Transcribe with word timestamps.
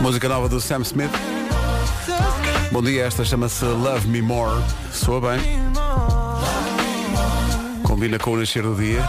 Música 0.00 0.28
nova 0.28 0.48
do 0.48 0.60
Sam 0.60 0.82
Smith. 0.82 1.10
Bom 2.70 2.82
dia, 2.82 3.04
esta 3.04 3.24
chama-se 3.24 3.64
Love 3.64 4.06
Me 4.06 4.22
More. 4.22 4.62
Soa 4.92 5.20
bem. 5.20 5.40
Combina 7.82 8.16
com 8.16 8.32
o 8.32 8.36
nascer 8.36 8.62
do 8.62 8.76
dia. 8.76 9.04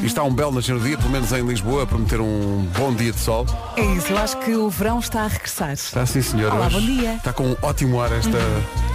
E 0.00 0.06
está 0.06 0.22
um 0.22 0.32
belo 0.32 0.52
nascer 0.52 0.78
do 0.78 0.84
dia, 0.84 0.96
pelo 0.96 1.10
menos 1.10 1.32
em 1.32 1.42
Lisboa, 1.42 1.82
a 1.82 1.86
prometer 1.86 2.20
um 2.20 2.64
bom 2.78 2.94
dia 2.94 3.12
de 3.12 3.18
sol. 3.18 3.44
É 3.76 3.82
isso, 3.82 4.12
eu 4.12 4.18
acho 4.18 4.38
que 4.38 4.54
o 4.54 4.70
verão 4.70 5.00
está 5.00 5.22
a 5.22 5.26
regressar. 5.26 5.72
Está 5.72 6.06
sim, 6.06 6.22
senhor. 6.22 6.54
Olá, 6.54 6.70
bom 6.70 6.80
dia. 6.80 7.14
Está 7.14 7.32
com 7.32 7.48
um 7.48 7.56
ótimo 7.60 8.00
ar 8.00 8.12
esta. 8.12 8.38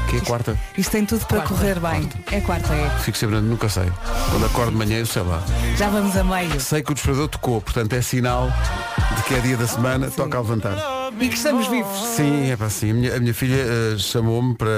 Que 0.09 0.17
é 0.17 0.21
quarta? 0.21 0.57
Isto 0.77 0.91
tem 0.91 1.05
tudo 1.05 1.25
para 1.25 1.41
correr 1.41 1.79
bem. 1.81 2.09
É 2.31 2.39
quarta, 2.39 2.73
é. 2.73 2.89
Fico 3.01 3.17
sempre, 3.17 3.41
nunca 3.41 3.67
sei. 3.67 3.91
Quando 4.31 4.45
acordo 4.45 4.71
de 4.71 4.77
manhã, 4.77 4.99
eu 4.99 5.05
sei 5.05 5.23
lá. 5.23 5.43
Já 5.75 5.89
vamos 5.89 6.15
a 6.15 6.23
meio. 6.23 6.59
Sei 6.61 6.81
que 6.81 6.91
o 6.91 6.95
despertador 6.95 7.27
tocou, 7.27 7.61
portanto 7.61 7.91
é 7.93 8.01
sinal 8.01 8.49
de 9.15 9.23
que 9.23 9.33
é 9.33 9.39
dia 9.39 9.57
da 9.57 9.67
semana, 9.67 10.09
toca 10.11 10.37
a 10.37 10.41
levantar. 10.41 10.77
E 11.19 11.29
que 11.29 11.35
estamos 11.35 11.67
vivos. 11.67 11.97
Sim, 12.15 12.49
é 12.51 12.57
para 12.57 12.67
assim. 12.67 12.91
A 12.91 12.93
minha, 12.93 13.15
a 13.15 13.19
minha 13.19 13.33
filha 13.33 13.55
eh, 13.55 13.97
chamou-me 13.97 14.55
para, 14.55 14.69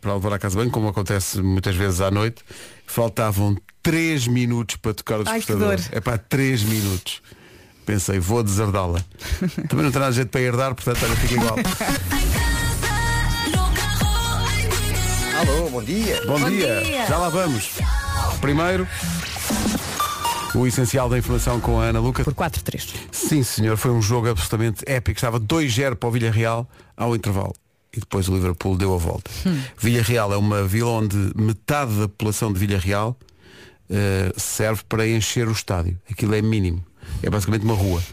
para 0.00 0.14
levar 0.14 0.32
à 0.34 0.38
casa 0.38 0.52
de 0.52 0.58
banho, 0.58 0.70
como 0.70 0.88
acontece 0.88 1.40
muitas 1.40 1.74
vezes 1.74 2.00
à 2.00 2.10
noite. 2.10 2.42
Faltavam 2.86 3.56
3 3.82 4.26
minutos 4.28 4.76
para 4.76 4.92
tocar 4.94 5.20
o 5.20 5.24
Ai, 5.26 5.40
que 5.40 5.46
despertador. 5.46 5.76
dor. 5.76 5.84
É 5.92 6.00
para 6.00 6.18
3 6.18 6.62
minutos. 6.64 7.22
Pensei, 7.86 8.18
vou 8.18 8.42
deserdá-la. 8.42 9.00
Também 9.68 9.84
não 9.84 9.92
terá 9.92 10.10
jeito 10.10 10.28
para 10.28 10.40
herdar, 10.40 10.74
portanto, 10.74 10.98
olha, 11.04 11.16
fica 11.16 11.34
igual. 11.34 11.56
Alô, 15.40 15.70
bom 15.70 15.82
dia. 15.82 16.20
Bom, 16.26 16.38
Bom 16.40 16.48
dia. 16.50 16.80
dia. 16.82 17.06
Já 17.06 17.18
lá 17.18 17.28
vamos. 17.28 17.70
Primeiro, 18.40 18.86
o 20.56 20.66
essencial 20.66 21.08
da 21.08 21.18
informação 21.18 21.60
com 21.60 21.80
a 21.80 21.84
Ana 21.84 22.00
Luca. 22.00 22.24
Por 22.24 22.34
4-3. 22.34 22.94
Sim, 23.12 23.42
senhor, 23.42 23.76
foi 23.76 23.90
um 23.90 24.00
jogo 24.00 24.28
absolutamente 24.28 24.82
épico. 24.86 25.18
Estava 25.18 25.38
2-0 25.38 25.96
para 25.96 26.08
o 26.08 26.12
Villarreal 26.12 26.68
ao 26.96 27.14
intervalo. 27.14 27.54
E 27.92 28.00
depois 28.00 28.28
o 28.28 28.34
Liverpool 28.34 28.76
deu 28.76 28.94
a 28.94 28.98
volta. 28.98 29.30
Villarreal 29.78 30.32
é 30.32 30.36
uma 30.36 30.64
vila 30.64 30.90
onde 30.90 31.16
metade 31.34 31.92
da 31.94 32.08
população 32.08 32.52
de 32.52 32.58
Villarreal 32.58 33.16
eh, 33.88 34.32
serve 34.36 34.82
para 34.88 35.06
encher 35.06 35.48
o 35.48 35.52
estádio. 35.52 35.98
Aquilo 36.10 36.34
é 36.34 36.42
mínimo. 36.42 36.84
É 37.22 37.30
basicamente 37.30 37.62
uma 37.64 37.74
rua. 37.74 38.02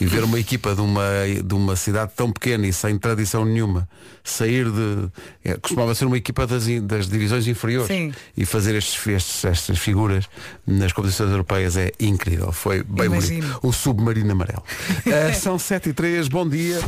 E 0.00 0.06
ver 0.06 0.24
uma 0.24 0.38
equipa 0.40 0.74
de 0.74 0.80
uma, 0.80 1.02
de 1.44 1.54
uma 1.54 1.76
cidade 1.76 2.12
tão 2.16 2.32
pequena 2.32 2.66
e 2.66 2.72
sem 2.72 2.98
tradição 2.98 3.44
nenhuma 3.44 3.88
sair 4.24 4.64
de. 4.70 5.08
é, 5.44 5.54
costumava 5.56 5.94
ser 5.94 6.06
uma 6.06 6.16
equipa 6.16 6.46
das, 6.46 6.66
das 6.82 7.06
divisões 7.08 7.46
inferiores. 7.46 7.86
Sim. 7.88 8.12
E 8.36 8.44
fazer 8.44 8.74
estes, 8.74 9.06
estes- 9.06 9.44
estas 9.44 9.78
figuras 9.78 10.28
nas 10.66 10.92
competições 10.92 11.30
europeias 11.30 11.76
é 11.76 11.92
incrível. 12.00 12.50
Foi 12.52 12.82
bem 12.82 13.06
Imagino. 13.06 13.40
bonito. 13.46 13.60
O 13.62 13.72
submarino 13.72 14.32
amarelo. 14.32 14.62
Uh, 15.06 15.34
são 15.40 15.58
7 15.58 15.90
e 15.90 15.92
3, 15.92 16.28
bom 16.28 16.48
dia. 16.48 16.80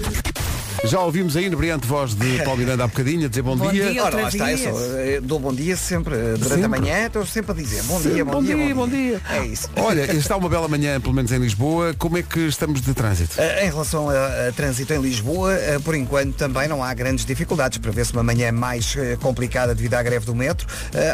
Já 0.85 1.01
ouvimos 1.01 1.37
aí 1.37 1.49
na 1.49 1.57
brilhante 1.57 1.87
voz 1.87 2.15
de 2.15 2.39
Paulo 2.45 2.59
Miranda 2.59 2.85
há 2.85 2.87
bocadinho 2.87 3.25
a 3.27 3.29
dizer 3.29 3.43
bom, 3.43 3.57
Bom 3.57 3.71
dia. 3.71 3.91
dia. 3.91 4.05
Ora, 4.05 4.23
lá 4.23 4.29
está, 4.29 4.51
eu 4.53 4.59
vez. 4.59 4.61
sou, 4.77 4.99
eh, 4.99 5.21
dou 5.23 5.39
bom 5.41 5.53
dia 5.53 5.77
sempre, 5.77 6.15
eh, 6.15 6.35
durante 6.39 6.49
Sempre. 6.49 6.65
a 6.65 6.69
manhã, 6.69 7.07
estou 7.07 7.27
sempre 7.27 7.53
a 7.53 7.55
dizer 7.55 7.83
bom 7.85 8.01
dia, 8.01 8.25
bom, 8.25 8.43
dia, 8.43 8.75
bom 8.75 8.89
dia. 8.89 9.21
É 9.31 9.45
isso. 9.47 9.69
Olha, 9.77 10.03
está 10.15 10.37
uma 10.37 10.49
bela 10.49 10.69
manhã, 10.69 11.01
pelo 11.01 11.15
menos 11.15 11.33
em 11.33 11.39
Lisboa. 11.39 11.95
Como 11.99 12.19
é 12.19 12.23
que 12.23 12.41
estamos 12.41 12.81
de 12.81 12.93
trânsito? 12.93 13.35
Eh, 13.41 13.67
Em 13.67 13.71
relação 13.71 14.11
a, 14.11 14.49
a 14.49 14.53
trânsito 14.53 14.93
em 14.93 15.01
Lisboa, 15.01 15.55
por 15.85 15.95
enquanto 15.95 16.35
também 16.35 16.69
não 16.69 16.83
há 16.83 16.93
grandes 16.95 17.25
dificuldades. 17.25 17.79
Prevê-se 17.79 18.13
uma 18.13 18.23
manhã 18.23 18.53
mais 18.53 18.97
complicada 19.21 19.75
devido 19.75 19.95
à 19.95 20.03
greve 20.03 20.27
do 20.27 20.35
metro. 20.35 20.67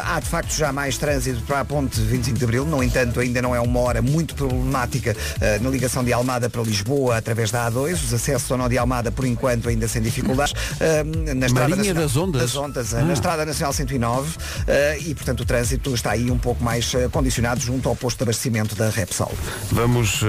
Há 0.05 0.18
de 0.20 0.27
facto 0.27 0.52
já 0.55 0.72
mais 0.72 0.98
trânsito 0.98 1.42
para 1.42 1.60
a 1.60 1.64
ponte 1.64 2.00
25 2.00 2.38
de 2.38 2.44
Abril. 2.44 2.64
No 2.64 2.82
entanto, 2.82 3.20
ainda 3.20 3.40
não 3.42 3.55
é 3.55 3.60
uma 3.60 3.80
hora 3.80 4.02
muito 4.02 4.34
problemática 4.34 5.16
na 5.60 5.68
ligação 5.70 6.02
de 6.05 6.12
Almada 6.12 6.48
para 6.50 6.62
Lisboa 6.62 7.16
através 7.16 7.50
da 7.50 7.70
A2. 7.70 7.94
Os 7.94 8.14
acessos 8.14 8.50
ao 8.50 8.58
nó 8.58 8.68
de 8.68 8.77
Almada, 8.78 9.10
por 9.10 9.24
enquanto, 9.24 9.59
ainda 9.69 9.86
sem 9.89 10.00
dificuldades. 10.03 10.55
Eh, 10.80 11.03
Na 11.34 11.47
estrada 11.47 11.69
Marinha 11.77 11.94
das 11.94 12.16
Ondas? 12.16 12.42
Das 12.42 12.56
ondas, 12.56 12.94
Ah. 12.94 13.03
na 13.03 13.12
Estrada 13.12 13.44
Nacional 13.44 13.72
109 13.72 14.36
eh, 14.67 14.98
e, 15.06 15.14
portanto, 15.14 15.40
o 15.40 15.45
trânsito 15.45 15.95
está 15.95 16.12
aí 16.12 16.30
um 16.30 16.39
pouco 16.39 16.62
mais 16.62 16.92
condicionado 17.12 17.61
junto 17.61 17.89
ao 17.89 17.96
posto 17.96 18.18
de 18.18 18.23
abastecimento 18.24 18.74
da 18.74 18.89
Repsol. 18.90 19.33
Vamos, 19.73 20.20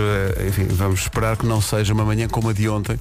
enfim, 0.48 0.68
vamos 0.70 1.02
esperar 1.02 1.38
que 1.38 1.46
não 1.46 1.62
seja 1.62 1.94
uma 1.94 2.04
manhã 2.06 2.28
como 2.28 2.50
a 2.50 2.54
de 2.54 2.68
ontem, 2.70 3.00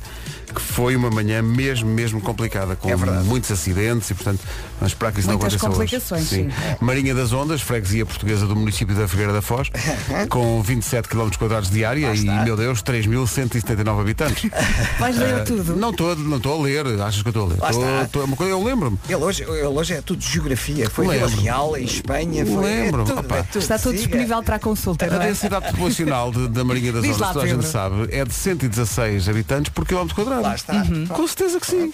que 0.53 0.61
foi 0.61 0.97
uma 0.97 1.11
manhã 1.11 1.43
mesmo, 1.43 1.88
mesmo 1.88 2.21
complicada, 2.21 2.77
com 2.77 2.88
É 2.91 2.97
muitos 2.97 3.50
acidentes 3.50 4.11
e, 4.11 4.15
portanto, 4.15 4.41
vamos 4.78 4.93
esperar 4.93 5.12
que 5.12 5.21
isso 5.21 5.28
Muitas 5.28 5.53
não 5.53 5.59
aconteça 5.59 5.69
complicações, 5.69 6.33
hoje. 6.33 6.43
sim. 6.44 6.50
Marinha 6.81 7.15
das 7.15 7.33
Ondas, 7.33 7.61
freguesia 7.61 8.05
portuguesa 8.06 8.47
do 8.47 8.55
município 8.56 8.94
da 8.94 9.06
Figueira 9.09 9.33
da 9.33 9.43
Foz, 9.43 9.69
com 10.28 10.62
27 10.62 11.09
km 11.09 11.28
quadrados 11.39 11.71
de 11.71 11.84
área 11.84 12.15
e, 12.15 12.25
meu 12.44 12.56
Deus, 12.56 12.83
3.179 12.83 14.00
habitantes. 14.00 14.50
Vais 14.99 15.16
ler 15.16 15.31
Eh, 15.31 15.44
tudo. 15.44 15.77
Não 15.77 15.91
estou 15.91 16.16
não 16.16 16.37
estou 16.39 16.60
a 16.60 16.62
ler, 16.65 16.87
achas 17.00 17.22
que 17.22 17.28
eu 17.28 17.31
estou 17.31 17.44
a 17.47 17.49
ler? 17.49 17.59
Lá 17.60 17.71
está. 17.71 18.03
estou- 18.03 18.25
uma 18.25 18.37
coisa, 18.37 18.53
eu 18.53 18.62
lembro-me. 18.65 18.99
Ele 19.09 19.16
hoje, 19.22 19.43
ele 19.43 19.62
hoje 19.66 19.94
é 19.94 20.03
tudo 20.03 20.19
de 20.19 20.28
geografia. 20.28 20.91
Foi 20.91 21.06
Vila. 21.09 21.28
Real, 21.28 21.77
em 21.77 21.84
Espanha. 21.84 22.44
Foi, 22.47 22.65
Lembro. 22.65 23.03
É 23.03 23.05
tudo, 23.06 23.21
Opa. 23.21 23.37
é 23.39 23.43
tudo. 23.44 23.62
Está 23.62 23.78
tudo 23.78 23.93
Siga. 23.93 24.03
disponível 24.03 24.43
para 24.43 24.56
a 24.56 24.59
consulta, 24.59 25.05
A 25.05 25.09
é? 25.25 25.27
densidade 25.28 25.66
populacional 25.71 26.31
de- 26.33 26.49
da 26.49 26.65
Marinha 26.65 26.93
das 26.93 27.03
Diz 27.03 27.15
Ondas, 27.16 27.27
lá, 27.28 27.33
toda 27.33 27.44
a 27.44 27.49
gente 27.49 27.66
sabe, 27.66 28.09
é 28.10 28.25
de 28.25 28.34
116 28.34 29.28
habitantes 29.28 29.71
por 29.72 29.87
quilómetro 29.87 30.15
quadrado. 30.16 30.40
Lá 30.41 30.55
está. 30.55 30.75
Uhum. 30.75 31.06
Com 31.06 31.27
certeza 31.27 31.61
que 31.61 31.67
sim. 31.67 31.93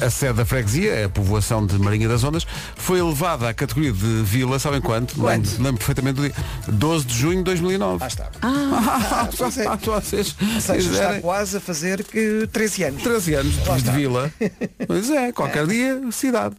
A, 0.00 0.06
a 0.06 0.10
sede 0.10 0.34
da 0.34 0.44
freguesia, 0.44 1.06
a 1.06 1.08
povoação 1.08 1.64
de 1.66 1.78
Marinha 1.78 2.08
das 2.08 2.22
Ondas, 2.24 2.46
foi 2.76 2.98
elevada 2.98 3.48
à 3.48 3.54
categoria 3.54 3.92
de 3.92 4.22
vila, 4.22 4.58
sabem 4.58 4.80
quanto? 4.80 5.14
Quanto? 5.14 5.46
Lembro, 5.48 5.62
lembro 5.62 5.78
perfeitamente 5.78 6.16
do 6.16 6.22
dia. 6.22 6.34
12 6.68 7.04
de 7.06 7.14
junho 7.14 7.38
de 7.38 7.44
2009. 7.44 7.98
Lá 8.00 8.06
está. 8.06 8.30
Ah, 8.42 9.28
só 9.34 9.50
sei. 9.50 9.66
ah, 9.66 9.76
vocês 9.82 10.34
Ou 10.54 10.60
seja, 10.60 10.90
está 10.92 11.20
quase 11.20 11.56
a 11.56 11.60
fazer 11.60 12.04
que 12.04 12.48
13 12.52 12.84
anos. 12.84 13.02
13 13.02 13.34
anos 13.34 13.52
de 13.54 13.60
está. 13.60 13.92
vila. 13.92 14.30
Pois 14.86 15.08
é, 15.10 15.32
qualquer 15.32 15.66
dia, 15.66 16.00
cidade. 16.10 16.54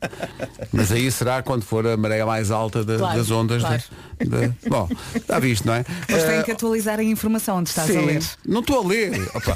Mas 0.72 0.92
aí 0.92 1.12
será 1.12 1.44
quando 1.44 1.64
for 1.64 1.86
a 1.86 1.96
maré 1.98 2.24
mais 2.26 2.50
alta 2.52 2.84
da- 2.84 2.98
Claro, 2.98 3.18
das 3.18 3.30
ondas. 3.32 3.62
claro. 3.62 3.84
de- 4.20 4.48
de- 4.48 4.70
bom, 4.70 4.90
está 5.16 5.40
visto, 5.40 5.66
não 5.66 5.74
é? 5.74 5.86
Mas 6.10 6.24
Eh, 6.24 6.28
têm 6.28 6.44
que 6.44 6.52
atualizar 6.52 7.00
a 7.00 7.04
informação 7.04 7.58
onde 7.58 7.70
estás 7.70 7.90
a 7.90 7.94
Sim, 7.94 8.06
ler. 8.06 8.24
não 8.46 8.62
estou 8.62 8.82
a 8.84 8.88
ler. 8.88 9.30
Opa. 9.36 9.56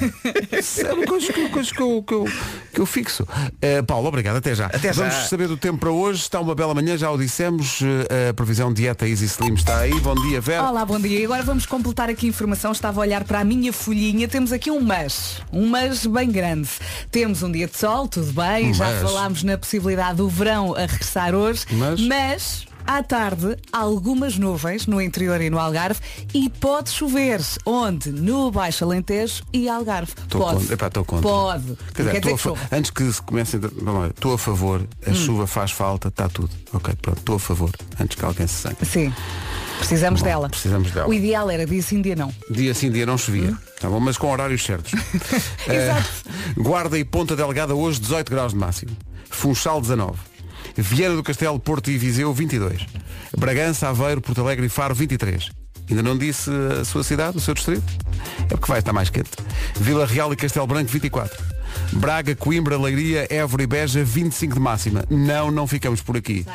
É 1.37 1.41
uma 1.45 1.49
coisa 1.49 1.71
que, 1.71 1.81
eu, 1.81 2.03
que, 2.03 2.13
eu, 2.13 2.25
que 2.73 2.81
eu 2.81 2.85
fixo. 2.85 3.27
Eh, 3.61 3.81
Paulo, 3.81 4.07
obrigado. 4.07 4.37
Até 4.37 4.53
já. 4.55 4.65
Até 4.67 4.93
já. 4.93 5.07
Vamos 5.07 5.29
saber 5.29 5.47
do 5.47 5.57
tempo 5.57 5.77
para 5.77 5.91
hoje. 5.91 6.21
Está 6.21 6.39
uma 6.39 6.55
bela 6.55 6.73
manhã, 6.73 6.97
já 6.97 7.09
o 7.11 7.17
dissemos. 7.17 7.79
Eh, 8.09 8.29
A 8.29 8.33
previsão 8.33 8.73
dieta 8.73 9.07
Easy 9.07 9.25
Slim 9.25 9.53
está 9.53 9.79
aí. 9.79 9.99
Bom 9.99 10.15
dia, 10.15 10.41
Vera. 10.41 10.69
Olá, 10.69 10.85
bom 10.85 10.99
dia. 10.99 11.19
E 11.19 11.25
agora 11.25 11.43
vamos 11.43 11.65
completar 11.65 12.09
aqui 12.09 12.25
a 12.25 12.29
informação. 12.29 12.71
Estava 12.71 12.99
a 12.99 13.01
olhar 13.01 13.23
para 13.23 13.39
a 13.39 13.43
minha 13.43 13.71
folhinha. 13.73 14.27
Temos 14.27 14.51
aqui 14.51 14.69
um 14.71 14.79
mas. 14.81 15.41
Um 15.51 15.67
mas 15.67 16.05
bem 16.05 16.29
grande. 16.31 16.69
Temos 17.11 17.43
um 17.43 17.51
dia 17.51 17.67
de 17.67 17.77
sol, 17.77 18.07
tudo 18.07 18.31
bem. 18.33 18.69
Um 18.69 18.73
Já 18.73 18.85
mas. 18.85 19.01
falámos 19.01 19.43
na 19.43 19.57
possibilidade 19.57 20.17
do 20.17 20.27
verão 20.29 20.75
a 20.75 20.81
regressar 20.81 21.33
hoje. 21.35 21.65
Mas? 21.71 22.01
mas 22.01 22.66
à 22.87 23.03
tarde, 23.03 23.57
algumas 23.71 24.37
nuvens 24.37 24.87
no 24.87 25.01
interior 25.01 25.41
e 25.41 25.49
no 25.49 25.59
Algarve 25.59 25.99
e 26.33 26.49
pode 26.49 26.89
chover. 26.89 27.41
Onde? 27.65 28.09
No 28.11 28.49
Baixo 28.49 28.85
Alentejo 28.85 29.43
e 29.51 29.67
Algarve. 29.67 30.13
Estou 30.17 30.41
pode. 30.41 30.59
contra. 30.59 30.73
Epá, 30.73 30.89
contra. 30.89 31.21
Pode. 31.21 31.77
Quer 31.93 32.03
dizer, 32.03 32.21
quer 32.21 32.33
dizer 32.33 32.37
que 32.37 32.75
antes 32.75 32.91
que 32.91 33.11
se 33.11 33.21
comece 33.21 33.57
a... 33.57 34.07
Estou 34.07 34.33
a 34.33 34.37
favor, 34.37 34.87
a 35.05 35.13
chuva 35.13 35.45
faz 35.45 35.71
falta, 35.71 36.07
está 36.07 36.29
tudo. 36.29 36.49
Ok, 36.73 36.93
pronto, 37.01 37.19
estou 37.19 37.35
a 37.35 37.39
favor, 37.39 37.71
antes 37.99 38.15
que 38.15 38.23
alguém 38.23 38.47
se 38.47 38.61
sangue. 38.61 38.85
Sim. 38.85 39.13
Precisamos 39.77 40.21
Bom, 40.21 40.27
dela. 40.27 40.49
precisamos 40.49 40.91
dela. 40.91 41.07
O 41.07 41.13
ideal 41.13 41.51
era 41.51 41.65
dia 41.65 41.81
sim, 41.81 42.01
dia 42.01 42.15
não. 42.15 42.33
Dia 42.49 42.73
sim, 42.73 42.89
dia 42.89 43.05
não 43.05 43.17
chovia. 43.17 43.51
Hum. 43.51 43.57
Tá 43.79 43.89
bom, 43.89 43.99
mas 43.99 44.17
com 44.17 44.31
horários 44.31 44.63
certos. 44.63 44.93
Eh, 45.67 46.03
Guarda 46.55 46.97
e 46.97 47.03
Ponta 47.03 47.35
Delgada 47.35 47.75
hoje 47.75 47.99
18 47.99 48.29
graus 48.31 48.53
de 48.53 48.57
máximo. 48.57 48.91
Funchal 49.29 49.81
19. 49.81 50.17
Viana 50.77 51.15
do 51.15 51.23
Castelo, 51.23 51.59
Porto 51.59 51.89
e 51.89 51.97
Viseu 51.97 52.33
22. 52.33 52.85
Bragança, 53.37 53.89
Aveiro, 53.89 54.21
Porto 54.21 54.41
Alegre 54.41 54.67
e 54.67 54.69
Faro 54.69 54.93
23. 54.93 55.49
Ainda 55.89 56.03
não 56.03 56.17
disse 56.17 56.49
a 56.79 56.83
sua 56.83 57.03
cidade, 57.03 57.37
o 57.37 57.39
seu 57.39 57.53
distrito? 57.53 57.83
É 58.43 58.55
porque 58.55 58.67
vai 58.67 58.79
estar 58.79 58.93
mais 58.93 59.09
quente. 59.09 59.31
Vila 59.79 60.05
Real 60.05 60.31
e 60.33 60.35
Castelo 60.35 60.67
Branco 60.67 60.91
24. 60.91 61.43
Braga, 61.93 62.35
Coimbra, 62.35 62.77
Leiria, 62.77 63.27
Évora 63.29 63.63
e 63.63 63.67
Beja 63.67 64.03
25 64.03 64.53
de 64.55 64.59
máxima. 64.59 65.03
Não, 65.09 65.49
não 65.49 65.65
ficamos 65.65 66.01
por 66.01 66.17
aqui. 66.17 66.45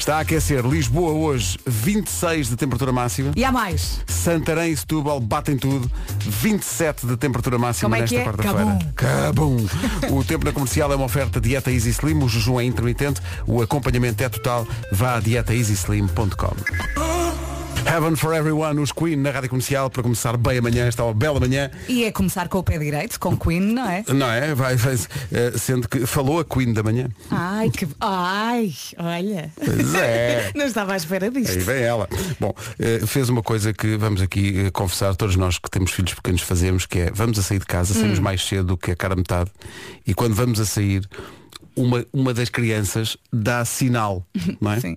Está 0.00 0.16
a 0.16 0.20
aquecer. 0.20 0.64
Lisboa 0.64 1.12
hoje 1.12 1.58
26 1.66 2.48
de 2.48 2.56
temperatura 2.56 2.90
máxima. 2.90 3.32
E 3.36 3.44
há 3.44 3.52
mais. 3.52 4.00
Santarém 4.06 4.72
e 4.72 4.76
Setúbal 4.76 5.20
batem 5.20 5.58
tudo. 5.58 5.90
27 6.26 7.06
de 7.06 7.18
temperatura 7.18 7.58
máxima 7.58 7.98
é 7.98 8.00
nesta 8.00 8.16
é? 8.16 8.24
quarta-feira. 8.24 8.78
Cabum. 8.96 9.58
O 10.10 10.24
tempo 10.24 10.46
na 10.46 10.52
comercial 10.52 10.90
é 10.90 10.96
uma 10.96 11.04
oferta 11.04 11.38
dieta 11.38 11.70
Easy 11.70 11.90
Slim. 11.90 12.22
O 12.22 12.28
jejum 12.30 12.58
é 12.58 12.64
intermitente. 12.64 13.20
O 13.46 13.60
acompanhamento 13.60 14.24
é 14.24 14.28
total. 14.30 14.66
Vá 14.90 15.16
a 15.16 15.20
dietaeasyslim.com. 15.20 17.49
Heaven 17.86 18.14
for 18.16 18.34
Everyone, 18.34 18.78
os 18.80 18.92
Queen 18.92 19.16
na 19.16 19.30
Rádio 19.30 19.50
Comercial 19.50 19.90
para 19.90 20.02
começar 20.02 20.36
bem 20.36 20.58
amanhã, 20.58 20.86
esta 20.86 21.02
uma 21.04 21.14
bela 21.14 21.40
manhã. 21.40 21.70
E 21.88 22.04
é 22.04 22.12
começar 22.12 22.48
com 22.48 22.58
o 22.58 22.62
pé 22.62 22.78
direito, 22.78 23.18
com 23.18 23.36
Queen, 23.36 23.60
não 23.60 23.88
é? 23.88 24.04
Não 24.08 24.30
é? 24.30 24.54
Vai, 24.54 24.76
vai, 24.76 24.94
eh, 25.32 25.52
sendo 25.56 25.88
que 25.88 26.06
falou 26.06 26.40
a 26.40 26.44
Queen 26.44 26.72
da 26.72 26.82
manhã. 26.82 27.08
Ai, 27.30 27.70
que. 27.70 27.88
Ai, 28.00 28.72
olha. 28.98 29.50
Pois 29.56 29.94
é. 29.94 30.52
Não 30.54 30.64
estava 30.66 30.92
à 30.92 30.96
espera 30.96 31.30
disto. 31.30 31.52
Aí 31.52 31.58
vem 31.58 31.82
ela. 31.82 32.08
Bom, 32.38 32.54
eh, 32.78 33.00
fez 33.06 33.28
uma 33.28 33.42
coisa 33.42 33.72
que 33.72 33.96
vamos 33.96 34.20
aqui 34.22 34.66
eh, 34.66 34.70
confessar, 34.70 35.14
todos 35.16 35.36
nós 35.36 35.58
que 35.58 35.70
temos 35.70 35.90
filhos 35.92 36.14
pequenos 36.14 36.42
fazemos, 36.42 36.86
que 36.86 36.98
é 37.00 37.10
vamos 37.12 37.38
a 37.38 37.42
sair 37.42 37.58
de 37.58 37.66
casa, 37.66 37.94
saímos 37.94 38.18
Hum. 38.18 38.22
mais 38.22 38.42
cedo 38.46 38.64
do 38.64 38.76
que 38.76 38.90
a 38.90 38.96
cara 38.96 39.16
metade 39.16 39.50
e 40.06 40.12
quando 40.14 40.34
vamos 40.34 40.60
a 40.60 40.66
sair, 40.66 41.08
uma, 41.76 42.04
uma 42.12 42.34
das 42.34 42.48
crianças 42.48 43.16
dá 43.32 43.64
sinal, 43.64 44.26
não 44.60 44.72
é? 44.72 44.80
Sim. 44.80 44.96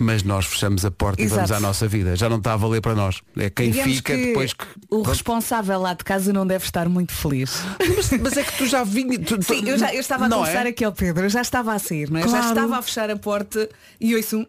Mas 0.00 0.22
nós 0.22 0.46
fechamos 0.46 0.84
a 0.84 0.90
porta 0.92 1.20
e 1.20 1.26
vamos 1.26 1.50
Exato. 1.50 1.64
à 1.64 1.66
nossa 1.66 1.88
vida. 1.88 2.14
Já 2.14 2.28
não 2.28 2.36
está 2.38 2.52
a 2.52 2.56
valer 2.56 2.80
para 2.80 2.94
nós. 2.94 3.20
É 3.36 3.50
quem 3.50 3.70
Digamos 3.72 3.96
fica 3.96 4.14
que 4.16 4.26
depois 4.26 4.52
que. 4.52 4.64
O 4.88 5.02
responsável 5.02 5.80
lá 5.80 5.92
de 5.92 6.04
casa 6.04 6.32
não 6.32 6.46
deve 6.46 6.64
estar 6.64 6.88
muito 6.88 7.12
feliz. 7.12 7.60
Mas, 7.96 8.10
mas 8.20 8.36
é 8.36 8.42
que 8.44 8.56
tu 8.56 8.66
já 8.66 8.84
vinha. 8.84 9.18
tu- 9.18 9.38
tu- 9.38 9.42
Sim, 9.44 9.68
eu, 9.68 9.76
já, 9.76 9.92
eu 9.92 10.00
estava 10.00 10.26
a 10.26 10.28
não 10.28 10.38
conversar 10.38 10.66
é? 10.66 10.68
aqui 10.68 10.84
ao 10.84 10.92
Pedro, 10.92 11.24
eu 11.24 11.28
já 11.30 11.40
estava 11.40 11.72
a 11.74 11.78
sair, 11.80 12.08
não 12.10 12.20
é? 12.20 12.22
Já 12.22 12.28
Claro. 12.28 12.46
estava 12.48 12.78
a 12.78 12.82
fechar 12.82 13.10
a 13.10 13.16
porta 13.16 13.68
e 14.00 14.14
ouço 14.14 14.38
um. 14.38 14.46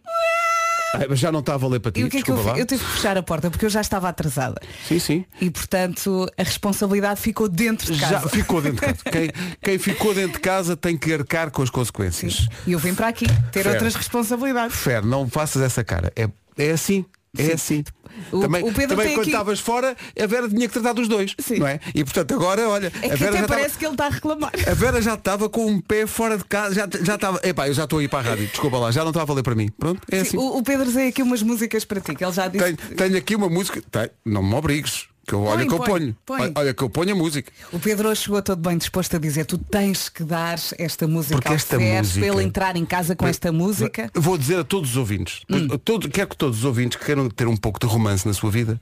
Ah, 0.94 1.06
mas 1.10 1.20
já 1.20 1.32
não 1.32 1.40
está 1.40 1.54
a 1.54 1.58
valer 1.58 1.80
para 1.80 1.92
ti. 1.92 2.02
E 2.02 2.04
o 2.04 2.10
que 2.10 2.18
é 2.18 2.22
que 2.22 2.32
eu, 2.32 2.44
lá. 2.44 2.58
eu 2.58 2.66
tive 2.66 2.84
que 2.84 2.92
fechar 2.92 3.18
a 3.18 3.24
porta 3.24 3.50
porque 3.50 3.66
eu 3.66 3.70
já 3.70 3.82
estava 3.82 4.10
atrasada. 4.10 4.60
Sim, 4.88 5.00
sim. 5.00 5.26
E 5.40 5.50
portanto 5.50 6.28
a 6.38 6.44
responsabilidade 6.44 7.22
ficou 7.22 7.48
dentro 7.48 7.94
de 7.94 8.00
casa. 8.00 8.14
Já 8.14 8.22
ficou 8.22 8.62
dentro 8.62 8.88
de 8.88 8.94
casa. 8.94 9.04
Quem, 9.10 9.32
quem 9.62 9.78
ficou 9.78 10.14
dentro 10.14 10.34
de 10.34 10.40
casa 10.40 10.76
tem 10.76 10.98
que 10.98 11.14
arcar 11.14 11.52
com 11.52 11.62
as 11.62 11.70
consequências. 11.70 12.48
E 12.66 12.72
eu 12.72 12.80
vim 12.80 12.94
para 12.94 13.08
aqui 13.08 13.26
ter 13.52 13.64
Fer. 13.64 13.72
outras 13.72 13.96
responsabilidades. 13.96 14.76
Fer, 14.76 15.04
não 15.04 15.28
faças 15.30 15.62
essa 15.62 15.84
cara. 15.84 16.12
É, 16.16 16.30
é 16.58 16.72
assim. 16.72 17.06
É 17.38 17.54
assim. 17.54 17.84
O- 18.32 18.40
também 18.42 18.64
o 18.64 18.74
Pedro 18.74 18.96
também 18.98 19.10
quando 19.14 19.20
aqui- 19.22 19.30
estavas 19.30 19.60
fora, 19.60 19.96
a 20.20 20.26
Vera 20.26 20.50
tinha 20.50 20.68
que 20.68 20.74
tratar 20.74 20.94
dos 20.94 21.08
dois. 21.08 21.36
Sim. 21.40 21.60
Não 21.60 21.68
é? 21.68 21.80
E 21.94 22.04
portanto 22.04 22.34
agora, 22.34 22.68
olha, 22.68 22.92
É 23.02 23.08
a 23.08 23.10
que 23.12 23.16
Vera 23.18 23.30
até 23.32 23.42
já 23.42 23.48
parece 23.48 23.66
estava. 23.68 23.80
que 23.80 23.86
ele 23.86 23.94
está 23.94 24.06
a 24.06 24.10
reclamar. 24.10 24.52
A 24.68 24.74
Vera 24.74 25.02
já 25.02 25.14
estava 25.14 25.48
com 25.50 25.66
um 25.68 25.80
pé 25.80 26.08
fora 26.08 26.38
de 26.38 26.44
casa, 26.46 26.74
já 26.74 26.88
já 27.04 27.16
estava. 27.16 27.40
Epá, 27.44 27.68
eu 27.68 27.74
já 27.74 27.84
estou 27.84 28.00
a 28.00 28.04
ir 28.04 28.08
para 28.08 28.20
a 28.20 28.32
rádio, 28.32 28.48
desculpa 28.48 28.78
lá, 28.80 28.90
já 28.92 29.04
não 29.04 29.10
está 29.12 29.22
a 29.22 29.26
valer 29.26 29.44
para 29.44 29.54
mim. 29.56 29.70
Pronto, 29.78 30.02
é 30.12 30.22
assim. 30.22 30.38
O, 30.38 30.58
o 30.58 30.64
Pedro 30.64 30.92
tem 30.92 31.08
aqui 31.08 31.22
umas 31.22 31.44
músicas 31.44 31.86
para 31.86 32.02
ti, 32.02 32.16
que 32.16 32.24
ele 32.26 32.32
já 32.34 32.48
disse. 32.48 32.64
Tenho, 32.74 32.96
tenho 32.96 33.18
aqui 33.18 33.36
uma 33.36 33.48
música. 33.50 33.82
Tenho, 33.92 34.10
não 34.26 34.42
me 34.42 34.56
obrigues. 34.56 35.09
Que 35.30 35.36
eu, 35.36 35.44
olha 35.44 35.58
Põe, 35.60 35.68
que 35.68 35.74
eu 35.74 35.78
põe, 35.78 35.88
ponho. 35.88 36.18
põe. 36.26 36.42
Olha, 36.42 36.52
olha 36.56 36.74
que 36.74 36.82
eu 36.84 36.90
ponho 36.90 37.12
a 37.12 37.16
música. 37.16 37.52
O 37.72 37.80
Pedro 37.80 38.10
hoje 38.10 38.22
chegou 38.24 38.42
todo 38.42 38.60
bem 38.68 38.76
disposto 38.80 39.16
a 39.16 39.20
dizer 39.20 39.46
tu 39.46 39.60
tens 39.60 40.10
que 40.10 40.24
dar 40.24 40.58
esta 40.80 41.08
música 41.08 41.36
Porque 41.36 41.50
ao 41.50 41.54
esta 41.54 41.78
Fer, 41.78 42.00
música- 42.00 42.20
para 42.26 42.34
ele 42.36 42.44
entrar 42.48 42.76
em 42.76 42.84
casa 42.86 43.16
com 43.16 43.28
esta 43.28 43.52
música. 43.52 44.10
Vou 44.16 44.38
dizer 44.40 44.58
a 44.60 44.64
todos 44.64 44.90
os 44.90 44.98
ouvintes, 44.98 45.42
Hum. 45.48 45.68
todo, 45.86 46.10
quero 46.10 46.30
que 46.30 46.36
todos 46.36 46.58
os 46.60 46.66
ouvintes 46.66 46.98
que 46.98 47.06
queiram 47.06 47.30
ter 47.30 47.48
um 47.48 47.56
pouco 47.56 47.80
de 47.80 47.86
romance 47.86 48.28
na 48.28 48.34
sua 48.34 48.50
vida, 48.50 48.82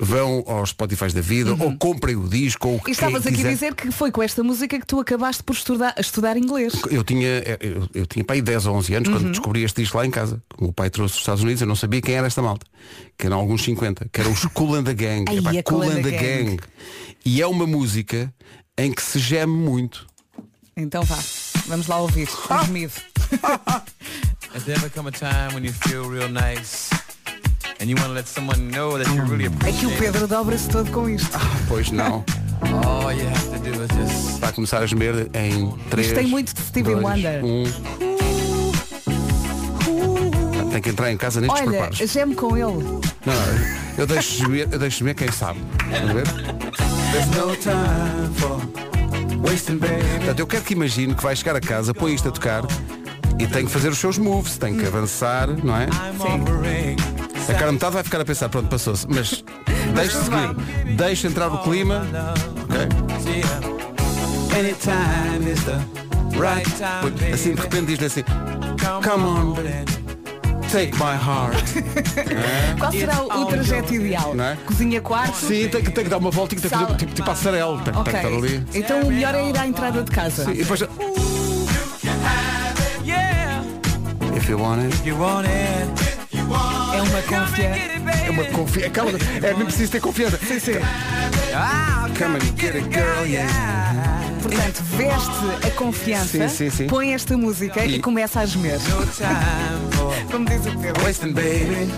vão 0.00 0.44
aos 0.46 0.70
Spotify 0.70 1.12
da 1.12 1.20
vida 1.20 1.52
ou 1.58 1.76
comprem 1.76 2.16
o 2.16 2.28
disco 2.28 2.68
ou 2.68 2.76
o 2.76 2.78
que 2.78 2.84
Uhum. 2.86 2.90
E 2.90 2.92
estavas 2.92 3.26
aqui 3.26 3.34
a 3.34 3.36
quiser. 3.36 3.50
dizer 3.52 3.74
que 3.74 3.90
foi 3.90 4.10
com 4.10 4.22
esta 4.22 4.42
música 4.42 4.78
que 4.78 4.86
tu 4.86 5.00
acabaste 5.00 5.42
por 5.42 5.52
estudar, 5.54 5.94
a 5.96 6.00
estudar 6.00 6.36
inglês. 6.36 6.72
Eu 6.90 7.02
tinha, 7.04 7.28
eu, 7.60 7.88
eu 7.94 8.06
tinha 8.06 8.24
para 8.24 8.34
aí 8.34 8.42
10 8.42 8.66
ou 8.66 8.76
11 8.76 8.94
anos 8.94 9.08
Uhum. 9.08 9.14
quando 9.14 9.30
descobri 9.30 9.62
este 9.64 9.82
disco 9.82 9.96
lá 9.98 10.06
em 10.06 10.10
casa. 10.10 10.42
O 10.58 10.64
meu 10.64 10.72
pai 10.72 10.90
trouxe 10.90 11.14
dos 11.14 11.20
Estados 11.22 11.42
Unidos, 11.42 11.60
eu 11.62 11.66
não 11.68 11.76
sabia 11.76 12.00
quem 12.00 12.14
era 12.14 12.26
esta 12.26 12.40
malta. 12.42 12.66
Que 13.18 13.26
eram 13.26 13.38
alguns 13.38 13.62
50, 13.64 14.08
que 14.12 14.20
eram 14.20 14.32
os 14.32 14.44
Cool 14.54 14.76
and 14.76 14.84
the 14.84 14.94
Gang. 14.94 15.24
Ai, 15.28 15.38
Epá, 15.38 15.50
a 15.50 15.62
Kool 15.62 15.82
and 15.82 16.02
the 16.02 16.10
Gang. 16.10 16.44
Gang. 16.56 16.58
E 17.24 17.42
é 17.42 17.46
uma 17.46 17.66
música 17.66 18.32
em 18.76 18.92
que 18.92 19.02
se 19.02 19.18
geme 19.18 19.52
muito. 19.56 20.06
Então 20.76 21.02
vá, 21.02 21.18
vamos 21.66 21.86
lá 21.88 21.98
ouvir. 21.98 22.28
Ah! 23.42 23.82
Has 24.54 24.64
there 24.64 24.78
ever 24.78 24.88
come 24.90 25.08
a 25.08 25.12
time 25.12 25.52
when 25.54 25.62
you 25.64 25.72
feel 25.72 26.08
real 26.08 26.30
nice 26.30 26.88
and 27.80 27.88
you 27.88 27.96
want 27.96 28.08
to 28.08 28.14
let 28.14 28.26
someone 28.26 28.70
know 28.70 28.98
that 28.98 29.08
you 29.14 29.24
really 29.26 29.46
É 29.66 29.72
que 29.72 29.86
o 29.86 29.90
Pedro 29.98 30.26
dobra-se 30.26 30.68
todo 30.68 30.90
com 30.90 31.08
isto. 31.08 31.38
Pois 31.68 31.90
não. 31.90 32.24
All 32.62 33.12
you 33.12 33.28
have 33.28 33.50
to 33.50 33.58
do 33.58 33.70
is 33.84 33.88
just 34.10 34.40
Vai 34.40 34.52
começar 34.52 34.78
a 34.82 34.86
gemer 34.86 35.28
em 35.34 35.70
3. 35.90 36.12
tem 36.12 36.26
muito 36.26 36.54
de 36.54 36.60
Stevie 36.60 36.94
Wonder. 36.94 37.40
Tem 40.72 40.82
que 40.82 40.90
entrar 40.90 41.10
em 41.12 41.16
casa 41.16 41.40
nestes 41.40 41.60
Olha, 41.60 41.70
preparos. 41.70 41.98
geme 41.98 42.34
com 42.34 42.56
ele. 42.56 42.84
Não, 42.84 43.34
não, 43.34 43.78
eu 43.96 44.06
deixo 44.06 44.38
gemer, 44.38 44.68
eu 44.70 44.78
deixo 44.78 44.98
gemer 44.98 45.14
quem 45.14 45.30
sabe. 45.30 45.60
Estás 45.84 46.10
a 46.10 46.12
ver? 46.12 46.24
There's 47.12 47.26
no 47.36 47.56
time 47.56 48.34
for 48.36 48.60
wasting, 49.40 49.78
baby. 49.78 49.94
Portanto, 50.18 50.38
eu 50.40 50.46
quero 50.46 50.64
que 50.64 50.74
imagine 50.74 51.14
que 51.14 51.22
vai 51.22 51.34
chegar 51.34 51.56
a 51.56 51.60
casa, 51.60 51.94
põe 51.94 52.14
isto 52.14 52.28
a 52.28 52.32
tocar 52.32 52.64
e 53.38 53.46
tem 53.46 53.64
que 53.64 53.70
fazer 53.70 53.88
os 53.88 53.98
seus 53.98 54.18
moves, 54.18 54.58
tem 54.58 54.76
que 54.76 54.84
avançar, 54.86 55.48
não 55.64 55.76
é? 55.76 55.84
I'm 55.86 56.20
offering 56.20 56.96
A 57.48 57.54
cara 57.54 57.72
metade 57.72 57.94
vai 57.94 58.02
ficar 58.02 58.20
a 58.20 58.24
pensar, 58.24 58.48
pronto, 58.48 58.68
passou-se. 58.68 59.06
Mas 59.08 59.42
deixe 59.94 60.16
seguir. 60.16 60.94
Deixe 60.96 61.26
entrar 61.26 61.48
o 61.52 61.58
clima. 61.58 62.06
ok? 62.64 62.88
Assim, 67.32 67.54
de 67.54 67.60
repente 67.60 67.86
diz-lhe 67.86 68.06
assim, 68.06 68.22
come 69.02 69.24
on, 69.24 69.54
take 70.70 70.92
my 70.96 71.16
heart. 71.16 71.56
Qual 72.78 72.92
será 72.92 73.22
o, 73.22 73.42
o 73.42 73.46
trajeto 73.46 73.94
ideal? 73.94 74.34
É? 74.40 74.56
Cozinha 74.66 75.00
quarto? 75.00 75.36
Sim, 75.36 75.68
tem 75.68 75.82
que, 75.82 75.90
tem 75.90 76.04
que 76.04 76.10
dar 76.10 76.18
uma 76.18 76.30
volta 76.30 76.54
e 76.54 76.60
tem 76.60 76.70
que 76.70 76.76
fazer 76.76 76.96
tipo, 76.96 77.14
tipo 77.14 77.26
passarela. 77.26 77.80
Tem, 77.80 77.94
tem 77.94 78.02
que 78.02 78.10
estar 78.10 78.28
ali. 78.28 78.66
Então 78.74 79.00
o 79.00 79.06
melhor 79.08 79.34
é 79.34 79.48
ir 79.48 79.58
à 79.58 79.66
entrada 79.66 80.02
de 80.02 80.10
casa. 80.10 80.50
E 80.52 80.58
depois, 80.58 80.82
if 84.36 85.06
you 85.06 85.16
want 85.18 85.46
it. 85.46 85.97
É 86.98 87.02
uma 87.02 87.22
confiança. 87.22 87.62
É 88.26 88.30
uma 88.30 88.44
confiança. 88.46 88.90
Calma, 88.90 89.12
é 89.42 89.54
nem 89.54 89.64
preciso 89.64 89.92
ter 89.92 90.00
confiança. 90.00 90.38
Sim, 90.38 90.58
sim. 90.58 90.72
Come 92.18 92.36
and 92.36 92.60
get 92.60 92.74
it, 92.74 92.88
girl, 92.92 93.24
yeah. 93.26 93.48
Portanto, 94.42 94.82
veste 94.96 95.66
a 95.66 95.70
confiança, 95.72 96.26
Sim, 96.26 96.48
sim, 96.48 96.70
sim. 96.70 96.86
põe 96.86 97.12
esta 97.12 97.36
música 97.36 97.84
e, 97.84 97.96
E- 97.96 97.98
começa 98.00 98.40
a 98.40 98.46
gemer. 98.46 98.78
Como 100.30 100.44
diz 100.46 100.66
o 100.66 100.78
Pedro. 100.78 101.04
Wasting, 101.04 101.32
baby. 101.32 101.88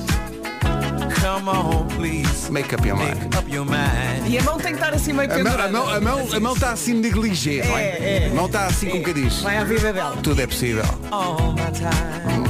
come 1.21 1.49
on, 1.49 1.87
please. 1.97 2.51
Make 2.51 2.75
up 2.75 2.87
your 2.87 2.97
mind. 2.99 3.19
Make 3.21 3.37
up 3.39 3.51
your 3.55 3.65
mind. 3.67 4.27
E 4.29 4.39
a 4.39 4.43
mão 4.43 4.59
tem 4.59 4.73
que 4.75 4.79
estar 4.83 4.95
assim 4.95 5.13
meio 5.13 5.31
A 5.33 5.39
mão, 5.39 5.41
a 5.41 5.45
pendurada. 5.45 5.73
mão, 5.73 5.89
a 5.89 6.01
mão, 6.01 6.29
a 6.35 6.41
mão 6.41 6.55
está 6.55 6.73
assim 6.73 6.95
negligé, 6.95 7.63
não 7.67 7.77
é? 7.79 8.27
A 8.31 8.35
mão 8.35 8.47
está 8.47 8.67
assim 8.67 8.89
com 8.91 9.03
que 9.03 9.13
diz. 9.13 9.41
Vai 9.43 9.59
à 9.59 9.65
vida 9.65 9.93
dela. 9.93 10.17
Tudo 10.23 10.41
é 10.41 10.47
possível. 10.47 10.85
All 11.11 11.53
my 11.53 11.71
time. 11.73 12.50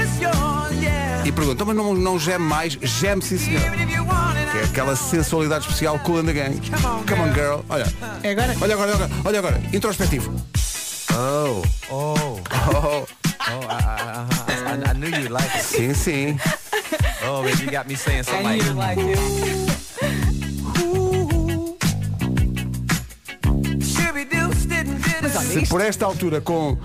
It's 0.00 0.20
yours, 0.20 0.82
yeah. 0.82 1.22
E 1.26 1.32
pergunta, 1.32 1.64
mas 1.64 1.74
não, 1.76 1.94
não 1.94 2.18
geme 2.18 2.44
mais? 2.44 2.74
Geme 2.82 3.22
sim 3.22 3.38
senhor. 3.38 3.60
You 3.62 4.06
Que 4.52 4.58
é 4.58 4.64
aquela 4.64 4.94
sensualidade 4.96 5.64
especial 5.64 5.98
Cool 6.00 6.18
and 6.20 6.26
the 6.26 6.32
Gang. 6.32 6.60
Come 7.06 7.20
on 7.20 7.32
girl. 7.34 7.60
Olha, 7.68 7.86
É 8.22 8.30
agora? 8.30 8.54
olha 8.60 8.74
agora, 8.74 8.90
olha 8.92 8.94
agora, 8.94 9.10
olha 9.24 9.38
agora. 9.38 9.62
Introspectivo. 9.72 10.34
Oh, 11.12 11.62
Oh. 11.90 12.14
oh, 12.30 13.06
I, 13.40 13.52
I, 13.52 14.86
I, 14.86 14.90
I 14.90 14.94
knew 14.94 15.08
you'd 15.08 15.30
like 15.30 15.54
it. 15.56 15.62
Sim, 15.64 15.94
sim. 15.94 16.38
Oh, 17.24 17.42
baby, 17.42 17.64
you 17.64 17.70
got 17.70 17.86
me 17.88 17.96
saying 17.96 18.24
something 18.24 18.44
like, 18.44 18.62
you 18.64 18.72
like 18.74 18.98
it. 18.98 19.95
Se 25.52 25.58
isto 25.62 25.68
por 25.70 25.80
esta 25.80 26.04
altura, 26.04 26.40
com 26.40 26.76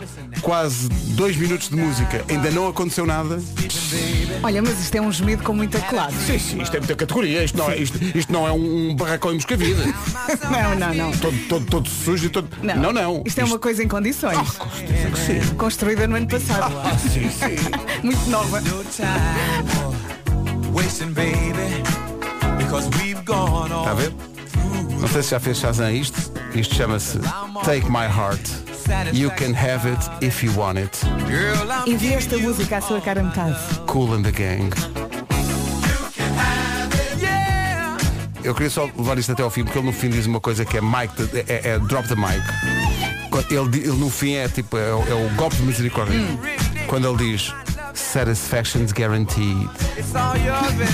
quase 0.42 0.88
dois 1.16 1.36
minutos 1.36 1.70
de 1.70 1.76
música, 1.76 2.24
ainda 2.30 2.50
não 2.52 2.68
aconteceu 2.68 3.06
nada. 3.06 3.42
Olha, 4.44 4.62
mas 4.62 4.80
isto 4.80 4.96
é 4.96 5.02
um 5.02 5.12
gemido 5.12 5.44
com 5.44 5.54
muita 5.54 5.80
classe. 5.82 6.16
Sim, 6.26 6.40
sim, 6.40 6.62
isto 6.62 6.76
é 6.76 6.80
muita 6.80 6.96
categoria. 6.96 7.44
Isto 7.44 7.58
não 7.58 7.70
é, 7.70 7.78
isto, 7.78 8.00
isto 8.18 8.32
não 8.32 8.48
é 8.48 8.52
um 8.52 8.96
barracão 8.96 9.32
em 9.32 9.36
moscavida. 9.36 9.84
Não, 10.52 10.76
não, 10.76 10.94
não. 10.94 11.12
todo, 11.12 11.38
todo, 11.48 11.66
todo 11.66 11.90
sujo 11.90 12.26
e 12.26 12.30
todo. 12.30 12.48
Não, 12.62 12.76
Não, 12.76 12.94
não. 12.94 13.24
Isto 13.26 13.40
é 13.40 13.44
uma 13.46 13.60
coisa 13.60 13.84
em 13.84 13.88
condições. 13.88 14.38
sim. 15.26 15.56
Construída 15.56 16.08
no 16.08 16.16
ano 16.16 16.28
passado. 16.28 16.74
Sim, 17.00 17.30
sim. 17.30 17.56
Muito 18.04 18.30
nova. 18.30 18.62
Está 23.80 23.92
a 23.92 23.94
ver? 23.96 24.14
Não 25.02 25.08
sei 25.08 25.24
se 25.24 25.32
já 25.32 25.40
fez 25.40 25.58
Shazam 25.58 25.92
isto. 25.92 26.32
Isto 26.54 26.76
chama-se 26.76 27.18
Take 27.66 27.90
My 27.90 28.06
Heart. 28.06 28.42
You 29.14 29.32
can 29.32 29.54
have 29.56 29.88
it 29.90 30.26
if 30.26 30.44
you 30.44 30.54
want 30.56 30.78
it. 30.78 30.98
Envia 31.88 32.16
esta 32.18 32.38
música 32.38 32.78
à 32.78 32.82
sua 32.82 33.02
cara 33.02 33.24
metade. 33.24 33.58
Cool 33.88 34.14
and 34.14 34.24
the 34.24 34.32
Gang. 34.32 34.70
Eu 38.44 38.54
queria 38.54 38.70
só 38.70 38.86
levar 38.98 39.18
isto 39.20 39.32
até 39.32 39.44
ao 39.44 39.50
fim, 39.50 39.64
porque 39.64 39.78
ele 39.78 39.86
no 39.88 39.94
fim 39.94 40.10
diz 40.10 40.26
uma 40.26 40.40
coisa 40.40 40.66
que 40.66 40.78
é 40.78 40.82
mic, 40.82 41.12
é, 41.36 41.46
é- 41.48 41.70
é 41.76 41.80
drop 41.80 42.08
the 42.08 42.16
mic. 42.16 42.42
Ele, 43.50 43.78
ele 43.88 43.98
no 43.98 44.10
fim 44.10 44.34
é 44.34 44.48
tipo, 44.48 44.78
é, 44.78 44.90
é 44.90 44.94
o 45.14 45.30
golpe 45.36 45.56
de 45.58 45.64
misericórdia. 45.64 46.20
Quando 46.88 47.08
ele 47.08 47.32
diz 47.32 47.54
Satisfaction's 47.94 48.92
Guaranteed. 48.92 49.70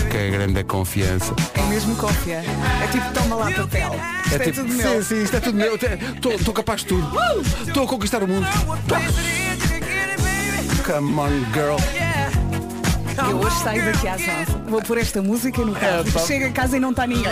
Que 0.10 0.18
é 0.18 0.30
grande 0.30 0.64
confiança. 0.64 1.34
É 1.56 1.62
mesmo 1.64 1.96
cópia. 1.96 2.44
É 2.84 2.88
tipo, 2.92 3.12
toma 3.14 3.36
lá 3.36 3.52
papel. 3.52 3.92
Isto 4.26 4.36
é, 4.36 4.52
tudo 4.52 4.72
sim, 4.72 4.78
meu. 4.78 5.04
sim, 5.04 5.24
isto 5.24 5.38
é 5.38 5.40
tudo 5.40 5.58
meu. 5.58 5.76
Estou 5.76 6.54
capaz 6.54 6.82
de 6.82 6.88
tudo. 6.88 7.10
Estou 7.68 7.84
a 7.84 7.88
conquistar 7.88 8.24
o 8.24 8.28
mundo. 8.28 8.48
Come 10.86 11.20
on, 11.20 11.54
girl. 11.54 11.78
Eu 13.30 13.38
hoje 13.40 13.64
saio 13.64 13.84
daqui 13.86 14.08
às 14.08 14.22
11. 14.22 14.30
Vou 14.70 14.82
pôr 14.82 15.00
esta 15.00 15.22
música 15.22 15.66
no 15.66 15.74
carro. 15.74 16.06
É. 16.16 16.20
Chego 16.26 16.46
a 16.46 16.52
casa 16.52 16.78
e 16.78 16.80
não 16.80 16.92
está 16.92 17.08
ninguém. 17.08 17.32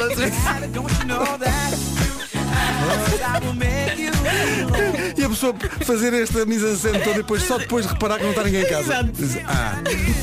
E 5.18 5.24
a 5.24 5.30
pessoa 5.30 5.56
fazer 5.86 6.14
esta 6.14 6.46
mise-en-scène 6.46 7.00
toda 7.00 7.12
e 7.12 7.22
depois, 7.22 7.44
só 7.44 7.58
depois 7.58 7.86
de 7.86 7.94
reparar 7.94 8.18
que 8.18 8.24
não 8.24 8.32
está 8.32 8.44
ninguém 8.44 8.64
em 8.64 8.68
casa. 8.70 9.04
Diz, 9.14 9.38
Ah, 9.48 9.76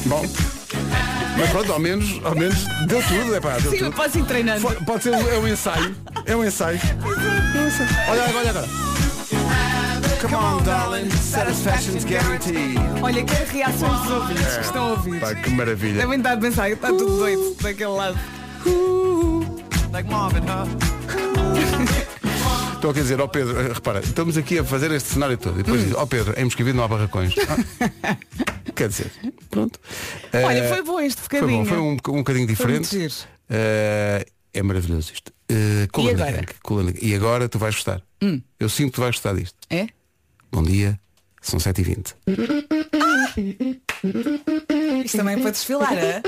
bom. 0.06 0.22
Mas 1.36 1.50
pronto, 1.50 1.72
ao 1.72 1.78
menos, 1.78 2.20
ao 2.24 2.34
menos 2.34 2.64
deu 2.86 3.02
tudo, 3.02 3.34
é 3.34 3.40
pá, 3.40 3.52
deu 3.58 3.70
Sim, 3.70 3.78
eu 3.78 3.84
tudo. 3.86 3.96
posso 3.96 4.18
ir 4.18 4.24
treinando. 4.26 4.60
Fo- 4.60 4.84
Pode 4.84 5.02
ser 5.02 5.14
é 5.14 5.38
um 5.38 5.48
ensaio. 5.48 5.96
É 6.26 6.36
um 6.36 6.44
ensaio. 6.44 6.78
Olha 8.08 8.22
agora, 8.24 8.38
olha 8.38 8.50
agora. 8.50 8.68
Come 10.20 10.34
on, 10.36 10.62
darling, 10.62 11.10
satisfaction's 11.10 12.04
guaranteed. 12.04 12.78
Olha, 13.02 13.24
quero 13.24 13.50
reações 13.50 14.00
dos 14.02 14.10
ouvintes 14.10 14.56
que 14.56 14.64
estão 14.64 14.84
a 14.84 14.90
ouvir. 14.90 15.20
Pá, 15.20 15.34
que 15.34 15.50
maravilha. 15.50 16.00
Devem 16.02 16.18
estar 16.18 16.32
a 16.34 16.36
pensar, 16.36 16.70
está 16.70 16.88
tudo 16.88 17.16
doido 17.18 17.56
daquele 17.60 17.90
lado. 17.90 18.18
like 19.92 20.08
Marvin, 20.10 20.40
huh? 20.40 20.66
Estou 22.82 22.90
a 22.90 22.94
dizer, 22.94 23.20
ó 23.20 23.28
Pedro, 23.28 23.60
eh, 23.60 23.72
repara, 23.74 24.00
estamos 24.00 24.36
aqui 24.36 24.58
a 24.58 24.64
fazer 24.64 24.90
este 24.90 25.10
cenário 25.10 25.38
todo. 25.38 25.54
E 25.54 25.62
depois 25.62 25.84
diz, 25.84 25.94
ó 25.94 26.04
Pedro, 26.04 26.34
em 26.36 26.42
Moscavide 26.42 26.76
não 26.76 26.82
há 26.82 26.88
barracões. 26.88 27.32
Ah, 28.02 28.72
quer 28.74 28.88
dizer, 28.88 29.12
pronto. 29.50 29.78
Olha, 30.32 30.58
Eh, 30.58 30.68
foi 30.68 30.82
bom 30.82 30.98
este 30.98 31.20
Foi 31.20 31.40
bocadinho. 31.40 31.62
bom, 31.64 31.68
foi 31.68 31.78
um, 31.78 31.92
um 31.92 32.18
bocadinho 32.18 32.46
diferente. 32.46 32.88
Eh, 33.48 34.26
é 34.52 34.62
maravilhoso 34.64 35.12
isto. 35.12 35.32
Cool 35.92 36.08
E 36.08 36.10
agora? 36.10 36.44
Hum. 36.68 36.92
E 37.00 37.14
agora 37.14 37.48
tu 37.48 37.58
vais 37.60 37.74
gostar. 37.76 38.02
Eu 38.58 38.68
sinto 38.68 38.86
que 38.90 38.94
tu 38.96 39.00
vais 39.02 39.14
gostar 39.14 39.34
disto. 39.34 39.56
É? 39.70 39.86
Bom 40.50 40.62
dia, 40.64 40.98
são 41.40 41.60
7h20. 41.60 42.14
Isto 45.04 45.16
também 45.18 45.36
é 45.36 45.40
para 45.40 45.50
desfilar, 45.52 45.92
é? 45.96 46.20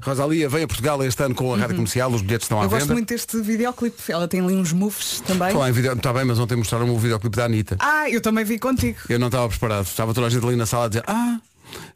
Que 0.00 0.08
Rosalia 0.10 0.48
vem 0.48 0.64
a 0.64 0.66
Portugal 0.66 1.02
este 1.04 1.22
ano 1.22 1.34
com 1.34 1.52
a 1.52 1.56
rádio 1.58 1.76
comercial, 1.76 2.10
os 2.10 2.22
bilhetes 2.22 2.44
estão 2.44 2.58
à 2.58 2.60
Uhum. 2.62 2.66
Eu 2.66 2.70
gosto 2.70 2.82
venda. 2.84 2.94
muito 2.94 3.08
deste 3.08 3.40
videoclipe. 3.40 4.00
Ela 4.10 4.26
tem 4.26 4.40
ali 4.40 4.54
uns 4.54 4.72
moves 4.72 5.20
também. 5.26 5.52
Falar 5.52 5.68
em 5.68 5.72
vídeo, 5.72 5.92
está 5.92 6.12
bem, 6.12 6.24
mas 6.24 6.38
ontem 6.38 6.56
mostraram-me 6.56 6.92
o 6.92 6.98
videoclipe 6.98 7.36
da 7.36 7.44
Anitta. 7.44 7.76
Ah, 7.78 8.08
eu 8.10 8.20
também 8.20 8.44
vi 8.44 8.58
contigo. 8.58 8.98
Eu 9.08 9.18
não 9.18 9.26
estava 9.28 9.48
preparado. 9.48 9.84
Estava 9.84 10.14
toda 10.14 10.26
a 10.26 10.30
gente 10.30 10.44
ali 10.46 10.56
na 10.56 10.66
sala 10.66 10.86
a 10.86 10.88
dizer, 10.88 11.04
ah, 11.06 11.38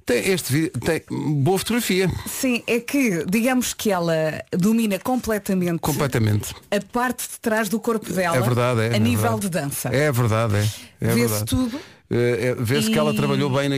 tem 0.05 0.29
este 0.33 0.53
vídeo, 0.53 0.73
tem 0.85 1.03
boa 1.43 1.59
fotografia. 1.59 2.11
Sim, 2.27 2.63
é 2.67 2.81
que 2.81 3.25
digamos 3.27 3.73
que 3.75 3.91
ela 3.91 4.43
domina 4.53 4.99
completamente 4.99 5.79
Completamente. 5.81 6.55
a 6.71 6.81
parte 6.93 7.29
de 7.29 7.41
trás 7.41 7.69
do 7.69 7.79
corpo 7.79 8.11
dela 8.13 8.37
É 8.37 8.41
verdade, 8.41 8.81
é. 8.81 8.91
a 8.91 8.97
é 8.97 8.99
nível 8.99 9.23
verdade. 9.39 9.41
de 9.43 9.49
dança. 9.51 9.89
É 9.91 10.11
verdade, 10.13 10.57
é. 10.57 10.61
é 11.01 11.15
Vê-se 11.15 11.19
verdade. 11.29 11.45
tudo 11.47 11.79
É, 12.11 12.49
é, 12.49 12.55
Vê-se 12.55 12.91
que 12.91 12.99
ela 12.99 13.13
E- 13.13 13.17
trabalhou 13.17 13.51
bem 13.51 13.69
na... 13.69 13.77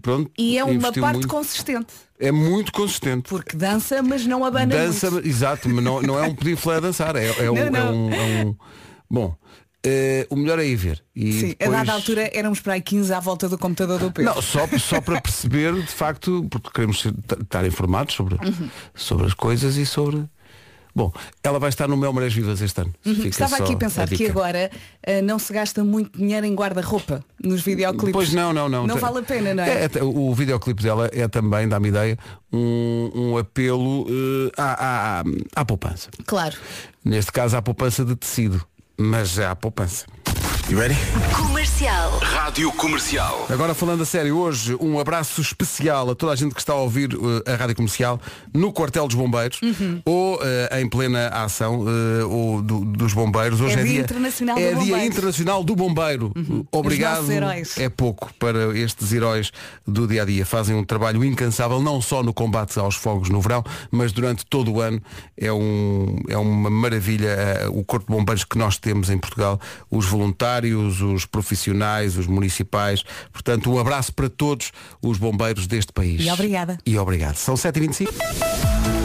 Pronto, 0.00 0.30
e 0.38 0.56
é 0.56 0.64
uma 0.64 0.80
parte 0.92 1.00
muito. 1.14 1.28
consistente. 1.28 1.92
É 2.18 2.32
muito 2.32 2.72
consistente. 2.72 3.28
Porque 3.28 3.56
dança, 3.56 4.02
mas 4.02 4.24
não 4.26 4.44
abana 4.44 4.74
Dança, 4.74 5.10
muito. 5.10 5.28
exato, 5.28 5.68
mas 5.68 5.84
não, 5.84 6.00
não 6.00 6.18
é 6.18 6.22
um 6.26 6.34
pedinflé 6.34 6.76
a 6.76 6.80
dançar. 6.80 7.16
É, 7.16 7.26
é 7.44 7.50
um, 7.50 7.54
Não, 7.54 7.62
é 7.62 7.70
não. 7.70 7.94
um- 8.06 8.12
é 8.14 8.44
um- 8.46 8.56
Bom, 9.10 9.36
eh, 9.84 10.26
o 10.30 10.36
melhor 10.36 10.58
é 10.58 10.64
ir 10.66 10.76
ver. 10.76 11.02
E 11.14 11.32
Sim, 11.32 11.48
depois... 11.48 11.68
a 11.70 11.72
dada 11.78 11.92
altura 11.92 12.30
éramos 12.32 12.60
para 12.60 12.74
aí 12.74 12.80
15 12.82 13.12
à 13.12 13.20
volta 13.20 13.48
do 13.48 13.58
computador 13.58 13.98
do 13.98 14.10
Pedro. 14.12 14.34
Não, 14.34 14.40
só, 14.40 14.66
só 14.78 15.00
para 15.00 15.20
perceber, 15.20 15.74
de 15.74 15.86
facto, 15.86 16.46
porque 16.50 16.70
queremos 16.72 17.04
estar 17.42 17.66
informados 17.66 18.14
sobre, 18.14 18.36
Uhum. 18.36 18.70
sobre 18.94 19.26
as 19.26 19.34
coisas 19.34 19.76
e 19.76 19.84
sobre. 19.84 20.24
Bom, 20.94 21.12
ela 21.42 21.58
vai 21.58 21.68
estar 21.68 21.88
no 21.88 21.96
Mel 21.96 22.12
Marés 22.12 22.34
Vivas 22.34 22.60
este 22.60 22.80
ano. 22.80 22.92
Uhum. 23.04 23.26
Estava 23.26 23.56
aqui 23.56 23.74
a 23.74 23.76
pensar 23.76 24.08
que 24.08 24.16
dica. 24.16 24.30
agora 24.30 24.70
ah, 25.06 25.22
não 25.22 25.38
se 25.38 25.52
gasta 25.52 25.84
muito 25.84 26.18
dinheiro 26.18 26.46
em 26.46 26.54
guarda-roupa 26.54 27.24
nos 27.42 27.62
videoclipes. 27.62 28.12
Pois 28.12 28.32
não, 28.32 28.52
não, 28.52 28.68
não. 28.68 28.86
Não 28.86 28.96
vale 28.96 29.18
a 29.18 29.22
pena, 29.22 29.54
não 29.54 29.62
é? 29.62 29.84
é 29.84 29.90
o 30.02 30.34
videoclipe 30.34 30.82
dela 30.82 31.08
é 31.12 31.26
também, 31.28 31.68
dá-me 31.68 31.88
ideia, 31.88 32.18
um, 32.52 33.10
um 33.14 33.38
apelo 33.38 34.06
eh, 34.08 34.52
à, 34.56 35.20
à, 35.20 35.24
à 35.56 35.64
poupança. 35.64 36.08
Claro. 36.26 36.56
Neste 37.04 37.32
caso 37.32 37.56
à 37.56 37.62
poupança 37.62 38.04
de 38.04 38.16
tecido. 38.16 38.64
Mas 39.02 39.38
é 39.38 39.46
à 39.46 39.56
poupança. 39.56 40.04
You 40.70 40.78
ready? 40.78 40.94
Comercial. 41.36 42.18
Rádio 42.22 42.70
Comercial. 42.72 43.44
Agora 43.50 43.74
falando 43.74 44.02
a 44.02 44.06
sério, 44.06 44.36
hoje 44.36 44.76
um 44.80 45.00
abraço 45.00 45.40
especial 45.40 46.08
a 46.10 46.14
toda 46.14 46.32
a 46.32 46.36
gente 46.36 46.54
que 46.54 46.60
está 46.60 46.74
a 46.74 46.76
ouvir 46.76 47.10
eh, 47.44 47.52
a 47.52 47.56
Rádio 47.56 47.74
Comercial 47.74 48.20
no 48.54 48.72
quartel 48.72 49.08
dos 49.08 49.16
bombeiros 49.16 49.60
Uhum. 49.62 50.00
ou 50.04 50.38
eh, 50.40 50.80
em 50.80 50.88
plena 50.88 51.26
ação 51.28 51.84
eh, 51.88 52.24
ou 52.24 52.62
do- 52.62 52.84
dos 52.84 53.12
bombeiros. 53.12 53.60
Hoje 53.60 53.76
É 53.76 53.80
é, 53.80 53.84
Dia 53.84 54.00
Internacional 54.02 54.54
do 54.56 54.62
é 54.62 54.64
dia 54.66 54.74
Bombeiro. 54.76 54.96
Uhum. 55.00 55.04
internacional 55.06 55.64
do 55.64 55.74
bombeiro. 55.76 56.32
Obrigado. 56.70 57.16
nossos 57.16 57.30
heróis. 57.30 57.76
É 57.78 57.88
pouco 57.88 58.32
para 58.38 58.78
estes 58.78 59.12
heróis 59.12 59.50
do 59.84 60.06
dia 60.06 60.22
a 60.22 60.24
dia. 60.24 60.46
Fazem 60.46 60.76
um 60.76 60.84
trabalho 60.84 61.24
incansável 61.24 61.82
não 61.82 62.00
só 62.00 62.22
no 62.22 62.32
combate 62.32 62.78
aos 62.78 62.94
fogos 62.94 63.28
no 63.28 63.40
verão, 63.40 63.64
mas 63.90 64.12
durante 64.12 64.46
todo 64.46 64.72
o 64.72 64.80
ano 64.80 65.02
é 65.36 65.52
um 65.52 66.16
é 66.28 66.36
uma 66.36 66.70
maravilha 66.70 67.36
o 67.72 67.82
corpo 67.82 68.06
de 68.12 68.16
bombeiros 68.16 68.44
que 68.44 68.56
nós 68.56 68.78
temos 68.78 69.10
em 69.10 69.18
Portugal, 69.18 69.60
os 69.90 70.06
voluntários, 70.06 70.59
os 70.68 71.26
profissionais, 71.26 72.16
os 72.16 72.26
municipais. 72.26 73.02
Portanto, 73.32 73.72
um 73.72 73.78
abraço 73.78 74.12
para 74.12 74.28
todos 74.28 74.72
os 75.02 75.18
bombeiros 75.18 75.66
deste 75.66 75.92
país. 75.92 76.20
E 76.20 76.30
obrigada. 76.30 76.78
E 76.84 76.98
obrigado. 76.98 77.36
São 77.36 77.54
7h25. 77.54 78.99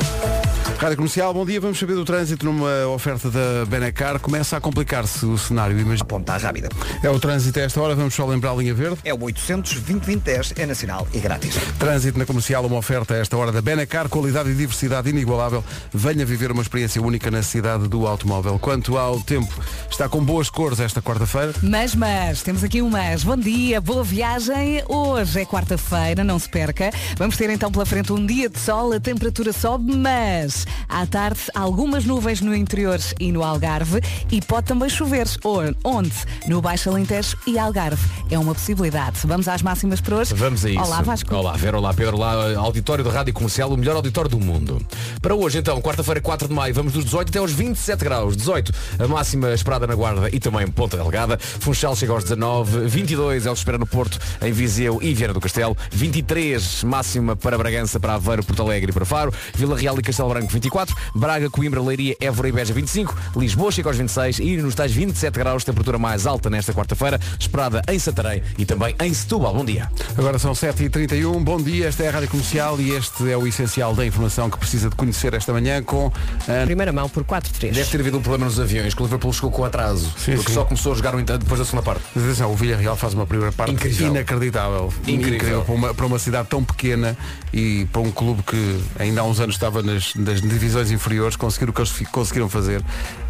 Rádio 0.78 0.98
Comercial, 0.98 1.34
bom 1.34 1.46
dia. 1.46 1.60
Vamos 1.60 1.80
saber 1.80 1.94
do 1.94 2.04
trânsito 2.04 2.46
numa 2.46 2.86
oferta 2.88 3.32
da 3.32 3.66
Benacar. 3.66 4.20
Começa 4.20 4.58
a 4.58 4.62
complicar-se 4.62 5.26
o 5.26 5.38
cenário. 5.38 5.80
Imagina. 5.80 6.06
Ponta 6.06 6.36
rápida. 6.36 6.70
É 7.02 7.10
o 7.10 7.18
trânsito 7.18 7.60
a 7.60 7.64
esta 7.64 7.82
hora. 7.82 7.96
Vamos 7.96 8.14
só 8.14 8.26
lembrar 8.26 8.52
a 8.52 8.56
linha 8.56 8.74
verde. 8.74 8.98
É 9.06 9.14
o 9.14 9.24
800 9.24 9.80
2010 9.80 10.54
é 10.58 10.66
nacional 10.66 11.08
e 11.14 11.20
grátis. 11.20 11.56
Trânsito 11.80 12.20
na 12.20 12.26
comercial, 12.26 12.66
uma 12.66 12.76
oferta 12.76 13.14
a 13.14 13.18
esta 13.18 13.38
hora 13.38 13.54
da 13.54 13.62
Benacar, 13.62 14.10
qualidade 14.10 14.50
e 14.50 14.54
diversidade 14.54 15.10
inigualável. 15.10 15.64
Venha 15.94 16.26
viver 16.26 16.52
uma 16.52 16.62
experiência 16.62 17.02
única 17.02 17.32
na 17.32 17.42
cidade 17.42 17.88
do 17.88 18.06
automóvel. 18.06 18.60
Quanto 18.60 18.98
ao 18.98 19.22
tempo, 19.22 19.54
está 19.90 20.10
com 20.10 20.24
boas 20.24 20.50
cores 20.50 20.82
esta 20.82 21.02
quarta-feira. 21.02 21.54
Mas, 21.64 21.96
mas, 21.96 22.44
temos 22.44 22.64
aqui 22.64 22.82
um 22.82 22.90
mas. 22.90 23.24
Bom 23.24 23.38
dia, 23.38 23.80
boa 23.80 24.04
viagem. 24.04 24.84
Hoje 24.90 25.42
é 25.42 25.46
quarta-feira, 25.46 26.24
não 26.24 26.38
se 26.38 26.50
perca. 26.50 26.92
Vamos 27.18 27.38
ter 27.38 27.50
então 27.50 27.72
pela 27.72 27.86
frente 27.86 28.12
um 28.12 28.26
dia 28.26 28.50
de 28.50 28.60
sol, 28.60 28.92
a 28.92 29.00
temperatura 29.00 29.54
sobe, 29.54 29.96
mas 29.96 30.66
à 30.88 31.06
tarde 31.06 31.42
algumas 31.54 32.06
nuvens 32.06 32.42
no 32.42 32.56
interior 32.56 33.00
e 33.20 33.32
no 33.32 33.44
Algarve 33.44 34.00
e 34.32 34.42
pode 34.42 34.68
também 34.68 34.90
chover. 34.90 35.28
Ou- 35.44 35.75
Onde? 35.86 36.12
No 36.48 36.64
Baixo 36.64 36.90
Alentejo 36.90 37.38
e 37.46 37.60
Algarve. 37.60 38.02
É 38.32 38.40
uma 38.40 38.56
possibilidade. 38.56 39.20
Vamos 39.24 39.48
às 39.48 39.62
máximas 39.62 40.02
para 40.02 40.16
hoje. 40.16 40.34
Vamos 40.34 40.66
a 40.66 40.70
isso. 40.72 40.82
Olá, 40.82 41.04
Vasco. 41.04 41.36
Olá, 41.36 41.54
Vera, 41.54 41.78
olá, 41.78 41.94
Pedro, 41.94 42.18
olá, 42.18 42.58
auditório 42.58 43.04
da 43.04 43.12
Rádio 43.12 43.32
Comercial, 43.36 43.70
o 43.70 43.78
melhor 43.78 43.96
auditório 43.96 44.28
do 44.28 44.40
mundo. 44.40 44.84
Para 45.22 45.36
hoje, 45.36 45.60
então, 45.60 45.80
quarta-feira, 45.80 46.20
4 46.20 46.48
de 46.48 46.54
maio, 46.56 46.74
vamos 46.74 46.94
dos 46.94 47.06
18 47.06 47.30
até 47.30 47.38
aos 47.38 47.52
27 47.52 48.04
graus. 48.04 48.36
18, 48.36 48.74
a 48.98 49.08
máxima 49.08 49.54
esperada 49.54 49.86
na 49.86 49.94
Guarda 49.94 50.28
e 50.34 50.40
também 50.40 50.68
Ponta 50.68 50.98
Delgada. 50.98 51.38
Funchal 51.38 51.96
chega 51.96 52.14
aos 52.14 52.24
19, 52.24 52.88
22 52.88 53.46
é 53.46 53.52
o 53.52 53.54
que 53.54 53.60
espera 53.60 53.78
no 53.78 53.86
Porto, 53.86 54.20
em 54.42 54.52
Viseu 54.52 54.98
e 55.04 55.14
Viana 55.14 55.36
do 55.36 55.40
Castelo. 55.40 55.78
23, 55.92 56.84
máxima 56.84 57.36
para 57.36 57.60
Bragança, 57.60 58.00
para 58.00 58.16
Aveiro, 58.16 58.44
Porto 58.44 58.64
Alegre 58.64 58.90
e 58.90 58.94
para 58.94 59.06
Faro. 59.06 59.32
Vila 59.54 59.78
Real 59.78 60.00
e 60.00 60.02
Castelo 60.02 60.30
Branco, 60.30 60.52
24. 60.52 60.96
Braga, 61.14 61.48
Coimbra, 61.48 61.80
Leiria, 61.80 62.18
Évora 62.20 62.50
e 62.50 62.52
Beja, 62.52 62.74
25. 62.74 63.16
Lisboa 63.36 63.72
chega 63.72 63.88
aos 63.88 63.98
26 63.98 64.40
e 64.40 64.58
nos 64.58 64.74
tais 64.74 64.92
27 64.92 65.38
graus, 65.38 65.64
temperatura 65.76 66.00
mais 66.00 66.26
alta 66.26 66.50
nesta 66.50 66.74
quarta-feira, 66.74 67.20
esperada 67.38 67.82
em 67.90 68.00
Santarém 68.00 68.42
e 68.58 68.66
também 68.66 68.96
em 69.02 69.14
Setúbal. 69.14 69.54
Bom 69.54 69.66
dia. 69.66 69.90
Agora 70.18 70.40
são 70.40 70.54
7h31. 70.54 71.44
Bom 71.44 71.62
dia, 71.62 71.88
esta 71.88 72.04
é 72.04 72.08
a 72.08 72.12
Rádio 72.12 72.30
Comercial 72.30 72.80
e 72.80 72.92
este 72.92 73.30
é 73.30 73.36
o 73.36 73.46
essencial 73.46 73.94
da 73.94 74.06
informação 74.06 74.50
que 74.50 74.58
precisa 74.58 74.90
de 74.90 74.96
conhecer 74.96 75.34
esta 75.34 75.52
manhã 75.52 75.84
com 75.84 76.12
a 76.48 76.66
Primeira 76.66 76.94
mão 76.94 77.10
por 77.10 77.24
4-3. 77.24 77.74
Deve 77.74 77.84
ter 77.84 78.00
havido 78.00 78.18
um 78.18 78.22
problema 78.22 78.46
nos 78.46 78.60
aviões, 78.60 78.94
que 78.94 79.02
o 79.02 79.06
Liverpool 79.06 79.34
chegou 79.34 79.52
com 79.52 79.66
atraso. 79.66 80.14
Sim, 80.18 80.36
porque 80.36 80.50
sim. 80.50 80.54
só 80.54 80.64
começou 80.64 80.94
a 80.94 80.96
jogar 80.96 81.12
no 81.12 81.20
entanto 81.20 81.44
depois 81.44 81.60
da 81.60 81.66
segunda 81.66 81.84
parte. 81.84 82.04
Mas 82.16 82.24
atenção, 82.24 82.52
o 82.52 82.56
Villarreal 82.56 82.96
faz 82.96 83.14
uma 83.14 83.26
primeira 83.28 83.52
parte 83.52 83.74
Incrível. 83.74 84.08
inacreditável. 84.08 84.94
Incrível. 85.06 85.62
Para, 85.64 85.76
uma, 85.76 85.94
para 85.94 86.06
uma 86.06 86.20
cidade 86.20 86.48
tão 86.48 86.64
pequena 86.64 87.18
e 87.54 87.86
para 87.92 88.02
um 88.02 88.12
clube 88.12 88.44
que 88.44 88.82
ainda 88.98 89.22
há 89.22 89.24
uns 89.26 89.40
anos 89.40 89.56
estava 89.56 89.84
nas, 89.84 90.16
nas 90.16 90.42
divisões 90.42 90.92
inferiores, 90.92 91.36
conseguir 91.36 91.70
o 91.70 91.74
que 91.74 91.82
eles 91.82 91.92
conseguiram 92.12 92.50
fazer 92.50 92.82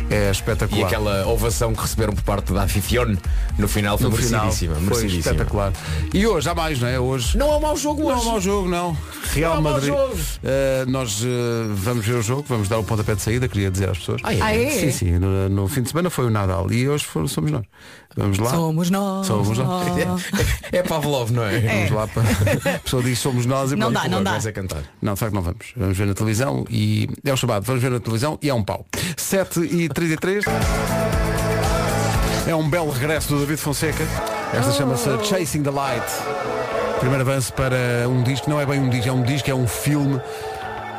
É 0.09 0.27
E 0.27 0.31
espetacular. 0.31 0.85
aquela 0.85 1.27
ovação 1.27 1.73
que 1.73 1.81
receberam 1.81 2.13
por 2.13 2.23
parte 2.23 2.53
da 2.53 2.67
Fifione 2.67 3.17
no 3.57 3.67
final 3.67 3.97
foi 3.97 4.09
no 4.09 4.15
final 4.15 4.41
merecidíssima. 4.43 4.75
foi 4.75 4.83
merecidíssima. 4.83 5.19
espetacular. 5.33 5.73
E 6.13 6.27
hoje 6.27 6.47
há 6.49 6.53
mais, 6.53 6.79
não 6.79 6.87
é? 6.87 6.99
Hoje 6.99 7.35
Não 7.37 7.51
é 7.51 7.57
um 7.57 7.59
mau 7.59 7.75
jogo 7.75 8.03
Não 8.03 8.11
é 8.11 8.15
hoje. 8.15 8.21
um 8.27 8.31
mau 8.31 8.41
jogo, 8.41 8.69
não. 8.69 8.97
Real 9.33 9.49
Não 9.51 9.55
é 9.55 9.59
um 9.59 9.61
mau 9.63 9.73
Madrid. 9.73 9.89
jogo. 9.93 10.13
Uh, 10.15 10.89
nós 10.91 11.21
uh, 11.23 11.25
vamos 11.73 12.05
ver 12.05 12.13
o 12.15 12.21
jogo, 12.21 12.45
vamos 12.47 12.67
dar 12.69 12.77
o 12.77 12.83
pontapé 12.83 13.15
de 13.15 13.21
saída, 13.23 13.47
queria 13.47 13.71
dizer 13.71 13.89
às 13.89 13.97
pessoas. 13.97 14.21
Ah, 14.23 14.33
é? 14.33 14.41
Ah, 14.41 14.55
é? 14.55 14.69
Sim, 14.69 14.91
sim. 14.91 15.11
No, 15.17 15.49
no 15.49 15.67
fim 15.67 15.81
de 15.81 15.89
semana 15.89 16.09
foi 16.11 16.25
o 16.25 16.29
Nadal 16.29 16.71
e 16.71 16.87
hoje 16.87 17.05
somos 17.27 17.51
nós. 17.51 17.65
Vamos 18.17 18.37
lá. 18.39 18.49
Somos 18.49 18.89
nós. 18.89 19.27
Somos 19.27 19.57
nós. 19.57 20.23
É 20.71 20.81
Pavlov, 20.83 21.31
não 21.31 21.43
é? 21.43 21.59
Vamos 21.59 21.91
lá 21.91 22.07
para. 22.07 22.23
A 22.75 22.79
pessoa 22.79 23.03
diz 23.03 23.19
somos 23.19 23.45
nós 23.45 23.71
e 23.71 23.75
Não 23.75 23.91
pronto. 23.91 24.03
dá, 24.03 24.09
não 24.09 24.23
dá. 24.23 24.35
A 24.37 24.51
cantar. 24.51 24.83
Não, 25.01 25.13
de 25.13 25.19
facto 25.19 25.33
não 25.33 25.41
vamos. 25.41 25.67
Vamos 25.75 25.97
ver 25.97 26.07
na 26.07 26.13
televisão 26.13 26.65
e 26.69 27.09
é 27.23 27.33
o 27.33 27.37
chamado. 27.37 27.63
Vamos 27.63 27.81
ver 27.81 27.91
na 27.91 27.99
televisão 27.99 28.37
e 28.41 28.49
é 28.49 28.53
um 28.53 28.63
pau. 28.63 28.85
7 29.17 29.59
e 29.61 29.89
33 29.89 30.43
É 32.47 32.55
um 32.55 32.69
belo 32.69 32.91
regresso 32.91 33.29
do 33.29 33.39
David 33.39 33.57
Fonseca. 33.59 34.03
Esta 34.53 34.71
chama-se 34.71 35.09
Chasing 35.25 35.63
the 35.63 35.71
Light. 35.71 36.05
Primeiro 36.99 37.23
avanço 37.29 37.51
para 37.53 38.07
um 38.07 38.23
disco. 38.23 38.49
Não 38.49 38.59
é 38.61 38.65
bem 38.65 38.79
um 38.79 38.89
disco, 38.89 39.09
é 39.09 39.11
um 39.11 39.23
disco, 39.23 39.49
é 39.49 39.55
um 39.55 39.67
filme. 39.67 40.19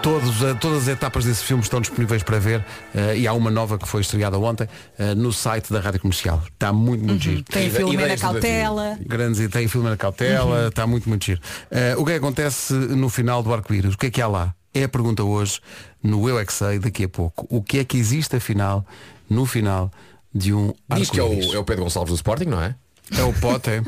Todos, 0.06 0.40
eh, 0.40 0.54
todas 0.54 0.82
as 0.82 0.88
etapas 0.88 1.24
desse 1.24 1.42
filme 1.42 1.64
estão 1.64 1.80
disponíveis 1.80 2.22
para 2.22 2.38
ver 2.38 2.64
eh, 2.94 3.18
e 3.18 3.26
há 3.26 3.32
uma 3.32 3.50
nova 3.50 3.76
que 3.76 3.88
foi 3.88 4.02
estreada 4.02 4.38
ontem 4.38 4.68
eh, 4.96 5.16
no 5.16 5.32
site 5.32 5.72
da 5.72 5.80
Rádio 5.80 5.98
Comercial. 5.98 6.40
Está 6.46 6.72
muito, 6.72 7.04
muito 7.04 7.20
giro. 7.20 7.42
Tem 7.42 7.68
do 7.68 7.90
David. 7.90 8.20
Cautela. 8.20 8.96
Grandes 9.04 9.40
e 9.40 9.48
tem 9.48 9.66
filme 9.66 9.90
na 9.90 9.96
cautela, 9.96 10.68
está 10.68 10.86
muito, 10.86 11.08
muito 11.08 11.24
giro. 11.24 11.40
Eh, 11.72 11.96
o 11.98 12.04
que 12.04 12.12
é 12.12 12.14
que 12.14 12.24
acontece 12.24 12.72
no 12.72 13.08
final 13.08 13.42
do 13.42 13.52
arco-íris? 13.52 13.94
O 13.94 13.98
que 13.98 14.06
é 14.06 14.10
que 14.12 14.22
há 14.22 14.28
lá? 14.28 14.54
É 14.72 14.84
a 14.84 14.88
pergunta 14.88 15.24
hoje 15.24 15.58
no 16.00 16.28
Eu 16.28 16.38
é 16.38 16.44
que 16.44 16.52
sei, 16.52 16.78
daqui 16.78 17.02
a 17.02 17.08
pouco. 17.08 17.44
O 17.50 17.60
que 17.60 17.80
é 17.80 17.84
que 17.84 17.98
existe 17.98 18.36
afinal, 18.36 18.86
no 19.28 19.44
final 19.44 19.90
de 20.32 20.54
um 20.54 20.72
Diz 20.94 21.10
que 21.10 21.18
é 21.18 21.22
arco-íris? 21.24 21.48
o, 21.48 21.56
é 21.56 21.58
o 21.58 21.64
Pedro 21.64 21.82
Gonçalves 21.82 22.12
do 22.12 22.14
Sporting, 22.14 22.44
não 22.44 22.62
é? 22.62 22.76
É 23.10 23.24
o 23.24 23.32
pote, 23.32 23.70
é. 23.70 23.82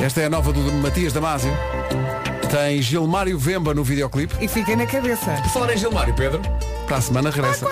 Esta 0.04 0.20
é 0.20 0.26
a 0.26 0.30
nova 0.30 0.52
do 0.52 0.60
Matias 0.74 1.14
Damasio. 1.14 1.56
Tem 2.50 2.80
Gilmário 2.80 3.38
Vemba 3.38 3.74
no 3.74 3.82
videoclipe. 3.84 4.34
E 4.42 4.48
fiquei 4.48 4.76
na 4.76 4.86
cabeça. 4.86 5.32
Por 5.42 5.50
falar 5.50 5.74
em 5.74 5.76
Gilmário, 5.78 6.14
Pedro. 6.14 6.40
Para 6.86 6.96
a 6.98 7.00
semana 7.00 7.30
regressa. 7.30 7.66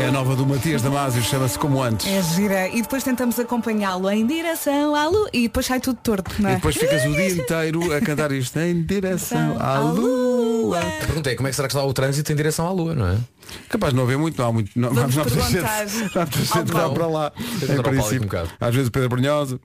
É 0.00 0.06
a 0.06 0.12
nova 0.12 0.36
do 0.36 0.46
Matias 0.46 0.80
Damasio, 0.82 1.20
chama-se 1.22 1.58
Como 1.58 1.82
Antes. 1.82 2.06
É 2.06 2.22
gira. 2.22 2.68
E 2.68 2.82
depois 2.82 3.02
tentamos 3.02 3.38
acompanhá-lo 3.38 4.08
em 4.10 4.26
direção 4.26 4.94
à 4.94 5.08
lua. 5.08 5.28
E 5.32 5.42
depois 5.42 5.66
sai 5.66 5.80
tudo 5.80 5.98
torto, 6.02 6.30
não 6.40 6.50
E 6.50 6.52
é? 6.52 6.56
depois 6.56 6.76
ficas 6.76 7.04
o 7.04 7.10
dia 7.12 7.30
inteiro 7.30 7.92
a 7.92 8.00
cantar 8.00 8.30
isto 8.32 8.58
em 8.60 8.80
direção 8.82 9.56
à 9.60 9.78
lua. 9.80 10.80
Perguntei 11.00 11.34
como 11.34 11.48
é 11.48 11.50
que 11.50 11.56
será 11.56 11.66
que 11.68 11.74
está 11.74 11.84
o 11.84 11.92
trânsito 11.92 12.30
em 12.32 12.36
direção 12.36 12.66
à 12.66 12.70
Lua, 12.72 12.94
não 12.94 13.08
é? 13.08 13.16
Capaz 13.70 13.92
de 13.92 13.96
não 13.96 14.04
haver 14.04 14.18
muito, 14.18 14.40
não 14.40 14.48
há 14.48 14.52
muito. 14.52 14.70
Não, 14.76 14.90
Vamos 14.92 15.16
não 15.16 15.24
não 15.24 15.30
há 15.32 15.34
muita 15.50 15.88
gente 15.88 16.18
ao 16.18 16.26
que 16.64 16.72
dá 16.72 16.80
Paulo. 16.80 16.94
para 16.94 17.06
lá. 17.06 17.32
Em 17.38 17.82
princípio. 17.82 18.18
um 18.22 18.24
bocado. 18.26 18.50
Às 18.60 18.74
vezes 18.74 18.88
o 18.88 18.92
Pedro 18.92 19.08
Brunhosa, 19.08 19.58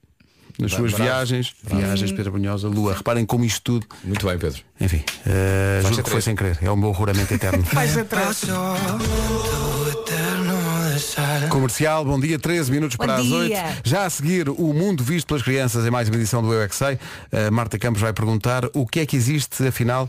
nas 0.59 0.71
suas 0.71 0.91
bravo, 0.91 1.03
viagens, 1.03 1.53
viagens, 1.63 2.11
Pedro 2.11 2.33
Brunhosa, 2.33 2.67
Lua. 2.67 2.93
Reparem 2.93 3.25
como 3.25 3.43
isto 3.43 3.61
tudo. 3.61 3.87
Muito 4.03 4.25
bem, 4.27 4.37
Pedro. 4.37 4.61
Enfim, 4.79 5.03
eh, 5.25 5.79
Faixa 5.81 5.95
juro 5.95 6.03
que 6.03 6.09
foi 6.09 6.21
sem 6.21 6.35
querer. 6.35 6.57
É 6.61 6.69
o 6.69 6.77
meu 6.77 6.93
juramento 6.93 7.33
eterno. 7.33 7.63
Vais 7.73 7.97
atrás. 7.97 8.41
Comercial, 11.49 12.05
bom 12.05 12.19
dia, 12.19 12.37
13 12.37 12.71
minutos 12.71 12.95
Bom 12.95 13.05
para 13.05 13.15
as 13.15 13.23
dia. 13.23 13.35
8. 13.35 13.81
Já 13.83 14.05
a 14.05 14.09
seguir, 14.09 14.49
o 14.49 14.73
mundo 14.73 15.03
visto 15.03 15.27
pelas 15.27 15.41
crianças 15.41 15.85
em 15.85 15.89
mais 15.89 16.07
uma 16.07 16.17
edição 16.17 16.41
do 16.41 16.53
Eu 16.53 16.61
é 16.61 16.67
que 16.67 16.75
Sei. 16.75 16.99
A 17.31 17.51
Marta 17.51 17.79
Campos 17.79 18.01
vai 18.01 18.13
perguntar 18.13 18.65
o 18.73 18.85
que 18.85 18.99
é 18.99 19.05
que 19.05 19.15
existe, 19.15 19.65
afinal, 19.65 20.07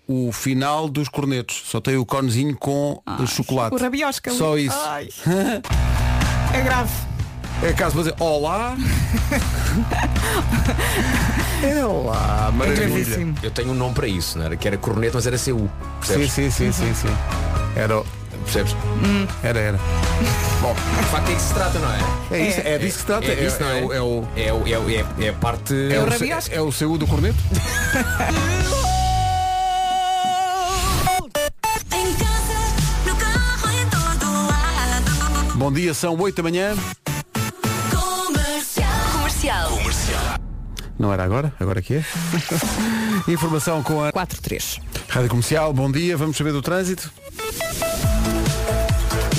o 0.06 0.32
final 0.32 0.88
dos 0.88 1.08
cornetos. 1.08 1.62
Só 1.66 1.80
tem 1.80 1.96
o 1.96 2.04
conezinho 2.04 2.56
com 2.56 3.00
o 3.18 3.26
chocolate. 3.26 3.74
O 3.74 3.78
rabiosca. 3.78 4.32
Só 4.32 4.56
isso. 4.58 4.78
Ai. 4.78 5.08
É 6.52 6.62
grave. 6.62 6.90
É 7.62 7.72
caso 7.72 7.96
dizer 7.98 8.14
Olá. 8.18 8.76
é 11.62 11.84
lá, 11.84 12.48
É 12.48 12.52
maravilha. 12.52 13.34
Eu 13.42 13.50
tenho 13.52 13.70
um 13.70 13.74
nome 13.74 13.94
para 13.94 14.08
isso, 14.08 14.36
não 14.38 14.46
era? 14.46 14.56
Que 14.56 14.66
era 14.66 14.76
corneto, 14.76 15.12
mas 15.14 15.26
era 15.26 15.38
CU. 15.38 15.70
Sim, 16.02 16.26
sim, 16.26 16.50
sim, 16.50 16.72
sim, 16.72 16.92
sim. 16.94 17.08
Era, 17.76 18.02
Percebes? 18.44 18.74
era, 19.42 19.58
era. 19.60 19.78
Bom, 20.60 20.74
De 20.74 21.06
facto 21.06 21.28
é 21.28 21.32
isso 21.32 21.40
que 21.42 21.48
se 21.48 21.54
trata, 21.54 21.78
não 21.78 21.88
é? 21.92 21.98
é, 22.40 22.48
isso, 22.48 22.60
é 22.60 22.78
disso 22.78 22.94
que 22.94 23.00
se 23.00 23.06
trata. 23.06 23.26
É 23.26 23.34
disso, 23.36 23.56
não 23.60 23.68
é? 23.70 23.82
o- 23.82 23.92
é 23.92 24.00
o. 24.02 24.24
É, 24.36 24.52
o- 24.52 24.66
é, 24.68 24.78
o- 24.78 24.90
é, 24.90 25.24
é 25.24 25.28
a 25.28 25.32
parte. 25.34 25.74
É 25.92 25.98
o 26.00 26.04
o, 26.04 26.50
é 26.52 26.60
o 26.60 26.72
CU 26.72 26.98
do 26.98 27.06
corneto? 27.06 27.36
Bom 35.56 35.70
dia, 35.70 35.92
são 35.92 36.18
8 36.18 36.36
da 36.36 36.42
manhã. 36.42 36.74
Não 41.00 41.10
era 41.10 41.24
agora? 41.24 41.50
Agora 41.58 41.80
que 41.80 41.94
é? 41.94 42.04
Informação 43.26 43.82
com 43.82 44.04
a 44.04 44.12
4-3. 44.12 44.82
Rádio 45.08 45.30
Comercial, 45.30 45.72
bom 45.72 45.90
dia, 45.90 46.14
vamos 46.14 46.36
saber 46.36 46.52
do 46.52 46.60
trânsito. 46.60 47.10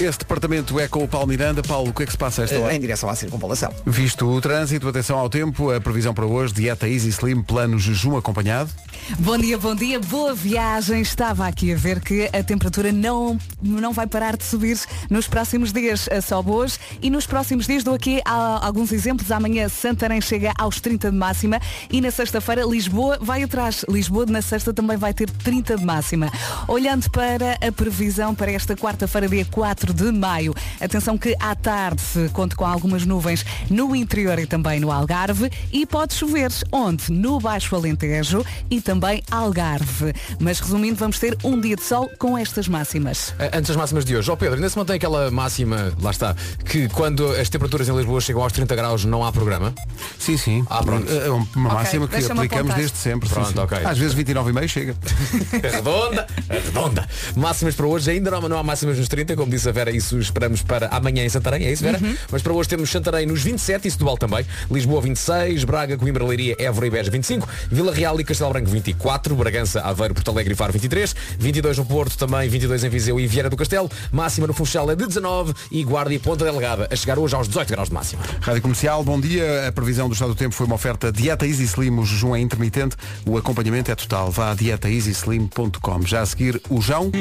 Este 0.02 0.22
departamento 0.22 0.80
é 0.80 0.88
com 0.88 1.04
o 1.04 1.08
Paulo 1.08 1.28
Miranda. 1.28 1.62
Paulo, 1.62 1.92
o 1.92 1.94
que 1.94 2.02
é 2.02 2.06
que 2.08 2.12
se 2.12 2.18
passa 2.18 2.42
a 2.42 2.46
esta 2.46 2.60
hora? 2.60 2.76
Em 2.76 2.80
direção 2.80 3.08
à 3.08 3.14
circunvalação. 3.14 3.72
Visto 3.86 4.28
o 4.28 4.42
trânsito, 4.42 4.88
atenção 4.88 5.20
ao 5.20 5.30
tempo, 5.30 5.70
a 5.70 5.80
previsão 5.80 6.12
para 6.12 6.26
hoje, 6.26 6.56
dieta 6.56 6.90
Easy 6.90 7.10
Slim, 7.10 7.44
plano 7.44 7.78
jejum 7.78 8.18
acompanhado. 8.18 8.72
Bom 9.20 9.38
dia, 9.38 9.60
bom 9.60 9.76
dia, 9.76 10.00
boa 10.00 10.34
viagem. 10.34 11.02
Estava 11.02 11.48
aqui 11.48 11.72
a 11.72 11.76
ver 11.76 12.00
que 12.00 12.28
a 12.34 12.44
temperatura 12.44 12.92
não, 12.92 13.38
não 13.62 13.94
vai 13.94 14.08
parar 14.08 14.36
de 14.36 14.44
subir 14.44 14.80
nos 15.08 15.28
próximos 15.28 15.72
dias. 15.72 16.10
A 16.12 16.20
Só 16.20 16.42
hoje 16.42 16.80
e 17.00 17.12
nos 17.12 17.28
próximos 17.28 17.68
dias 17.68 17.84
dou 17.84 17.94
aqui 17.94 18.22
há 18.26 18.66
alguns 18.66 18.92
exemplos. 18.92 19.32
Amanhã 19.32 19.70
Santarém 19.70 20.20
chega 20.20 20.52
aos 20.58 20.82
30 20.82 21.12
de 21.12 21.18
máxima 21.18 21.60
e 21.92 22.02
na 22.02 22.10
sexta-feira 22.10 22.64
Lisboa 22.64 23.20
vai 23.22 23.44
atrás. 23.44 23.86
Lisboa 23.88 24.26
na 24.26 24.42
sexta 24.42 24.74
também 24.74 24.98
vai 24.98 25.14
ter 25.14 25.30
30 25.30 25.78
de 25.78 25.86
máxima. 25.86 26.32
Olhando 26.68 27.08
para 27.12 27.60
a 27.62 27.72
previsão 27.72 28.34
para 28.34 28.52
esta 28.52 28.76
quarta-feira, 28.76 29.28
dia 29.28 29.46
4 29.46 29.91
4 29.92 29.94
de 29.94 30.12
maio. 30.12 30.54
Atenção 30.80 31.18
que 31.18 31.36
à 31.40 31.54
tarde 31.56 32.02
se 32.02 32.30
conta 32.30 32.56
com 32.56 32.66
algumas 32.66 33.06
nuvens 33.06 33.46
no 33.70 33.96
interior 33.96 34.40
e 34.40 34.46
também 34.46 34.80
no 34.80 34.92
Algarve 34.92 35.52
e 35.72 35.86
pode 35.86 36.14
chover 36.14 36.50
onde? 36.72 37.12
No 37.12 37.40
Baixo 37.40 37.76
Alentejo 37.76 38.44
e 38.70 38.82
também 38.82 39.22
Algarve. 39.30 40.14
Mas 40.40 40.60
resumindo, 40.60 40.96
vamos 40.96 41.20
ter 41.20 41.38
um 41.44 41.60
dia 41.60 41.76
de 41.76 41.84
sol 41.84 42.10
com 42.18 42.38
estas 42.38 42.68
máximas. 42.68 43.34
Eh, 43.38 43.52
Antes 43.54 43.68
das 43.68 43.78
máximas 43.78 44.06
de 44.06 44.16
hoje, 44.16 44.30
ó 44.32 44.36
Pedro, 44.36 44.56
ainda 44.56 44.70
se 44.70 44.78
mantém 44.78 44.96
aquela 44.96 45.30
máxima, 45.30 45.94
lá 46.02 46.12
está, 46.12 46.36
que 46.66 46.88
quando 46.90 47.28
as 47.34 47.50
temperaturas 47.50 47.88
em 47.90 47.96
Lisboa 47.96 48.22
chegam 48.22 48.42
aos 48.42 48.54
30 48.54 48.76
graus 48.76 49.06
não 49.06 49.24
há 49.26 49.32
programa? 49.32 49.74
Sim, 50.18 50.38
sim. 50.38 50.66
Ah, 50.70 50.82
pronto. 50.84 51.12
É 51.12 51.30
uma 51.30 51.74
máxima 51.74 52.08
que 52.08 52.16
aplicamos 52.16 52.44
apontar. 52.72 52.78
desde 52.78 52.98
sempre. 52.98 53.28
sim, 53.28 53.36
Pronto, 53.36 53.52
sim. 53.54 53.60
ok. 53.60 53.78
Às 53.86 53.98
vezes 53.98 54.16
29,5 54.16 54.68
chega. 54.68 54.96
É 55.64 55.70
redonda, 55.70 56.28
é 56.50 56.60
redonda. 56.60 57.08
Máximas 57.36 57.76
para 57.76 57.86
hoje, 57.86 58.10
ainda 58.12 58.32
não, 58.32 58.42
não 58.50 58.58
há 58.58 58.64
máximas 58.64 58.98
nos 58.98 59.08
30, 59.08 59.36
como 59.36 59.52
disse 59.52 59.68
a 59.70 59.72
Vera, 59.72 59.81
isso 59.90 60.20
esperamos 60.20 60.62
para 60.62 60.88
amanhã 60.88 61.26
em 61.26 61.30
Santarém, 61.30 61.66
é 61.66 61.72
isso, 61.72 61.84
Vera? 61.84 62.00
Mas 62.32 62.42
para 62.42 62.54
hoje 62.54 62.70
temos 62.70 62.90
Santarém 62.90 63.26
nos 63.26 63.42
27 63.42 63.88
e 63.88 63.92
Setúbal 63.92 64.18
também. 64.18 64.46
Lisboa 64.70 65.02
26, 65.02 65.64
Braga, 65.64 65.98
Coimbra, 65.98 66.24
Leiria, 66.24 66.56
Évora 66.60 66.88
e 66.88 66.90
Beja 66.90 67.10
25, 67.10 67.48
Vila 67.72 67.94
Real 67.94 68.20
e 68.20 68.24
Castelo 68.24 68.52
Branco 68.52 68.70
24, 68.70 69.36
Bragança, 69.36 69.82
Aveiro, 69.82 70.14
Porto 70.14 70.30
Alegre 70.30 70.54
e 70.54 70.56
Faro 70.56 70.74
23, 70.74 71.16
22 71.40 71.78
no 71.78 71.86
Porto 71.86 72.18
também, 72.18 72.48
22 72.50 72.84
em 72.84 72.90
Viseu 72.90 73.20
e 73.20 73.28
Vieira 73.28 73.50
do 73.50 73.58
Castelo, 73.58 73.90
máxima 74.12 74.48
no 74.48 74.54
Funchal 74.54 74.92
é 74.92 74.96
de 74.96 75.08
19 75.08 75.54
e 75.72 75.84
Guarda 75.84 76.14
e 76.14 76.20
Ponta 76.20 76.46
Delegada 76.46 76.88
a 76.92 76.96
chegar 76.96 77.18
hoje 77.18 77.36
aos 77.36 77.48
18 77.48 77.70
graus 77.70 77.90
de 77.90 77.94
máxima. 77.94 78.22
Rádio 78.42 78.62
Comercial, 78.62 79.04
bom 79.04 79.20
dia. 79.20 79.68
A 79.68 79.72
previsão 79.72 80.08
do 80.08 80.14
estado 80.14 80.30
do 80.30 80.36
tempo 80.36 80.54
foi 80.54 80.66
uma 80.66 80.76
oferta 80.76 81.12
Dieta 81.12 81.46
Easy 81.46 81.64
Slim, 81.64 81.98
o 81.98 82.06
jejum 82.06 82.36
é 82.36 82.40
intermitente, 82.40 82.96
o 83.26 83.38
acompanhamento 83.38 83.92
é 83.92 83.96
total. 83.96 84.32
Vá 84.32 84.52
a 84.52 84.56
dietaeasyslim.com. 84.56 86.02
Já 86.06 86.22
a 86.22 86.26
seguir, 86.26 86.62
o 86.70 86.82
João. 86.82 87.12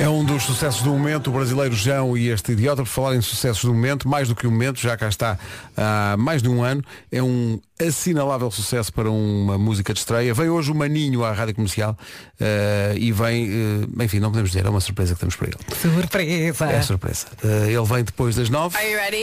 É 0.00 0.08
um 0.08 0.24
dos 0.24 0.42
sucessos 0.44 0.82
do 0.82 0.90
momento, 0.90 1.30
o 1.30 1.32
brasileiro 1.52 1.74
João 1.74 2.16
e 2.16 2.28
este 2.28 2.52
idiota, 2.52 2.82
por 2.82 2.88
falar 2.88 3.14
em 3.14 3.20
sucessos 3.20 3.64
do 3.64 3.72
momento, 3.72 4.08
mais 4.08 4.28
do 4.28 4.34
que 4.34 4.46
um 4.46 4.50
momento, 4.50 4.80
já 4.80 4.96
cá 4.96 5.08
está 5.08 5.38
há 5.76 6.16
mais 6.18 6.42
de 6.42 6.48
um 6.48 6.62
ano, 6.62 6.82
é 7.10 7.22
um 7.22 7.60
assinalável 7.80 8.50
sucesso 8.50 8.92
para 8.92 9.10
uma 9.10 9.58
música 9.58 9.92
de 9.92 9.98
estreia. 9.98 10.32
Vem 10.32 10.48
hoje 10.48 10.70
o 10.70 10.74
Maninho 10.74 11.24
à 11.24 11.32
Rádio 11.32 11.54
Comercial 11.54 11.96
eh, 12.40 12.94
e 12.96 13.12
vem, 13.12 13.48
eh, 13.48 14.04
enfim, 14.04 14.18
não 14.18 14.30
podemos 14.30 14.50
dizer, 14.50 14.64
é 14.64 14.70
uma 14.70 14.80
surpresa 14.80 15.14
que 15.14 15.20
temos 15.20 15.36
para 15.36 15.48
ele. 15.48 15.58
Surpresa! 15.80 16.66
É 16.66 16.82
surpresa. 16.82 17.26
Eh, 17.44 17.72
ele 17.72 17.84
vem 17.84 18.04
depois 18.04 18.36
das 18.36 18.48
nove. 18.48 18.76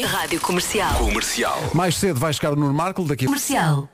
Rádio 0.06 1.06
Comercial. 1.06 1.72
Mais 1.74 1.96
cedo 1.98 2.20
vai 2.20 2.34
chegar 2.34 2.54
o 2.54 2.56
Nuno 2.56 2.74
Marco, 2.74 3.04
daqui 3.06 3.26
a 3.26 3.28
Comercial. 3.28 3.90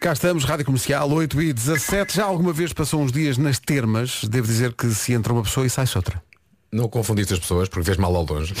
Cá 0.00 0.12
estamos, 0.12 0.44
Rádio 0.44 0.66
Comercial, 0.66 1.10
8 1.10 1.42
e 1.42 1.52
17. 1.52 2.16
Já 2.16 2.24
alguma 2.24 2.52
vez 2.52 2.72
passou 2.72 3.00
uns 3.00 3.10
dias 3.10 3.38
nas 3.38 3.58
termas, 3.58 4.24
devo 4.24 4.46
dizer 4.46 4.72
que 4.72 4.88
se 4.90 5.12
entra 5.12 5.32
uma 5.32 5.42
pessoa 5.42 5.66
e 5.66 5.70
sai-se 5.70 5.96
outra. 5.96 6.22
Não 6.70 6.88
confundiste 6.88 7.32
as 7.32 7.40
pessoas 7.40 7.68
porque 7.68 7.86
vês 7.86 7.96
mal 7.96 8.14
ao 8.14 8.26
longe. 8.26 8.54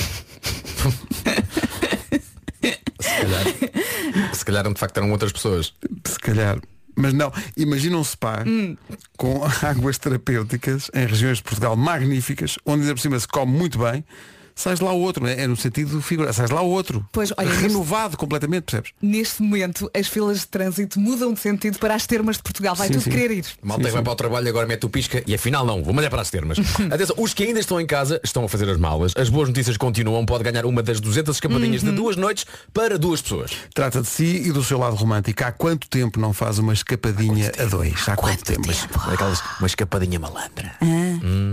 se 3.00 3.20
calhar, 3.20 3.44
se 4.32 4.44
calhar 4.44 4.72
de 4.72 4.78
facto 4.78 4.96
eram 4.96 5.10
outras 5.12 5.32
pessoas. 5.32 5.74
Se 6.04 6.18
calhar. 6.18 6.58
Mas 6.96 7.12
não, 7.12 7.32
imagina 7.56 7.96
um 7.96 8.02
spa 8.02 8.44
com 9.16 9.42
águas 9.62 9.98
terapêuticas 9.98 10.90
em 10.92 11.06
regiões 11.06 11.38
de 11.38 11.44
Portugal 11.44 11.76
magníficas, 11.76 12.58
onde 12.66 12.82
ainda 12.82 12.94
por 12.94 13.00
cima 13.00 13.20
se 13.20 13.28
come 13.28 13.52
muito 13.52 13.78
bem, 13.78 14.04
sais 14.60 14.80
lá 14.80 14.92
o 14.92 15.00
outro, 15.00 15.22
não 15.24 15.30
é? 15.30 15.42
É 15.42 15.46
no 15.46 15.56
sentido 15.56 16.00
figurado, 16.02 16.34
sais 16.34 16.50
lá 16.50 16.60
o 16.62 16.68
outro. 16.68 17.06
Pois, 17.12 17.32
olha, 17.36 17.48
neste- 17.48 17.62
Renovado 17.68 18.16
completamente, 18.16 18.64
percebes? 18.64 18.92
Neste 19.00 19.42
momento, 19.42 19.90
as 19.94 20.06
filas 20.08 20.40
de 20.40 20.46
trânsito 20.48 20.98
mudam 20.98 21.32
de 21.32 21.40
sentido 21.40 21.78
para 21.78 21.94
as 21.94 22.06
termas 22.06 22.36
de 22.36 22.42
Portugal. 22.42 22.74
Vai 22.74 22.88
Sim, 22.88 22.94
tudo 22.94 23.02
sim. 23.04 23.10
querer 23.10 23.30
ir. 23.30 23.44
Malta 23.62 23.84
que 23.84 23.90
vai 23.90 24.02
para 24.02 24.12
o 24.12 24.16
trabalho 24.16 24.48
agora 24.48 24.66
mete 24.66 24.84
o 24.84 24.88
pisca 24.88 25.22
e 25.26 25.34
afinal 25.34 25.64
não, 25.64 25.82
vou 25.82 25.92
malhar 25.94 26.10
para 26.10 26.22
as 26.22 26.30
termas. 26.30 26.58
Atenção, 26.90 27.16
os 27.18 27.32
que 27.34 27.44
ainda 27.44 27.60
estão 27.60 27.80
em 27.80 27.86
casa 27.86 28.20
estão 28.24 28.44
a 28.44 28.48
fazer 28.48 28.68
as 28.68 28.76
malas. 28.78 29.12
As 29.16 29.28
boas 29.28 29.48
notícias 29.48 29.76
continuam. 29.76 30.24
Pode 30.26 30.44
ganhar 30.44 30.64
uma 30.66 30.82
das 30.82 31.00
200 31.00 31.36
escapadinhas 31.36 31.82
de 31.82 31.90
duas 31.92 32.16
noites 32.16 32.44
para 32.72 32.98
duas 32.98 33.20
pessoas. 33.22 33.52
Trata 33.74 34.00
de 34.02 34.08
si 34.08 34.42
e 34.46 34.52
do 34.52 34.62
seu 34.64 34.78
lado 34.78 34.96
romântico. 34.96 35.44
Há 35.44 35.52
quanto 35.52 35.88
tempo 35.88 36.18
não 36.18 36.32
faz 36.32 36.58
uma 36.58 36.72
escapadinha 36.72 37.52
a 37.58 37.64
dois? 37.64 38.08
Há 38.08 38.16
quanto, 38.16 38.44
tempo? 38.44 38.62
Mas- 38.66 38.86
Aquelas, 39.12 39.40
uma 39.58 39.66
escapadinha 39.66 40.18
malandra. 40.18 40.72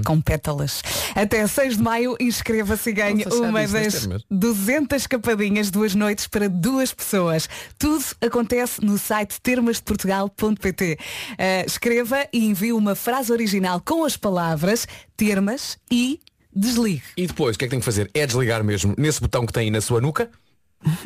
Com 0.05 0.21
pétalas. 0.21 0.81
Até 1.15 1.45
6 1.45 1.77
de 1.77 1.83
maio, 1.83 2.15
inscreva-se 2.19 2.89
ganhe 2.95 3.25
uma 3.25 3.67
das 3.67 3.93
termas. 3.93 4.23
200 4.31 5.01
escapadinhas, 5.01 5.69
duas 5.69 5.93
noites 5.93 6.27
para 6.27 6.49
duas 6.49 6.93
pessoas. 6.93 7.47
Tudo 7.77 8.03
acontece 8.21 8.83
no 8.83 8.97
site 8.97 9.39
termasdeportugal.pt. 9.41 10.97
Uh, 11.31 11.65
escreva 11.67 12.27
e 12.31 12.45
envie 12.45 12.73
uma 12.73 12.95
frase 12.95 13.31
original 13.31 13.81
com 13.81 14.03
as 14.03 14.17
palavras 14.17 14.87
termas 15.15 15.77
e 15.91 16.19
desligue. 16.55 17.03
E 17.17 17.27
depois, 17.27 17.55
o 17.55 17.59
que 17.59 17.65
é 17.65 17.67
que 17.67 17.71
tem 17.71 17.79
que 17.79 17.85
fazer? 17.85 18.09
É 18.13 18.25
desligar 18.25 18.63
mesmo 18.63 18.95
nesse 18.97 19.21
botão 19.21 19.45
que 19.45 19.53
tem 19.53 19.65
aí 19.65 19.71
na 19.71 19.81
sua 19.81 19.99
nuca. 19.99 20.29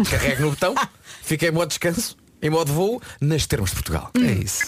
Carregue 0.09 0.41
no 0.41 0.51
botão, 0.51 0.75
fica 1.23 1.47
em 1.47 1.51
modo 1.51 1.69
descanso, 1.69 2.17
em 2.41 2.49
modo 2.49 2.71
voo, 2.73 3.01
nas 3.19 3.45
termas 3.47 3.69
de 3.69 3.75
Portugal. 3.77 4.11
É 4.15 4.31
isso. 4.43 4.65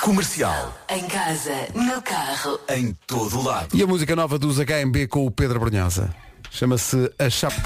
Comercial. 0.00 0.74
Em 0.88 1.06
casa, 1.08 1.66
no 1.74 2.00
carro. 2.00 2.60
Em 2.68 2.96
todo 3.06 3.42
lado. 3.42 3.76
E 3.76 3.82
a 3.82 3.86
música 3.86 4.14
nova 4.14 4.38
dos 4.38 4.58
HMB 4.58 5.08
com 5.08 5.26
o 5.26 5.30
Pedro 5.30 5.58
Brunhosa. 5.58 6.14
Chama-se 6.50 7.12
A 7.18 7.28
Chapa. 7.28 7.56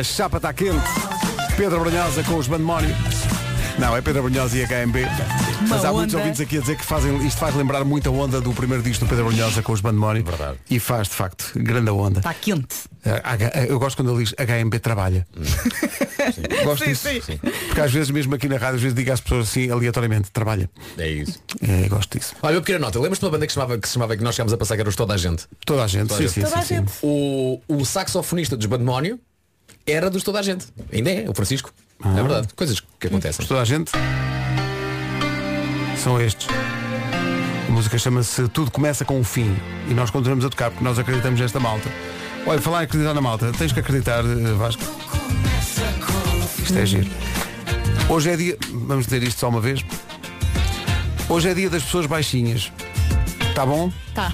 A 0.00 0.02
Chapa 0.02 0.38
está 0.38 0.52
quente. 0.52 0.84
Pedro 1.56 1.80
Brunhosa 1.80 2.24
com 2.24 2.36
os 2.36 2.48
Bandemónio. 2.48 2.94
Não, 3.78 3.96
é 3.96 4.00
Pedro 4.02 4.22
Brunhosa 4.22 4.56
e 4.58 4.62
HMB. 4.66 4.98
Mas 5.68 5.84
há 5.84 5.90
Uma 5.90 5.98
muitos 6.00 6.14
onda. 6.14 6.22
ouvintes 6.22 6.40
aqui 6.40 6.58
a 6.58 6.60
dizer 6.60 6.76
que 6.76 6.84
fazem, 6.84 7.26
isto 7.26 7.38
faz 7.38 7.54
lembrar 7.54 7.84
muito 7.84 8.08
a 8.08 8.12
onda 8.12 8.40
do 8.40 8.52
primeiro 8.52 8.82
disco 8.82 9.04
do 9.04 9.08
Pedro 9.08 9.24
Brunhosa 9.26 9.62
com 9.62 9.72
os 9.72 9.80
Bandemónio. 9.80 10.22
Verdade. 10.24 10.58
E 10.70 10.78
faz, 10.78 11.08
de 11.08 11.14
facto, 11.14 11.50
grande 11.56 11.90
onda. 11.90 12.18
Está 12.20 12.32
quente. 12.34 12.76
Eh, 13.04 13.20
H- 13.24 13.66
Eu 13.68 13.78
gosto 13.80 13.96
quando 13.96 14.12
ele 14.14 14.24
diz 14.24 14.34
HMB 14.38 14.78
trabalha. 14.78 15.26
Gosto 16.64 16.84
Sim, 16.84 16.90
disso. 16.90 17.08
sim. 17.26 17.36
Porque 17.66 17.80
às 17.80 17.90
vezes, 17.92 18.08
mesmo 18.10 18.32
aqui 18.34 18.48
na 18.48 18.56
rádio, 18.56 18.76
às 18.76 18.82
vezes 18.82 18.94
digo 18.94 19.10
às 19.12 19.20
pessoas 19.20 19.48
assim, 19.48 19.68
aleatoriamente, 19.72 20.30
trabalha. 20.30 20.70
É 20.96 21.08
isso. 21.08 21.40
Eh, 21.60 21.88
gosto 21.88 22.16
disso. 22.16 22.34
Olha, 22.42 22.54
uma 22.56 22.60
pequena 22.60 22.78
nota. 22.78 22.98
Lembras-te 23.00 23.20
de 23.22 23.24
uma 23.26 23.32
banda 23.32 23.46
que 23.46 23.52
se 23.52 23.54
chamava, 23.54 23.76
que 23.78 23.88
se 23.88 23.94
chamava 23.94 24.16
que 24.16 24.22
nós 24.22 24.34
chegámos 24.36 24.52
a 24.52 24.56
passar 24.56 24.76
que 24.76 24.82
era 24.82 24.88
os 24.88 24.94
Toda 24.94 25.14
a 25.14 25.16
Gente? 25.16 25.46
Toda 25.66 25.82
a 25.82 25.86
gente. 25.88 26.08
Toda 26.08 26.14
a 26.14 26.28
sim, 26.28 26.28
gente. 26.28 26.34
sim, 26.34 26.40
Toda 26.42 26.56
a 26.58 26.62
sim, 26.62 26.68
sim. 26.68 26.74
gente. 26.76 26.92
O, 27.02 27.60
o 27.66 27.84
saxofonista 27.84 28.56
dos 28.56 28.66
Bandemónio 28.66 29.18
era 29.84 30.08
dos 30.08 30.22
Toda 30.22 30.38
a 30.38 30.42
Gente. 30.42 30.66
Ainda 30.92 31.10
é, 31.10 31.28
o 31.28 31.34
Francisco. 31.34 31.72
É 32.04 32.22
verdade. 32.22 32.48
Coisas 32.54 32.80
que 32.98 33.06
acontecem. 33.06 33.46
Toda 33.46 33.60
a 33.60 33.64
gente 33.64 33.90
são 35.96 36.20
estes. 36.20 36.48
A 37.68 37.72
música 37.72 37.96
chama-se 37.96 38.48
Tudo 38.48 38.70
Começa 38.70 39.04
com 39.04 39.18
um 39.18 39.24
Fim 39.24 39.56
e 39.88 39.94
nós 39.94 40.10
continuamos 40.10 40.44
a 40.44 40.50
tocar 40.50 40.70
porque 40.70 40.84
nós 40.84 40.98
acreditamos 40.98 41.40
nesta 41.40 41.60
malta. 41.60 41.88
Olha, 42.46 42.60
falar 42.60 42.82
em 42.82 42.84
acreditar 42.84 43.14
na 43.14 43.20
malta, 43.20 43.52
tens 43.56 43.72
que 43.72 43.80
acreditar, 43.80 44.24
eh, 44.24 44.52
Vasco. 44.58 44.82
Isto 46.62 46.78
é 46.78 46.86
giro. 46.86 47.10
Hoje 48.08 48.30
é 48.30 48.36
dia, 48.36 48.58
vamos 48.70 49.06
dizer 49.06 49.22
isto 49.22 49.38
só 49.38 49.48
uma 49.48 49.60
vez. 49.60 49.84
Hoje 51.28 51.48
é 51.48 51.54
dia 51.54 51.70
das 51.70 51.82
pessoas 51.84 52.06
baixinhas. 52.06 52.72
Está 53.48 53.64
bom? 53.64 53.92
Tá. 54.14 54.32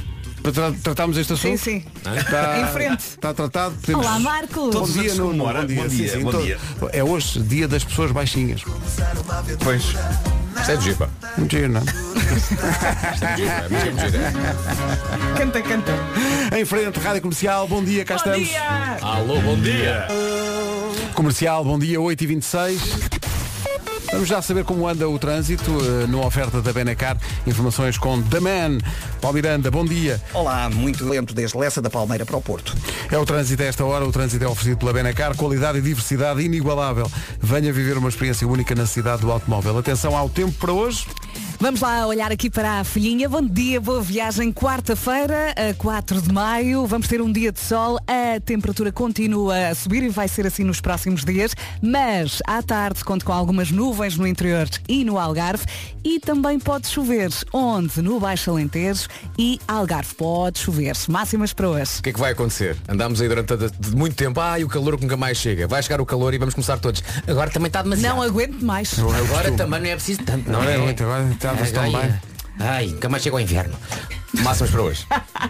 Para 0.53 0.71
tra 0.71 0.73
tratarmos 0.83 1.17
este 1.19 1.33
assunto? 1.35 1.59
Sim, 1.59 1.83
sim. 1.83 1.85
Está, 2.17 2.59
Em 2.61 2.67
frente. 2.73 3.01
Está 3.01 3.35
tratado. 3.35 3.75
Podemos- 3.77 4.07
Olá, 4.07 4.19
Marcos. 4.19 4.55
Bom 4.55 4.71
Todos 4.71 4.95
dia, 4.95 5.15
Nuno. 5.15 5.45
Bom 5.45 5.67
dia, 5.67 5.83
Bom 5.83 5.89
dia, 5.89 6.13
sim, 6.13 6.21
bom 6.23 6.43
dia. 6.43 6.59
É 6.93 7.05
hoje 7.05 7.41
dia 7.43 7.69
das 7.69 7.85
pessoas 7.85 8.11
baixinhas. 8.13 8.63
Pois. 9.63 9.83
Isto 9.85 10.71
é 10.73 10.77
de 10.77 10.85
giro, 10.85 11.73
não 11.73 11.81
é? 11.81 11.85
É 13.23 13.41
é 13.41 13.69
é. 14.17 15.39
Canta, 15.39 15.63
canta. 15.63 15.93
Em 16.57 16.65
frente, 16.65 16.99
Rádio 16.99 17.23
Comercial, 17.23 17.69
bom 17.69 17.85
dia, 17.85 18.05
cá 18.05 18.15
Bom 18.15 18.21
estamos. 18.21 18.49
dia! 18.49 18.99
Alô, 19.03 19.41
bom 19.41 19.57
dia. 19.61 20.09
Comercial, 21.15 21.65
bom 21.65 21.79
dia, 21.79 22.01
8h26. 22.01 23.18
Vamos 24.11 24.27
já 24.29 24.40
saber 24.40 24.64
como 24.64 24.88
anda 24.88 25.07
o 25.09 25.18
trânsito 25.18 25.71
eh, 25.71 26.07
numa 26.07 26.27
oferta 26.27 26.62
da 26.62 26.73
Benacar. 26.73 27.18
Informações 27.47 27.99
com 27.99 28.23
The 28.23 28.40
Man. 28.40 28.79
Paulo 29.21 29.35
Miranda, 29.35 29.71
bom 29.71 29.85
dia. 29.85 30.21
Olá, 30.33 30.71
muito 30.71 31.07
lento 31.07 31.35
desde 31.35 31.59
Lessa 31.59 31.83
da 31.83 31.90
Palmeira 31.90 32.25
para 32.25 32.37
o 32.37 32.40
Porto. 32.40 32.75
É 33.11 33.18
o 33.18 33.27
trânsito 33.27 33.62
a 33.62 33.66
esta 33.66 33.85
hora. 33.85 34.07
O 34.07 34.11
trânsito 34.11 34.42
é 34.42 34.49
oferecido 34.49 34.79
pela 34.79 34.94
Benacar. 34.94 35.37
Qualidade 35.37 35.79
e 35.79 35.83
diversidade 35.83 36.42
inigualável. 36.42 37.11
Venha 37.38 37.71
viver 37.71 37.99
uma 37.99 38.09
experiência 38.09 38.49
única 38.49 38.75
na 38.75 38.87
cidade 38.87 39.21
do 39.21 39.31
automóvel. 39.31 39.77
Atenção 39.77 40.16
ao 40.16 40.29
tempo 40.29 40.53
para 40.53 40.73
hoje. 40.73 41.07
Vamos 41.61 41.81
lá 41.81 42.07
olhar 42.07 42.31
aqui 42.31 42.49
para 42.49 42.79
a 42.79 42.85
filhinha. 42.85 43.29
Bom 43.29 43.42
dia, 43.42 43.81
boa 43.81 44.01
viagem. 44.01 44.53
Quarta-feira, 44.53 45.53
a 45.57 45.75
4 45.75 46.23
de 46.23 46.33
maio. 46.33 46.87
Vamos 46.87 47.09
ter 47.09 47.21
um 47.21 47.33
dia 47.33 47.51
de 47.51 47.59
sol. 47.59 47.99
A 48.07 48.38
temperatura 48.38 48.92
continua 48.92 49.71
a 49.71 49.75
subir 49.75 50.05
e 50.05 50.09
vai 50.09 50.29
ser 50.29 50.47
assim 50.47 50.62
nos 50.62 50.81
próximos 50.81 51.25
dias. 51.25 51.57
Mas 51.83 52.40
à 52.47 52.62
tarde 52.62 53.03
conto 53.03 53.25
com 53.25 53.33
algumas 53.33 53.73
nuvens 53.73 54.16
no 54.16 54.25
interior 54.25 54.68
e 54.88 55.05
no 55.05 55.18
Algarve. 55.18 55.64
E 56.05 56.21
também 56.21 56.61
pode 56.61 56.87
chover. 56.87 57.29
Onde? 57.53 58.01
No 58.03 58.21
Baixo 58.21 58.53
Alentejo 58.53 59.09
e 59.37 59.59
Algarve. 59.66 60.14
Pode 60.14 60.61
chover. 60.61 60.94
Máximas 61.09 61.53
para 61.53 61.68
hoje. 61.68 61.99
O 61.99 62.03
que 62.05 62.11
é 62.11 62.12
que 62.12 62.21
vai 62.21 62.33
acontecer? 62.33 62.77
Andámos 62.88 63.21
aí 63.21 63.29
durante 63.29 63.53
muito 63.97 64.14
tempo. 64.14 64.38
Ai, 64.38 64.62
o 64.62 64.68
calor 64.68 64.97
nunca 65.01 65.16
mais 65.16 65.37
chega. 65.37 65.66
Vai 65.66 65.83
chegar 65.83 66.01
o 66.01 66.07
calor 66.07 66.33
e 66.35 66.38
vamos 66.38 66.55
começar 66.55 66.79
todos. 66.79 67.03
Agora 67.27 67.51
também 67.51 67.66
está 67.66 67.83
demasiado. 67.83 68.14
Não 68.14 68.23
aguento 68.23 68.64
mais. 68.64 68.97
Agora 68.97 69.51
também 69.51 69.81
não 69.81 69.88
é 69.88 69.94
preciso 69.97 70.23
tanto. 70.23 70.49
Não 70.49 70.61
Agora 70.61 70.77
é 70.77 70.79
é? 70.79 70.79
muito, 70.79 71.03
agora 71.03 71.29
está 71.33 71.48
Ai, 71.57 71.73
tão 71.73 71.83
ai, 71.83 71.91
bem. 71.93 72.21
Ai, 72.59 72.87
nunca 72.89 73.09
mais 73.09 73.23
chega 73.23 73.37
o 73.37 73.41
inverno. 73.41 73.77
Máximas 74.35 74.71
para 74.71 74.83
hoje. 74.83 75.07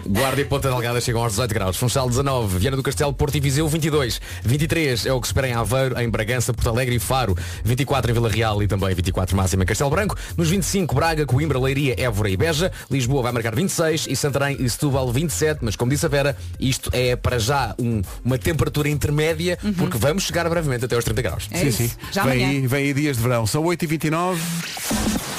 Guarda 0.07 0.39
e 0.41 0.45
Ponta 0.45 0.69
Delgada 0.69 1.01
chegam 1.01 1.21
aos 1.21 1.33
18 1.33 1.53
graus. 1.53 1.77
Funchal 1.77 2.07
19, 2.07 2.57
Viana 2.59 2.77
do 2.77 2.83
Castelo, 2.83 3.13
Porto 3.13 3.35
e 3.35 3.39
Viseu 3.39 3.67
22. 3.67 4.21
23 4.43 5.05
é 5.05 5.13
o 5.13 5.19
que 5.19 5.27
se 5.27 5.31
espera 5.31 5.47
em 5.49 5.53
Aveiro, 5.53 5.99
em 5.99 6.09
Bragança, 6.09 6.53
Porto 6.53 6.69
Alegre 6.69 6.95
e 6.95 6.99
Faro. 6.99 7.37
24 7.63 8.09
em 8.09 8.13
Vila 8.13 8.29
Real 8.29 8.63
e 8.63 8.67
também 8.67 8.93
24 8.95 9.35
máxima 9.35 9.63
em 9.63 9.65
Castelo 9.65 9.89
Branco. 9.89 10.15
Nos 10.37 10.49
25, 10.49 10.95
Braga, 10.95 11.25
Coimbra, 11.25 11.59
Leiria, 11.59 11.95
Évora 11.97 12.29
e 12.29 12.37
Beja. 12.37 12.71
Lisboa 12.89 13.21
vai 13.23 13.31
marcar 13.33 13.53
26 13.53 14.07
e 14.09 14.15
Santarém 14.15 14.55
e 14.59 14.69
Setúbal 14.69 15.11
27. 15.11 15.59
Mas 15.61 15.75
como 15.75 15.91
disse 15.91 16.05
a 16.05 16.09
Vera, 16.09 16.37
isto 16.59 16.89
é 16.93 17.15
para 17.17 17.37
já 17.37 17.75
um- 17.77 18.01
uma 18.23 18.37
temperatura 18.37 18.87
intermédia 18.89 19.57
porque 19.77 19.97
vamos 19.97 20.23
chegar 20.23 20.49
brevemente 20.49 20.85
até 20.85 20.95
aos 20.95 21.03
30 21.03 21.21
graus. 21.21 21.47
É 21.51 21.57
sim, 21.59 21.67
isso. 21.67 21.77
sim. 21.79 21.91
Já 22.11 22.23
vem, 22.23 22.43
amanhã. 22.43 22.49
aí, 22.61 22.67
vem 22.67 22.83
aí 22.85 22.93
dias 22.93 23.17
de 23.17 23.23
verão. 23.23 23.45
São 23.45 23.63
8h29. 23.63 24.39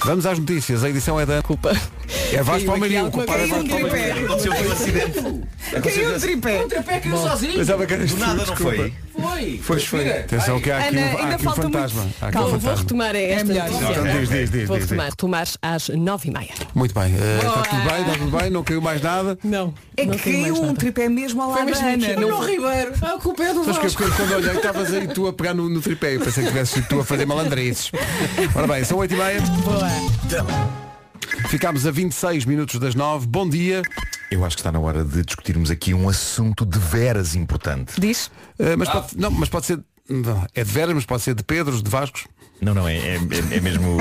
Vamos 0.05 0.25
às 0.27 0.39
notícias. 0.39 0.83
A 0.85 0.89
edição 0.91 1.19
é 1.21 1.27
da 1.27 1.43
culpa. 1.43 1.73
É 2.33 2.43
Vasco 2.43 2.67
Palmeirinho. 2.67 3.11
O 3.31 3.37
culpado 3.39 3.43
é 3.43 3.47
Vasco 3.47 3.69
Palmeirinho. 3.69 4.27
Aconteceu 4.27 4.53
um 4.53 4.73
acidente. 4.73 5.19
Aconteceu 5.19 5.81
Caiu 5.83 6.11
o 6.11 6.17
aqui- 6.17 6.21
tripé. 6.21 6.67
Pensava 7.55 7.87
que 7.87 7.95
eras 7.95 8.11
Do 8.11 8.17
tu, 8.17 8.21
nada 8.21 8.47
não 8.47 8.57
foi. 8.57 8.93
Foi. 9.21 9.61
Pois 9.67 9.85
foi. 9.85 10.09
Atenção 10.11 10.61
que 10.61 10.71
há 10.71 10.79
aqui 10.79 10.97
Ana, 10.97 11.01
um, 11.01 11.05
há 11.05 11.21
ainda 11.23 11.35
aqui 11.35 11.43
um 11.43 11.45
falta 11.45 11.63
fantasma. 11.63 12.03
muito. 12.03 12.17
Há 12.21 12.27
aqui 12.27 12.33
Calma, 12.33 12.49
um 12.49 12.51
vou 12.51 12.61
fantasma. 12.61 12.83
retomar 12.83 13.17
esta 13.17 13.45
melhor. 13.45 13.71
notícia. 13.71 13.91
Então 13.93 14.05
diz, 14.21 14.29
diz, 14.29 14.51
diz, 14.51 14.69
Vou 14.69 14.77
diz, 14.79 14.87
retomar. 14.87 15.07
diz. 15.07 15.15
Tomares 15.17 15.59
às 15.63 15.89
nove 15.91 16.29
e 16.29 16.33
meia. 16.33 16.51
Muito 16.75 16.95
bem. 16.95 17.15
eh, 17.15 17.39
Está 17.47 17.63
tudo 17.63 17.83
bem, 17.91 18.01
está 18.01 18.13
tudo 18.19 18.39
bem, 18.39 18.51
não 18.51 18.65
caiu 18.65 18.81
mais 18.83 19.03
nada. 19.03 19.39
Não. 19.45 19.75
É 19.97 20.07
não 20.07 20.15
que 20.17 20.33
caiu 20.33 20.63
um 20.63 20.75
tripé 20.75 21.09
mesmo 21.09 21.43
ao 21.43 21.51
lado 21.51 21.71
da 21.71 21.79
Ana. 21.79 22.17
Não, 22.17 22.41
Ribeiro. 22.45 22.93
A 23.03 23.19
culpa 23.21 23.43
é 23.45 23.55
do 23.55 23.61
que 23.61 23.73
Vasco. 23.73 24.03
quando 24.17 24.33
olhei 24.35 24.57
estavas 24.57 24.93
aí 24.93 25.07
tu 25.09 25.27
a 25.27 25.33
pegar 25.33 25.55
no, 25.55 25.69
no 25.69 25.81
tripé. 25.81 26.17
Eu 26.17 26.21
pensei 26.21 26.43
que 26.45 26.49
tivesse 26.51 26.75
sido 26.75 26.89
tu 26.89 27.01
a 27.01 27.05
fazer 27.05 27.27
malandrices. 27.27 27.93
Ora 28.55 28.67
bem, 28.67 28.83
são 28.85 28.99
8 28.99 29.13
e 29.15 29.17
meia. 29.17 29.41
Ficámos 31.51 31.85
a 31.85 31.91
26 31.91 32.45
minutos 32.45 32.79
das 32.79 32.95
9. 32.95 33.27
Bom 33.27 33.49
dia. 33.49 33.83
Eu 34.31 34.45
acho 34.45 34.55
que 34.57 34.61
está 34.61 34.71
na 34.71 34.79
hora 34.79 35.05
de 35.05 35.25
discutirmos 35.25 35.69
aqui 35.69 35.93
um 35.93 36.09
assunto 36.09 36.65
de 36.65 36.79
veras 36.79 37.35
importante. 37.35 38.01
Diz? 38.01 38.31
Eh, 38.57 38.77
mas, 38.77 38.89
pode, 38.89 39.19
não, 39.19 39.33
mas 39.33 39.49
pode 39.49 39.67
ser. 39.67 39.81
não, 40.09 40.47
é 40.55 40.63
de 40.63 40.71
veras, 40.71 40.95
mas 40.95 41.05
pode 41.05 41.23
ser 41.23 41.35
de 41.35 41.43
Pedros, 41.43 41.83
de 41.83 41.91
Vascos. 41.91 42.29
Não, 42.61 42.73
não, 42.73 42.87
é, 42.87 42.97
é, 42.97 43.15
é- 43.17 43.57
é 43.57 43.61
mesmo 43.61 43.99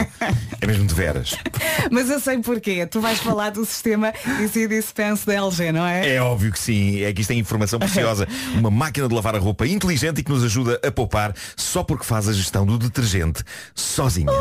é 0.62 0.68
mesmo 0.68 0.86
de 0.86 0.94
veras. 0.94 1.34
Mas 1.90 2.10
eu 2.12 2.20
sei 2.20 2.38
porquê. 2.38 2.86
Tu 2.86 3.02
vais 3.02 3.18
falar 3.18 3.50
do 3.50 3.66
sistema 3.66 4.14
Easy 4.40 4.68
Dispense 4.68 5.26
da 5.26 5.34
LG, 5.34 5.72
não 5.72 5.88
é? 5.88 6.08
É 6.16 6.22
óbvio 6.22 6.52
que 6.52 6.60
sim, 6.60 7.02
é 7.02 7.12
que 7.12 7.22
isto 7.22 7.32
é 7.32 7.36
informação 7.36 7.80
preciosa. 7.80 8.28
Uma 8.60 8.70
máquina 8.70 9.08
de 9.08 9.16
lavar 9.16 9.34
a 9.36 9.40
roupa 9.40 9.66
inteligente 9.66 10.20
e 10.20 10.24
que 10.24 10.30
nos 10.30 10.44
ajuda 10.44 10.80
a 10.86 10.92
poupar 10.92 11.34
só 11.56 11.84
porque 11.84 12.04
faz 12.06 12.28
a 12.30 12.34
gestão 12.34 12.64
do 12.64 12.78
detergente 12.78 13.42
sozinha. 13.74 14.32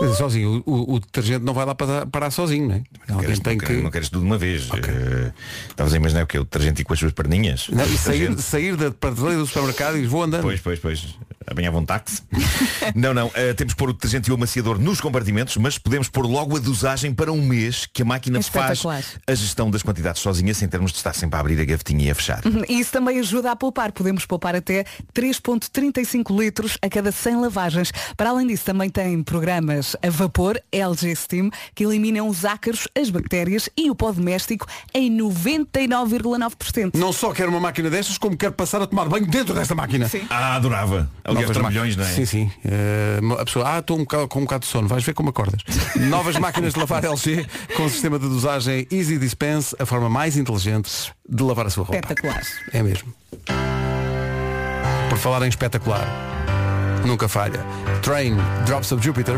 Dizer, 0.00 0.14
sozinho, 0.14 0.62
o, 0.66 0.94
o- 0.94 1.00
detergente 1.00 1.44
não 1.44 1.54
vai 1.54 1.64
lá 1.64 1.74
parar, 1.74 2.06
parar 2.06 2.30
sozinho, 2.30 2.68
não 2.68 2.74
é? 2.74 2.82
Não 3.08 3.18
queres, 3.18 3.40
tem 3.40 3.54
não 3.54 3.60
queres- 3.60 3.76
que. 3.76 3.82
não 3.82 3.90
queres 3.90 4.08
tudo 4.10 4.20
de 4.22 4.26
uma 4.26 4.36
vez. 4.38 4.68
Eh, 4.70 5.32
Estavas 5.70 5.92
a 5.94 5.96
imaginar 5.96 6.24
o 6.24 6.26
que? 6.26 6.38
O 6.38 6.44
detergente 6.44 6.82
e 6.82 6.84
com 6.84 6.92
as 6.92 6.98
suas 6.98 7.12
perninhas? 7.12 7.68
Não, 7.70 7.84
e 7.84 7.96
sair, 7.96 8.38
sair 8.38 8.76
da 8.76 8.90
prateleira 8.90 9.38
do 9.38 9.46
supermercado 9.46 9.96
e 9.96 10.06
vou 10.06 10.22
andando. 10.22 10.42
Pois, 10.42 10.60
pois, 10.60 10.78
pois. 10.78 11.16
Apanhavam 11.46 11.80
um 11.80 11.84
táxi. 11.84 12.22
não, 12.94 13.14
não. 13.14 13.30
eh, 13.34 13.54
temos 13.54 13.72
que 13.74 13.78
pôr 13.78 13.90
o 13.90 13.92
detergente 13.92 14.28
e 14.28 14.32
o 14.32 14.34
amaciador 14.34 14.78
nos 14.78 15.00
compartimentos, 15.00 15.56
mas 15.56 15.78
podemos 15.78 16.08
pôr 16.08 16.26
logo 16.26 16.56
a 16.56 16.60
dosagem 16.60 17.14
para 17.14 17.32
um 17.32 17.40
mês 17.42 17.86
que 17.92 18.02
a 18.02 18.04
máquina 18.04 18.38
É 18.38 18.42
faz 18.42 18.82
a 19.26 19.34
gestão 19.34 19.70
das 19.70 19.82
quantidades 19.82 20.20
sozinha, 20.22 20.52
sem 20.54 20.68
termos 20.68 20.90
de 20.92 20.98
estar 20.98 21.14
sempre 21.14 21.36
a 21.36 21.40
abrir 21.40 21.60
a 21.60 21.64
gavetinha 21.64 22.06
e 22.06 22.10
a 22.10 22.14
fechar. 22.14 22.40
E 22.68 22.78
isso 22.80 22.92
também 22.92 23.18
ajuda 23.18 23.50
a 23.52 23.56
poupar. 23.56 23.92
Podemos 23.92 24.26
poupar 24.26 24.56
até 24.56 24.84
3.35 25.14 26.36
litros 26.38 26.78
a 26.82 26.88
cada 26.88 27.12
100 27.12 27.36
lavagens. 27.40 27.92
Para 28.16 28.30
além 28.30 28.46
disso, 28.46 28.64
também 28.64 28.90
tem 28.90 29.22
programas 29.22 29.96
a 30.02 30.10
vapor, 30.10 30.60
LG 30.72 31.14
Steam, 31.16 31.50
que 31.74 31.84
eliminam 31.84 32.28
os 32.28 32.44
ácaros, 32.44 32.88
as 32.98 33.10
bactérias 33.10 33.68
e 33.76 33.90
o 33.90 33.94
pó 33.94 34.10
doméstico 34.12 34.66
em 34.94 35.10
99,9%. 35.16 36.94
Não 36.94 37.12
só 37.12 37.32
quero 37.32 37.50
uma 37.50 37.60
máquina 37.60 37.90
destas, 37.90 38.18
como 38.18 38.36
quero 38.36 38.52
passar 38.52 38.82
a 38.82 38.86
tomar 38.86 39.08
banho 39.08 39.26
dentro 39.26 39.54
desta 39.54 39.74
máquina. 39.74 40.08
Sim. 40.08 40.26
Ah, 40.30 40.56
adorava. 40.56 41.10
Novas 41.40 41.96
não 41.96 42.04
é? 42.04 42.06
Sim, 42.08 42.26
sim. 42.26 42.50
Eh, 42.64 43.20
a 43.38 43.44
pessoa, 43.44 43.76
ah, 43.76 43.78
estou 43.78 43.96
um 43.96 44.00
bocado, 44.00 44.28
com 44.28 44.38
um 44.40 44.42
bocado 44.42 44.64
de 44.64 44.66
sono, 44.66 44.88
vais 44.88 45.04
ver 45.04 45.14
como 45.14 45.30
acordas. 45.30 45.60
Novas 45.96 46.36
máquinas 46.38 46.74
de 46.74 46.80
lavar 46.80 47.04
LG 47.04 47.46
com 47.76 47.88
sistema 47.88 48.18
de 48.18 48.28
dosagem 48.28 48.86
Easy 48.90 49.18
Dispense, 49.18 49.74
a 49.78 49.86
forma 49.86 50.08
mais 50.08 50.36
inteligente 50.36 51.12
de 51.28 51.42
lavar 51.42 51.66
a 51.66 51.70
sua 51.70 51.84
roupa. 51.84 51.96
Espetacular. 51.96 52.42
É 52.72 52.82
mesmo. 52.82 53.12
Por 55.08 55.18
falar 55.18 55.44
em 55.44 55.48
espetacular, 55.48 56.06
nunca 57.04 57.28
falha. 57.28 57.64
Train 58.02 58.36
Drops 58.66 58.92
of 58.92 59.02
Jupiter. 59.02 59.36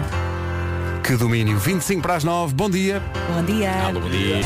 Que 1.02 1.16
domínio. 1.16 1.58
25 1.58 2.02
para 2.02 2.16
as 2.16 2.24
9. 2.24 2.54
Bom 2.54 2.68
dia. 2.68 3.02
Bom 3.34 3.42
dia. 3.42 4.40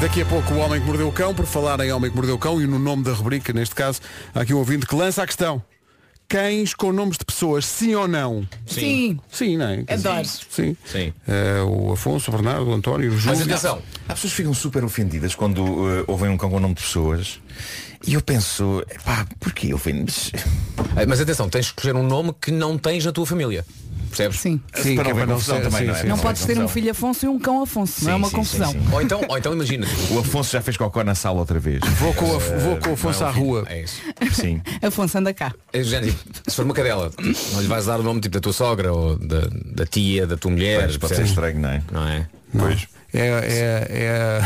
Daqui 0.00 0.20
a 0.22 0.26
pouco 0.26 0.52
o 0.52 0.58
Homem 0.58 0.80
que 0.80 0.86
Mordeu 0.86 1.08
o 1.08 1.12
Cão, 1.12 1.34
por 1.34 1.46
falar 1.46 1.80
em 1.80 1.90
Homem 1.90 2.10
que 2.10 2.16
Mordeu 2.16 2.34
o 2.34 2.38
Cão 2.38 2.60
e 2.60 2.66
no 2.66 2.78
nome 2.78 3.02
da 3.02 3.12
rubrica, 3.12 3.52
neste 3.52 3.74
caso, 3.74 4.00
há 4.34 4.40
aqui 4.40 4.52
um 4.52 4.58
ouvinte 4.58 4.86
que 4.86 4.94
lança 4.94 5.22
a 5.22 5.26
questão. 5.26 5.62
Cães 6.28 6.74
com 6.74 6.92
nomes 6.92 7.16
de 7.16 7.24
pessoas, 7.24 7.64
sim 7.64 7.94
ou 7.94 8.06
não? 8.06 8.46
Sim. 8.66 9.18
Sim, 9.30 9.56
não 9.56 9.66
é? 9.68 9.82
Quer 9.84 9.96
dizer, 9.96 10.08
Adoro. 10.08 10.28
Sim. 10.50 10.76
Sim. 10.84 11.12
Eh, 11.26 11.62
o 11.62 11.92
Afonso, 11.92 12.30
o 12.30 12.34
Bernardo, 12.34 12.68
o 12.68 12.74
António, 12.74 13.12
o 13.12 13.16
Júlio. 13.16 13.38
Mas 13.38 13.46
atenção, 13.46 13.82
Há 14.08 14.14
pessoas 14.14 14.32
que 14.32 14.36
ficam 14.36 14.52
super 14.52 14.84
ofendidas 14.84 15.34
quando 15.34 15.62
eh, 15.62 16.04
ouvem 16.06 16.28
um 16.28 16.36
cão 16.36 16.50
com 16.50 16.56
o 16.56 16.60
nome 16.60 16.74
de 16.74 16.82
pessoas. 16.82 17.40
E 18.06 18.14
eu 18.14 18.20
penso, 18.20 18.84
pá, 19.04 19.26
porquê 19.40 19.72
ofendes? 19.72 20.30
Eh, 20.96 21.06
mas 21.06 21.20
atenção, 21.20 21.48
tens 21.48 21.70
que 21.70 21.80
escolher 21.80 21.96
um 21.96 22.06
nome 22.06 22.34
que 22.40 22.50
não 22.50 22.76
tens 22.76 23.04
na 23.04 23.12
tua 23.12 23.24
família. 23.24 23.64
Percebes? 24.16 24.40
Sim. 24.40 24.60
Sim, 24.74 24.94
Para 24.96 25.10
é 25.10 25.12
não 25.12 25.22
haver 25.22 25.32
confusão 25.34 25.56
ser- 25.56 25.62
também, 25.64 25.78
sim, 25.80 25.86
não 25.86 25.94
é? 25.94 25.96
sim. 26.00 26.06
Não 26.08 26.16
Não 26.16 26.22
podes 26.22 26.42
é 26.42 26.46
ter 26.46 26.58
um 26.60 26.68
filho 26.68 26.90
Afonso 26.90 27.26
e 27.26 27.28
um 27.28 27.38
cão 27.38 27.62
Afonso. 27.62 28.04
não 28.04 28.12
é 28.12 28.14
uma 28.16 28.28
sim, 28.28 28.36
confusão. 28.36 28.72
sim, 28.72 28.80
sim. 28.80 28.88
Ou 28.92 29.02
então, 29.02 29.20
ou 29.28 29.38
então 29.38 29.52
imagina. 29.52 29.86
O 30.10 30.18
Afonso 30.18 30.52
já 30.52 30.60
fez 30.62 30.76
cocó 30.76 31.04
na 31.04 31.14
sala 31.14 31.38
outra 31.40 31.58
vez. 31.58 31.80
Vou 31.98 32.12
com, 32.14 32.24
o 32.24 32.36
Af- 32.36 32.50
vou 32.60 32.76
com 32.78 32.90
o 32.90 32.92
Afonso 32.94 33.24
à 33.24 33.30
rua. 33.30 33.64
É 33.68 33.82
isso. 33.82 34.00
Sim. 34.32 34.60
Afonso, 34.82 35.18
anda 35.18 35.32
cá. 35.34 35.52
É, 35.72 35.82
tipo, 35.82 36.16
se 36.46 36.56
for 36.56 36.64
uma 36.64 36.74
cadela, 36.74 37.10
não 37.52 37.60
lhe 37.60 37.66
vais 37.68 37.86
dar 37.86 38.00
o 38.00 38.02
nome 38.02 38.20
tipo 38.20 38.34
da 38.34 38.40
tua 38.40 38.52
sogra 38.52 38.92
ou 38.92 39.16
da, 39.18 39.40
da 39.74 39.86
tia, 39.86 40.26
da 40.26 40.36
tua 40.36 40.50
mulher. 40.50 40.80
Pois, 40.84 40.96
pode 40.96 41.14
ser 41.16 41.24
estranho, 41.24 41.60
não 41.60 41.68
é? 41.70 41.82
Não 41.92 42.08
é? 42.08 42.26
Pois. 42.58 42.86
É, 43.12 43.28
é, 43.88 44.44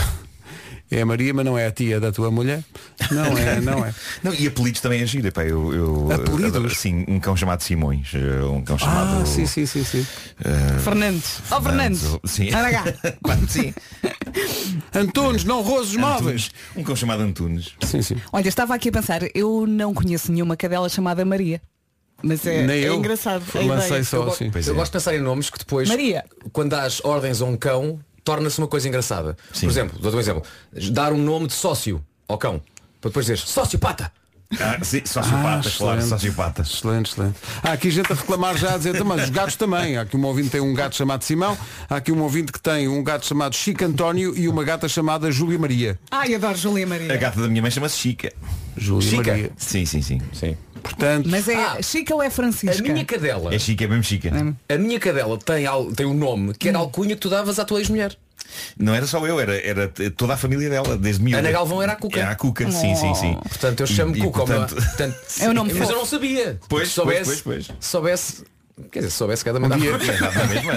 é, 0.90 1.02
a 1.02 1.06
Maria, 1.06 1.32
mas 1.32 1.44
não 1.44 1.56
é 1.56 1.66
a 1.66 1.70
tia 1.70 2.00
da 2.00 2.10
tua 2.10 2.30
mulher. 2.30 2.62
Não 3.10 3.38
é, 3.38 3.60
não 3.62 3.84
é. 3.84 3.94
Não, 4.22 4.34
e 4.34 4.46
apelidos 4.46 4.80
também 4.80 5.00
é 5.02 5.06
giro. 5.06 5.28
epá, 5.28 5.44
eu, 5.44 5.72
eu, 5.72 6.08
Apelidos? 6.12 6.76
Sim, 6.78 7.04
um 7.08 7.20
cão 7.20 7.36
chamado 7.36 7.62
Simões. 7.62 8.12
eh, 8.14 8.44
Um 8.44 8.62
cão 8.62 8.76
chamado. 8.78 9.22
Ah, 9.22 9.26
sim, 9.26 9.46
sim, 9.46 9.66
sim, 9.66 9.84
sim. 9.84 10.06
Fernandes. 10.82 11.40
Ó 11.50 11.60
Fernandes. 11.60 12.02
Sim. 12.24 12.48
Sim. 13.48 13.74
Antunes, 14.94 15.44
não 15.44 15.62
rosos 15.62 15.96
móveis. 15.96 16.50
Um 16.76 16.82
cão 16.82 16.94
chamado 16.96 17.22
Antunes. 17.22 17.72
Sim, 17.84 18.02
sim. 18.02 18.16
Olha, 18.32 18.48
estava 18.48 18.74
aqui 18.74 18.88
a 18.88 18.92
pensar, 18.92 19.20
eu 19.34 19.66
não 19.66 19.92
conheço 19.94 20.30
nenhuma 20.32 20.56
cadela 20.56 20.88
chamada 20.88 21.24
Maria. 21.24 21.60
Mas 22.22 22.44
é, 22.46 22.66
Nem 22.66 22.82
é 22.84 22.88
eu. 22.88 22.96
engraçado. 22.96 23.42
Lancei 23.66 24.04
só 24.04 24.18
Eu, 24.18 24.28
assim. 24.28 24.50
Eu 24.54 24.60
é. 24.60 24.76
gosto 24.76 24.84
de 24.86 24.98
pensar 24.98 25.14
em 25.14 25.20
nomes 25.20 25.48
que 25.48 25.58
depois, 25.58 25.88
Maria. 25.88 26.22
quando 26.52 26.70
dás 26.70 27.00
ordens 27.02 27.40
a 27.40 27.46
um 27.46 27.56
cão, 27.56 27.98
torna-se 28.30 28.58
uma 28.58 28.68
coisa 28.68 28.86
engraçada. 28.86 29.36
Sim. 29.52 29.66
Por 29.66 29.72
exemplo, 29.72 29.98
dou-te 29.98 30.16
um 30.16 30.20
exemplo. 30.20 30.42
Dar 30.92 31.12
um 31.12 31.18
nome 31.18 31.48
de 31.48 31.52
sócio 31.52 32.00
ao 32.28 32.38
cão. 32.38 32.62
Para 33.00 33.08
depois 33.08 33.26
dizeres, 33.26 33.42
sociopata. 33.42 34.12
Ah, 34.58 34.78
sim, 34.82 35.00
sociopata, 35.04 35.68
Ah, 35.68 35.72
claro, 35.76 35.98
excelente. 36.00 36.04
sociopata. 36.08 36.62
Excelente, 36.62 37.12
excelente. 37.12 37.36
Há 37.62 37.72
aqui 37.72 37.88
gente 37.90 38.12
a 38.12 38.16
reclamar 38.16 38.56
já 38.56 38.74
a 38.74 38.76
dizer 38.76 38.96
também, 38.98 39.16
os 39.22 39.30
gatos 39.30 39.54
também. 39.54 39.96
Há 39.96 40.00
aqui 40.02 40.16
um 40.16 40.24
ouvinte 40.24 40.46
que 40.48 40.52
tem 40.52 40.60
um 40.60 40.74
gato 40.74 40.96
chamado 40.96 41.22
Simão, 41.22 41.56
há 41.88 41.96
aqui 41.96 42.10
um 42.10 42.20
ouvinte 42.20 42.50
que 42.50 42.60
tem 42.60 42.88
um 42.88 43.02
gato 43.04 43.24
chamado 43.26 43.54
Chico 43.54 43.84
António 43.84 44.36
e 44.36 44.48
uma 44.48 44.64
gata 44.64 44.88
chamada 44.88 45.30
Júlia 45.30 45.58
Maria. 45.58 45.98
Ai, 46.10 46.34
adoro 46.34 46.56
Júlia 46.58 46.84
Maria. 46.86 47.12
A 47.12 47.16
gata 47.16 47.40
da 47.40 47.46
minha 47.48 47.62
mãe 47.62 47.70
chama-se 47.70 47.96
Chica. 47.96 48.32
Júlia 48.76 49.08
Chica? 49.08 49.30
Maria. 49.30 49.50
Sim, 49.56 49.84
sim, 49.86 50.02
sim. 50.02 50.20
Sim. 50.32 50.56
Portanto, 50.82 51.28
Mas 51.28 51.46
é 51.46 51.54
Ah. 51.54 51.80
Chica 51.82 52.14
ou 52.14 52.22
é 52.22 52.26
A 52.26 52.30
Francisca? 52.30 52.82
minha 52.92 53.04
cadela. 53.04 53.54
É 53.54 53.58
Chica, 53.58 53.84
é 53.84 53.86
mesmo 53.86 54.02
Chica. 54.02 54.30
A 54.68 54.78
minha 54.78 54.98
cadela 54.98 55.38
tem, 55.38 55.66
tem 55.94 56.06
um 56.06 56.14
nome 56.14 56.54
que 56.54 56.68
era 56.68 56.78
alcunha 56.78 57.14
que 57.14 57.20
tu 57.20 57.28
davas 57.30 57.58
à 57.58 57.64
tua 57.64 57.78
ex-mulher. 57.78 58.16
Não 58.78 58.94
era 58.94 59.06
só 59.06 59.24
eu, 59.26 59.38
era, 59.40 59.56
era 59.66 59.88
toda 60.16 60.34
a 60.34 60.36
família 60.36 60.68
dela, 60.70 60.96
desde 60.96 61.22
miúda. 61.22 61.38
Ana 61.38 61.50
Galvão 61.52 61.82
era 61.82 61.92
a 61.92 61.96
Cuca. 61.96 62.20
Era 62.20 62.30
a 62.30 62.34
Cuca, 62.34 62.70
sim, 62.70 62.94
sim, 62.96 63.14
sim. 63.14 63.34
Portanto, 63.48 63.80
eu 63.80 63.86
chamo 63.86 64.16
e, 64.16 64.20
Cuca. 64.20 64.40
ao 64.40 64.46
meu- 64.46 64.58
portanto- 64.58 64.82
portanto, 64.84 65.16
É 65.40 65.48
o 65.48 65.54
nome 65.54 65.72
Mas 65.74 65.90
eu 65.90 65.96
não 65.96 66.06
sabia. 66.06 66.58
Pois, 66.68 66.88
Se 66.88 66.94
soubesse, 66.94 67.24
pois, 67.24 67.40
pois, 67.42 67.66
pois. 67.66 67.76
soubesse. 67.80 68.44
Quer 68.90 69.00
dizer, 69.00 69.10
se 69.10 69.16
soubesse 69.18 69.44
cada 69.44 69.60
Mas 69.60 69.68
dá 69.68 69.76
na 69.76 70.46
mesma. 70.46 70.72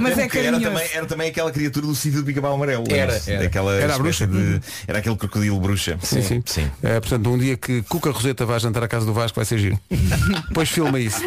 Mas 0.00 0.18
é 0.18 0.22
era 0.44 0.58
também, 0.60 0.88
era 0.92 1.06
também 1.06 1.28
aquela 1.28 1.52
criatura 1.52 1.86
do 1.86 1.94
sítio 1.94 2.18
do 2.20 2.26
pica-pau 2.26 2.52
amarelo. 2.54 2.82
Era, 2.90 3.20
era. 3.28 3.42
Daquela 3.44 3.74
Era 3.74 3.94
a 3.94 3.98
bruxa? 3.98 4.26
De, 4.26 4.60
era 4.88 4.98
aquele 4.98 5.14
crocodilo 5.14 5.60
bruxa. 5.60 5.96
sim, 6.02 6.20
sim. 6.20 6.42
sim. 6.44 6.68
É, 6.82 6.98
portanto, 6.98 7.30
um 7.30 7.38
dia 7.38 7.56
que 7.56 7.80
Cuca 7.82 8.10
Roseta 8.10 8.44
vai 8.44 8.58
jantar 8.58 8.82
à 8.82 8.88
casa 8.88 9.06
do 9.06 9.12
Vasco 9.12 9.36
vai 9.36 9.44
ser 9.44 9.56
giro. 9.58 9.78
Depois 10.48 10.68
filma 10.68 10.98
isso. 10.98 11.20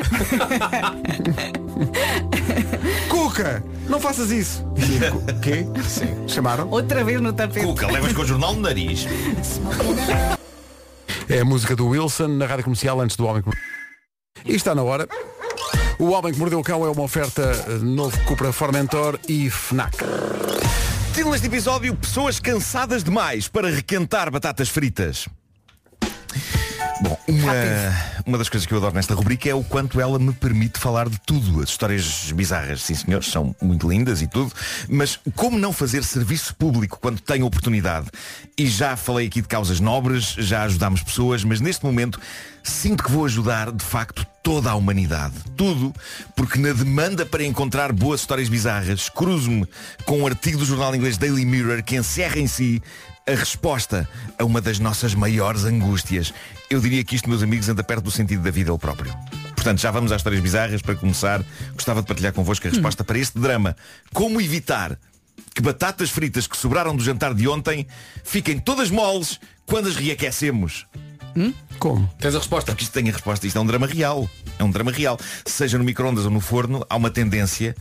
Cuca, 3.40 3.64
não 3.88 4.02
faças 4.02 4.32
isso. 4.32 4.66
E 4.76 5.02
eu, 5.04 5.14
"Cu- 5.14 5.26
Quê? 5.40 5.66
Sim. 5.88 6.28
Chamaram? 6.28 6.70
Outra 6.70 7.06
vez 7.06 7.22
no 7.22 7.32
tapete. 7.32 7.66
Cuca, 7.66 7.88
levas 7.88 8.12
com 8.12 8.22
o 8.22 8.26
jornal 8.26 8.54
no 8.54 8.60
nariz. 8.62 9.06
É 11.30 11.40
a 11.40 11.46
música 11.46 11.74
do 11.74 11.88
Wilson 11.88 12.28
na 12.28 12.46
rádio 12.46 12.66
comercial 12.66 13.00
antes 13.00 13.16
do 13.16 13.26
homem. 13.26 13.42
que- 13.42 13.50
E 14.52 14.56
está 14.56 14.76
na 14.76 14.84
hora. 14.84 15.08
O 15.98 16.10
Homem 16.10 16.34
que 16.34 16.40
Mordeu 16.40 16.60
o 16.60 16.64
Cão 16.64 16.86
é 16.86 16.90
uma 16.90 17.02
oferta 17.02 17.42
eh, 17.68 17.78
novo 17.82 18.18
Cupra 18.26 18.52
Formentor 18.52 19.18
e 19.28 19.50
FNAC. 19.50 19.98
Título 21.14 21.32
deste 21.32 21.48
episódio, 21.48 21.96
pessoas 21.96 22.40
cansadas 22.40 23.04
demais 23.04 23.48
para 23.48 23.70
requentar 23.70 24.30
batatas 24.32 24.68
fritas. 24.70 25.28
Bom, 27.02 27.18
uma, 27.30 27.54
uma 28.26 28.38
das 28.38 28.50
coisas 28.50 28.66
que 28.66 28.74
eu 28.74 28.78
adoro 28.78 28.94
nesta 28.94 29.14
rubrica 29.14 29.48
é 29.48 29.54
o 29.54 29.64
quanto 29.64 30.02
ela 30.02 30.20
me 30.20 30.34
permite 30.34 30.80
falar 30.80 31.08
de 31.08 31.18
tudo. 31.22 31.62
As 31.62 31.70
histórias 31.70 32.32
bizarras, 32.34 32.82
sim 32.82 32.94
senhores, 32.94 33.28
são 33.28 33.56
muito 33.62 33.90
lindas 33.90 34.22
e 34.22 34.28
tudo, 34.28 34.52
mas 34.90 35.18
como 35.34 35.58
não 35.58 35.72
fazer 35.72 36.04
serviço 36.04 36.54
público 36.56 37.00
quando 37.00 37.22
tenho 37.22 37.46
oportunidade? 37.46 38.08
E 38.58 38.68
já 38.68 38.98
falei 38.98 39.28
aqui 39.28 39.42
de 39.42 39.48
causas 39.48 39.80
nobres, 39.80 40.36
já 40.38 40.64
ajudámos 40.64 41.02
pessoas, 41.02 41.44
mas 41.44 41.62
neste 41.62 41.86
momento 41.86 42.20
sinto 42.62 43.04
que 43.04 43.12
vou 43.12 43.24
ajudar 43.24 43.72
de 43.72 43.84
facto 43.84 44.26
toda 44.44 44.70
a 44.70 44.76
humanidade. 44.76 45.36
Tudo 45.56 45.94
porque 46.36 46.60
na 46.60 46.74
demanda 46.74 47.26
para 47.26 47.44
encontrar 47.44 47.94
boas 47.94 48.22
histórias 48.22 48.50
bizarras, 48.50 49.08
cruzo-me 49.08 49.66
com 50.06 50.20
um 50.20 50.28
artigo 50.28 50.58
do 50.58 50.66
jornal 50.66 50.94
inglês 50.94 51.18
Daily 51.18 51.46
Mirror 51.46 51.84
que 51.84 51.96
encerra 51.96 52.40
em 52.40 52.48
si 52.48 52.82
a 53.30 53.36
resposta 53.36 54.10
a 54.38 54.44
uma 54.44 54.60
das 54.60 54.80
nossas 54.80 55.14
maiores 55.14 55.64
angústias. 55.64 56.34
Eu 56.70 56.80
diria 56.80 57.04
que 57.04 57.16
isto, 57.16 57.30
meus 57.30 57.44
amigos, 57.44 57.70
anda 57.70 57.84
perto 57.84 58.04
do 58.04 58.12
sentido 58.12 58.42
da 58.42 58.52
vida 58.52 58.72
ele 58.72 58.80
próprio. 58.80 59.16
Portanto, 59.56 59.80
já 59.80 59.92
vamos 59.92 60.12
às 60.12 60.20
histórias 60.20 60.42
bizarras. 60.42 60.82
Para 60.82 60.96
começar, 60.96 61.44
gostava 61.74 62.02
de 62.02 62.08
partilhar 62.08 62.34
convosco 62.34 62.68
a 62.68 62.72
resposta 62.72 63.04
para 63.04 63.18
este 63.20 63.38
drama. 63.40 63.76
Como 64.14 64.42
evitar 64.42 64.98
que 65.54 65.62
batatas 65.62 66.10
fritas 66.10 66.48
que 66.48 66.58
sobraram 66.58 66.96
do 66.96 67.04
jantar 67.04 67.34
de 67.34 67.48
ontem 67.48 67.86
fiquem 68.24 68.58
todas 68.58 68.90
moles 68.90 69.40
quando 69.66 69.88
as 69.88 69.96
reaquecemos? 69.96 70.88
Como? 71.78 72.10
Tens 72.20 72.36
a 72.36 72.40
resposta? 72.40 72.72
Porque 72.72 72.84
isto 72.84 72.94
tem 72.94 73.10
a 73.10 73.12
resposta. 73.12 73.46
Isto 73.46 73.58
é 73.58 73.62
um 73.62 73.66
drama 73.66 73.86
real. 73.86 74.30
É 74.58 74.64
um 74.64 74.72
drama 74.72 74.92
real. 74.92 75.20
Seja 75.46 75.78
no 75.78 75.84
micro-ondas 75.84 76.26
ou 76.26 76.32
no 76.32 76.42
forno, 76.42 76.86
há 76.90 76.96
uma 76.96 77.10
tendência 77.10 77.76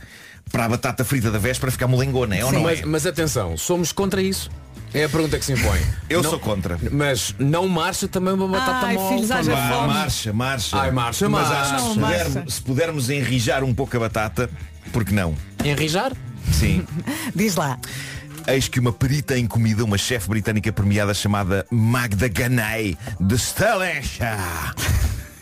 para 0.51 0.65
a 0.65 0.69
batata 0.69 1.03
frita 1.03 1.29
da 1.31 1.37
véspera 1.37 1.71
ficar 1.71 1.87
molengona, 1.87 2.35
é 2.35 2.43
ou 2.43 2.51
não 2.51 2.61
mas, 2.63 2.79
é? 2.79 2.85
mas 2.85 3.05
atenção, 3.05 3.55
somos 3.55 3.91
contra 3.91 4.21
isso. 4.21 4.49
É 4.93 5.03
a 5.03 5.09
pergunta 5.09 5.37
que 5.37 5.45
se 5.45 5.53
impõe. 5.53 5.79
Eu 6.09 6.23
Não- 6.23 6.29
sou 6.31 6.39
contra. 6.39 6.79
Mas 6.91 7.35
não 7.37 7.67
marcha 7.67 8.07
também 8.07 8.33
uma 8.33 8.47
batata 8.47 8.87
Ai, 8.87 8.95
mole. 8.95 9.15
filhos, 9.15 9.31
haja 9.31 9.51
também. 9.51 9.67
Vá, 9.69 9.75
fome. 9.75 9.93
marcha, 9.93 10.33
marcha. 10.33 10.77
Ai, 10.81 10.91
marcha, 10.91 11.29
Mas 11.29 11.47
marcha. 11.47 11.61
acho 11.61 11.75
que 11.75 11.81
Não, 11.81 11.93
se, 11.93 11.99
marcha. 11.99 12.23
pudermos, 12.25 12.53
se 12.55 12.61
pudermos 12.61 13.09
enrijar 13.09 13.63
um 13.63 13.73
pouco 13.73 13.95
a 13.97 13.99
batata, 13.99 14.49
porque 14.91 15.13
não? 15.13 15.35
Enrijar? 15.63 16.11
Sim. 16.51 16.83
Diz 17.35 17.55
lá. 17.55 17.77
Eis 18.47 18.67
que 18.67 18.79
uma 18.79 18.91
perita 18.91 19.37
em 19.37 19.45
comida, 19.45 19.83
uma 19.85 19.97
chefe 19.97 20.27
britânica 20.27 20.71
premiada 20.73 21.13
chamada 21.13 21.67
Magda 21.69 22.27
Ganay 22.27 22.97
de 23.19 23.35
Stalesha. 23.35 24.35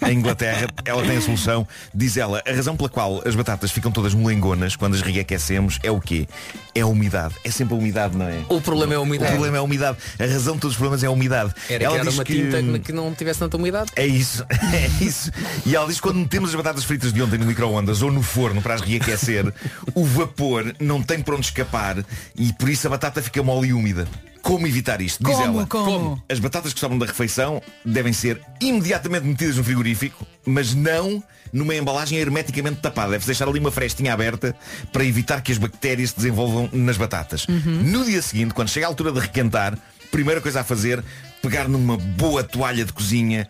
Em 0.09 0.13
Inglaterra, 0.17 0.67
ela 0.85 1.03
tem 1.03 1.17
a 1.17 1.21
solução. 1.21 1.67
Diz 1.93 2.17
ela, 2.17 2.41
a 2.47 2.51
razão 2.51 2.75
pela 2.77 2.89
qual 2.89 3.21
as 3.25 3.35
batatas 3.35 3.71
ficam 3.71 3.91
todas 3.91 4.13
molengonas 4.13 4.75
quando 4.75 4.95
as 4.95 5.01
reaquecemos 5.01 5.79
é 5.83 5.91
o 5.91 5.99
quê? 5.99 6.27
É 6.73 6.81
a 6.81 6.87
umidade. 6.87 7.33
É 7.43 7.49
sempre 7.51 7.73
a 7.73 7.77
umidade, 7.77 8.15
não 8.17 8.27
é? 8.27 8.39
O 8.49 8.61
problema 8.61 8.93
é 8.93 8.97
a 8.97 8.99
O 8.99 9.03
umidade. 9.03 9.31
problema 9.31 9.57
é 9.57 9.59
a 9.59 9.63
umidade. 9.63 9.97
A 10.19 10.25
razão 10.25 10.55
de 10.55 10.61
todos 10.61 10.75
os 10.75 10.77
problemas 10.77 11.03
é 11.03 11.07
a 11.07 11.11
umidade. 11.11 11.53
Era 11.69 11.83
ela 11.83 11.99
diz 11.99 12.13
uma 12.13 12.23
que... 12.23 12.33
tinta 12.33 12.79
que- 12.79 12.91
não 12.93 13.13
tivesse 13.13 13.39
tanta 13.39 13.57
umidade. 13.57 13.91
É 13.95 14.05
isso, 14.05 14.45
é 14.51 15.03
isso. 15.03 15.31
E 15.65 15.75
ela 15.75 15.87
diz 15.87 15.95
que 15.97 16.01
quando 16.01 16.17
metemos 16.19 16.49
as 16.49 16.55
batatas 16.55 16.83
fritas 16.83 17.11
de 17.11 17.21
ontem 17.21 17.37
no 17.37 17.45
micro-ondas 17.45 18.01
ou 18.01 18.11
no 18.11 18.21
forno 18.21 18.61
para 18.61 18.75
as 18.75 18.81
reaquecer, 18.81 19.51
o 19.93 20.05
vapor 20.05 20.73
não 20.79 21.01
tem 21.01 21.21
por 21.21 21.33
onde 21.33 21.45
escapar 21.47 21.97
e 22.35 22.53
por 22.53 22.69
isso 22.69 22.87
a 22.87 22.89
batata 22.89 23.21
fica 23.21 23.41
mole 23.43 23.69
e 23.69 23.73
úmida. 23.73 24.07
Como 24.47 24.65
evitar 24.65 25.01
isto? 25.01 25.21
Diz 25.23 25.35
Como, 25.35 25.57
ela. 25.57 25.67
como? 25.67 26.23
As 26.29 26.39
batatas 26.39 26.71
que 26.73 26.79
sobram 26.79 26.97
da 26.97 27.05
refeição 27.05 27.61
devem 27.83 28.13
ser 28.13 28.39
imediatamente 28.61 29.25
metidas 29.25 29.57
no 29.57 29.63
frigorífico, 29.63 30.25
mas 30.45 30.73
não 30.73 31.21
numa 31.51 31.75
embalagem 31.75 32.17
hermeticamente 32.17 32.77
tapada. 32.79 33.11
Deve 33.11 33.25
deixar 33.25 33.45
ali 33.47 33.59
uma 33.59 33.71
frestinha 33.71 34.13
aberta 34.13 34.55
para 34.93 35.03
evitar 35.03 35.41
que 35.41 35.51
as 35.51 35.57
bactérias 35.57 36.11
se 36.11 36.15
desenvolvam 36.15 36.69
nas 36.71 36.95
batatas. 36.95 37.45
No 37.47 38.05
dia 38.05 38.21
seguinte, 38.21 38.53
quando 38.53 38.69
chega 38.69 38.85
a 38.85 38.89
altura 38.89 39.11
de 39.11 39.19
requentar, 39.19 39.77
primeira 40.11 40.39
coisa 40.39 40.61
a 40.61 40.63
fazer, 40.63 41.03
pegar 41.41 41.67
numa 41.67 41.97
boa 41.97 42.41
toalha 42.41 42.85
de 42.85 42.93
cozinha 42.93 43.47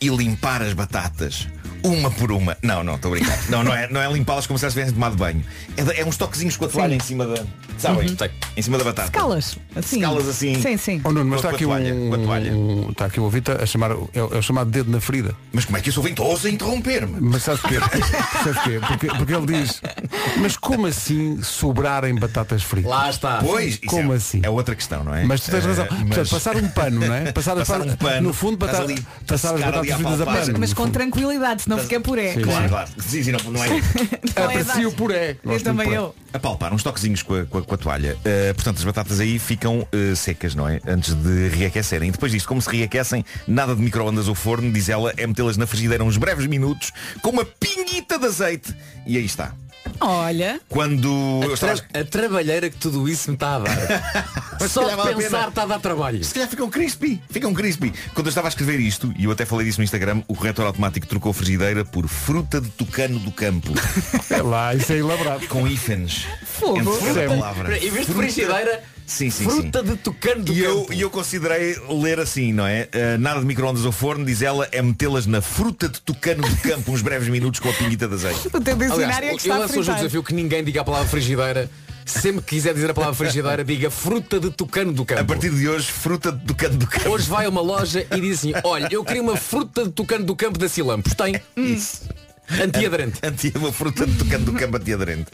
e 0.00 0.08
limpar 0.08 0.62
as 0.62 0.72
batatas. 0.72 1.46
Uma 1.84 2.10
por 2.10 2.32
uma. 2.32 2.56
Não, 2.62 2.82
não, 2.82 2.94
estou 2.94 3.12
a 3.12 3.16
brincar. 3.16 3.38
Não, 3.50 3.62
não 3.62 3.74
é, 3.74 3.86
não 3.90 4.00
é 4.00 4.10
limpá-las 4.10 4.46
como 4.46 4.58
se 4.58 4.64
elas 4.64 4.72
tivessem 4.72 4.94
tomado 4.94 5.16
banho. 5.16 5.44
É, 5.76 6.00
é 6.00 6.04
uns 6.06 6.16
toquezinhos 6.16 6.56
com 6.56 6.64
a 6.64 6.68
toalha 6.68 6.94
em 6.94 7.00
cima 7.00 7.26
da. 7.26 7.44
Sabem? 7.76 8.08
Sei. 8.16 8.30
Em 8.56 8.62
cima 8.62 8.78
da 8.78 8.84
batata. 8.84 9.10
Calas. 9.10 9.58
Assim. 9.76 9.96
Escalas 9.96 10.28
assim. 10.28 10.62
Sim, 10.62 10.76
sim. 10.78 11.00
Oh, 11.04 11.12
Nuno, 11.12 11.26
mas 11.30 11.40
está 11.40 11.50
aqui 11.50 11.64
toalha, 11.64 11.94
um, 11.94 12.90
Está 12.90 13.04
aqui 13.06 13.20
o 13.20 13.24
ouvinte 13.24 13.50
a 13.50 13.66
chamar. 13.66 13.90
É, 13.90 13.94
o- 13.94 14.10
é 14.34 14.38
o 14.38 14.42
chamado 14.42 14.70
dedo 14.70 14.90
na 14.90 15.00
ferida. 15.00 15.34
Mas 15.52 15.64
como 15.66 15.76
é 15.76 15.80
que 15.82 15.90
eu 15.90 15.92
sou 15.92 16.02
ventoso 16.02 16.46
a 16.46 16.50
interromper-me? 16.50 17.16
Mas 17.20 17.42
sabes 17.42 17.60
porquê? 17.60 17.78
sabes 18.42 18.54
porquê? 18.62 18.80
Porque, 18.86 19.06
porque 19.08 19.34
ele 19.34 19.46
diz, 19.46 19.82
mas 20.38 20.56
como 20.56 20.86
assim 20.86 21.42
sobrarem 21.42 22.14
batatas 22.14 22.62
fritas? 22.62 22.90
Lá 22.90 23.10
está. 23.10 23.38
Pois, 23.38 23.74
isso 23.74 23.80
Como 23.86 24.12
é, 24.12 24.16
assim? 24.16 24.40
É 24.42 24.48
outra 24.48 24.74
questão, 24.74 25.04
não 25.04 25.14
é? 25.14 25.24
Mas 25.24 25.42
tu 25.42 25.50
tens 25.50 25.64
Eh, 25.64 25.68
razão. 25.68 25.86
mas- 25.90 26.00
Portanto, 26.08 26.30
passar 26.30 26.56
um 26.56 26.68
pano, 26.68 27.00
não 27.06 27.14
é? 27.14 27.30
Passar, 27.34 27.56
Passar 27.56 27.80
pa- 27.80 27.84
um 27.84 27.96
pano, 27.96 28.20
No 28.28 28.32
fundo, 28.32 28.54
estás 28.64 28.72
bata- 28.78 28.84
ali, 28.92 29.06
passar 29.26 29.54
as 29.54 29.60
batatas 29.60 29.94
fritas 29.94 30.20
a 30.20 30.24
pano. 30.24 30.56
Mas 30.58 30.70
no 30.70 30.76
com 30.76 30.88
tranquilidade, 30.90 31.62
senão 31.62 31.73
fica 31.78 32.00
puré. 32.00 32.32
Sim, 32.34 32.40
claro. 32.42 32.68
Claro, 32.68 32.68
claro. 32.68 32.90
Sim, 33.08 33.22
sim, 33.22 33.32
não, 33.32 33.40
não 33.52 33.64
é. 33.64 33.68
Aprecio 34.44 34.88
o 34.88 34.92
puré. 34.92 35.36
Eu 35.44 35.50
Gosto 35.52 35.64
também 35.64 35.92
eu. 35.92 36.14
Apalpar 36.32 36.72
uns 36.74 36.82
toquezinhos 36.82 37.22
com 37.22 37.34
a, 37.34 37.44
com 37.46 37.58
a- 37.58 37.62
com 37.62 37.74
a 37.74 37.78
toalha. 37.78 38.16
Uh, 38.16 38.54
portanto, 38.54 38.78
as 38.78 38.84
batatas 38.84 39.20
aí 39.20 39.38
ficam 39.38 39.80
uh, 39.92 40.16
secas, 40.16 40.54
não 40.54 40.68
é? 40.68 40.80
Antes 40.86 41.14
de 41.14 41.48
reaquecerem. 41.48 42.08
E 42.08 42.12
depois 42.12 42.32
disto, 42.32 42.46
como 42.48 42.60
se 42.60 42.68
reaquecem, 42.70 43.24
nada 43.46 43.74
de 43.74 43.80
micro-ondas 43.82 44.26
ou 44.28 44.34
forno, 44.34 44.70
diz 44.72 44.88
ela, 44.88 45.12
é 45.16 45.26
metê-las 45.26 45.56
na 45.56 45.66
frigideira 45.66 46.02
uns 46.04 46.16
breves 46.16 46.46
minutos, 46.46 46.92
com 47.22 47.30
uma 47.30 47.44
pinguita 47.44 48.18
de 48.18 48.26
azeite. 48.26 48.74
E 49.06 49.16
aí 49.16 49.24
está. 49.24 49.52
Olha. 50.00 50.60
Quando 50.68 51.40
A, 51.48 51.52
estava 51.54 51.76
tra- 51.76 52.00
a 52.00 52.04
trabalheira 52.04 52.68
que 52.70 52.76
tudo 52.76 53.08
isso 53.08 53.30
me 53.30 53.36
está 53.36 53.56
a 53.56 53.58
dar. 53.60 53.76
Mas 54.60 54.70
Só 54.72 54.82
de 54.88 55.14
pensar 55.14 55.48
está 55.48 55.62
a 55.62 55.66
dar 55.66 55.78
trabalho. 55.80 56.22
Se 56.24 56.32
calhar 56.34 56.48
ficam 56.48 56.68
crispy, 56.70 57.20
ficam 57.30 57.52
crispy. 57.54 57.92
Quando 58.14 58.26
eu 58.26 58.30
estava 58.30 58.48
a 58.48 58.50
escrever 58.50 58.80
isto, 58.80 59.12
e 59.18 59.24
eu 59.24 59.30
até 59.30 59.44
falei 59.44 59.66
disso 59.66 59.78
no 59.80 59.84
Instagram, 59.84 60.22
o 60.28 60.34
corretor 60.34 60.66
automático 60.66 61.06
trocou 61.06 61.32
frigideira 61.32 61.84
por 61.84 62.06
fruta 62.08 62.60
de 62.60 62.68
tucano 62.70 63.18
do 63.18 63.30
campo. 63.32 63.72
É 64.30 64.42
lá, 64.42 64.74
isso 64.74 64.92
é 64.92 64.96
elaborado. 64.96 65.46
com 65.48 65.66
hífenes. 65.66 66.26
Fogo. 66.44 66.78
Entre 66.80 67.06
cada 67.14 67.20
Sim. 67.22 67.28
palavra. 67.40 67.76
Em 67.78 67.90
vez 67.90 68.06
de 68.06 68.12
frigideira, 68.14 68.82
Sim, 69.06 69.30
sim, 69.30 69.44
fruta 69.44 69.80
sim. 69.80 69.84
de 69.84 69.96
tucano 69.96 70.42
do 70.44 70.52
E 70.52 70.60
eu, 70.60 70.80
campo. 70.80 70.92
e 70.92 71.00
eu 71.00 71.10
considerei 71.10 71.76
ler 71.88 72.18
assim, 72.18 72.52
não 72.52 72.66
é? 72.66 72.88
Uh, 72.94 73.18
nada 73.18 73.40
de 73.40 73.46
micro-ondas 73.46 73.84
ou 73.84 73.92
forno, 73.92 74.24
diz 74.24 74.40
ela, 74.40 74.66
é 74.72 74.80
metê-las 74.80 75.26
na 75.26 75.40
fruta 75.42 75.88
de 75.88 76.00
tucano 76.00 76.42
do 76.42 76.56
campo 76.56 76.90
uns 76.90 77.02
breves 77.02 77.28
minutos 77.28 77.60
com 77.60 77.68
a 77.68 77.72
pinguita 77.72 78.08
de 78.08 78.14
azeite. 78.14 78.48
O 78.48 78.60
teu 78.60 78.76
dicionário 78.76 78.94
Aliás, 79.04 79.22
é 79.22 79.28
que 79.28 79.32
eu 79.32 79.36
está 79.36 79.58
lanço 79.58 79.78
hoje 79.80 79.90
o 79.90 79.94
desafio 79.94 80.22
que 80.22 80.34
ninguém 80.34 80.64
diga 80.64 80.80
a 80.80 80.84
palavra 80.84 81.08
frigideira. 81.08 81.70
Sempre 82.06 82.42
que 82.42 82.56
quiser 82.56 82.74
dizer 82.74 82.90
a 82.90 82.94
palavra 82.94 83.14
frigideira, 83.14 83.64
diga 83.64 83.90
fruta 83.90 84.38
de 84.38 84.50
tucano 84.50 84.92
do 84.92 85.04
campo. 85.06 85.22
A 85.22 85.24
partir 85.24 85.50
de 85.50 85.66
hoje, 85.68 85.90
fruta 85.90 86.30
de 86.32 86.44
tucano 86.44 86.76
do 86.76 86.86
campo. 86.86 87.08
Hoje 87.08 87.28
vai 87.28 87.46
a 87.46 87.48
uma 87.48 87.62
loja 87.62 88.06
e 88.14 88.20
diz 88.20 88.38
assim, 88.38 88.52
olha, 88.62 88.88
eu 88.90 89.02
queria 89.02 89.22
uma 89.22 89.36
fruta 89.36 89.84
de 89.84 89.90
tucano 89.90 90.24
do 90.24 90.36
campo 90.36 90.58
da 90.58 90.68
Cilampos. 90.68 91.14
Tem. 91.14 91.40
Isso. 91.56 92.02
Antiaderente. 92.50 93.18
Anti, 93.22 93.52
uma 93.56 93.72
fruta 93.72 94.06
tucano 94.06 94.44
do 94.44 94.52
campo 94.52 94.76
antiaderente. 94.76 95.26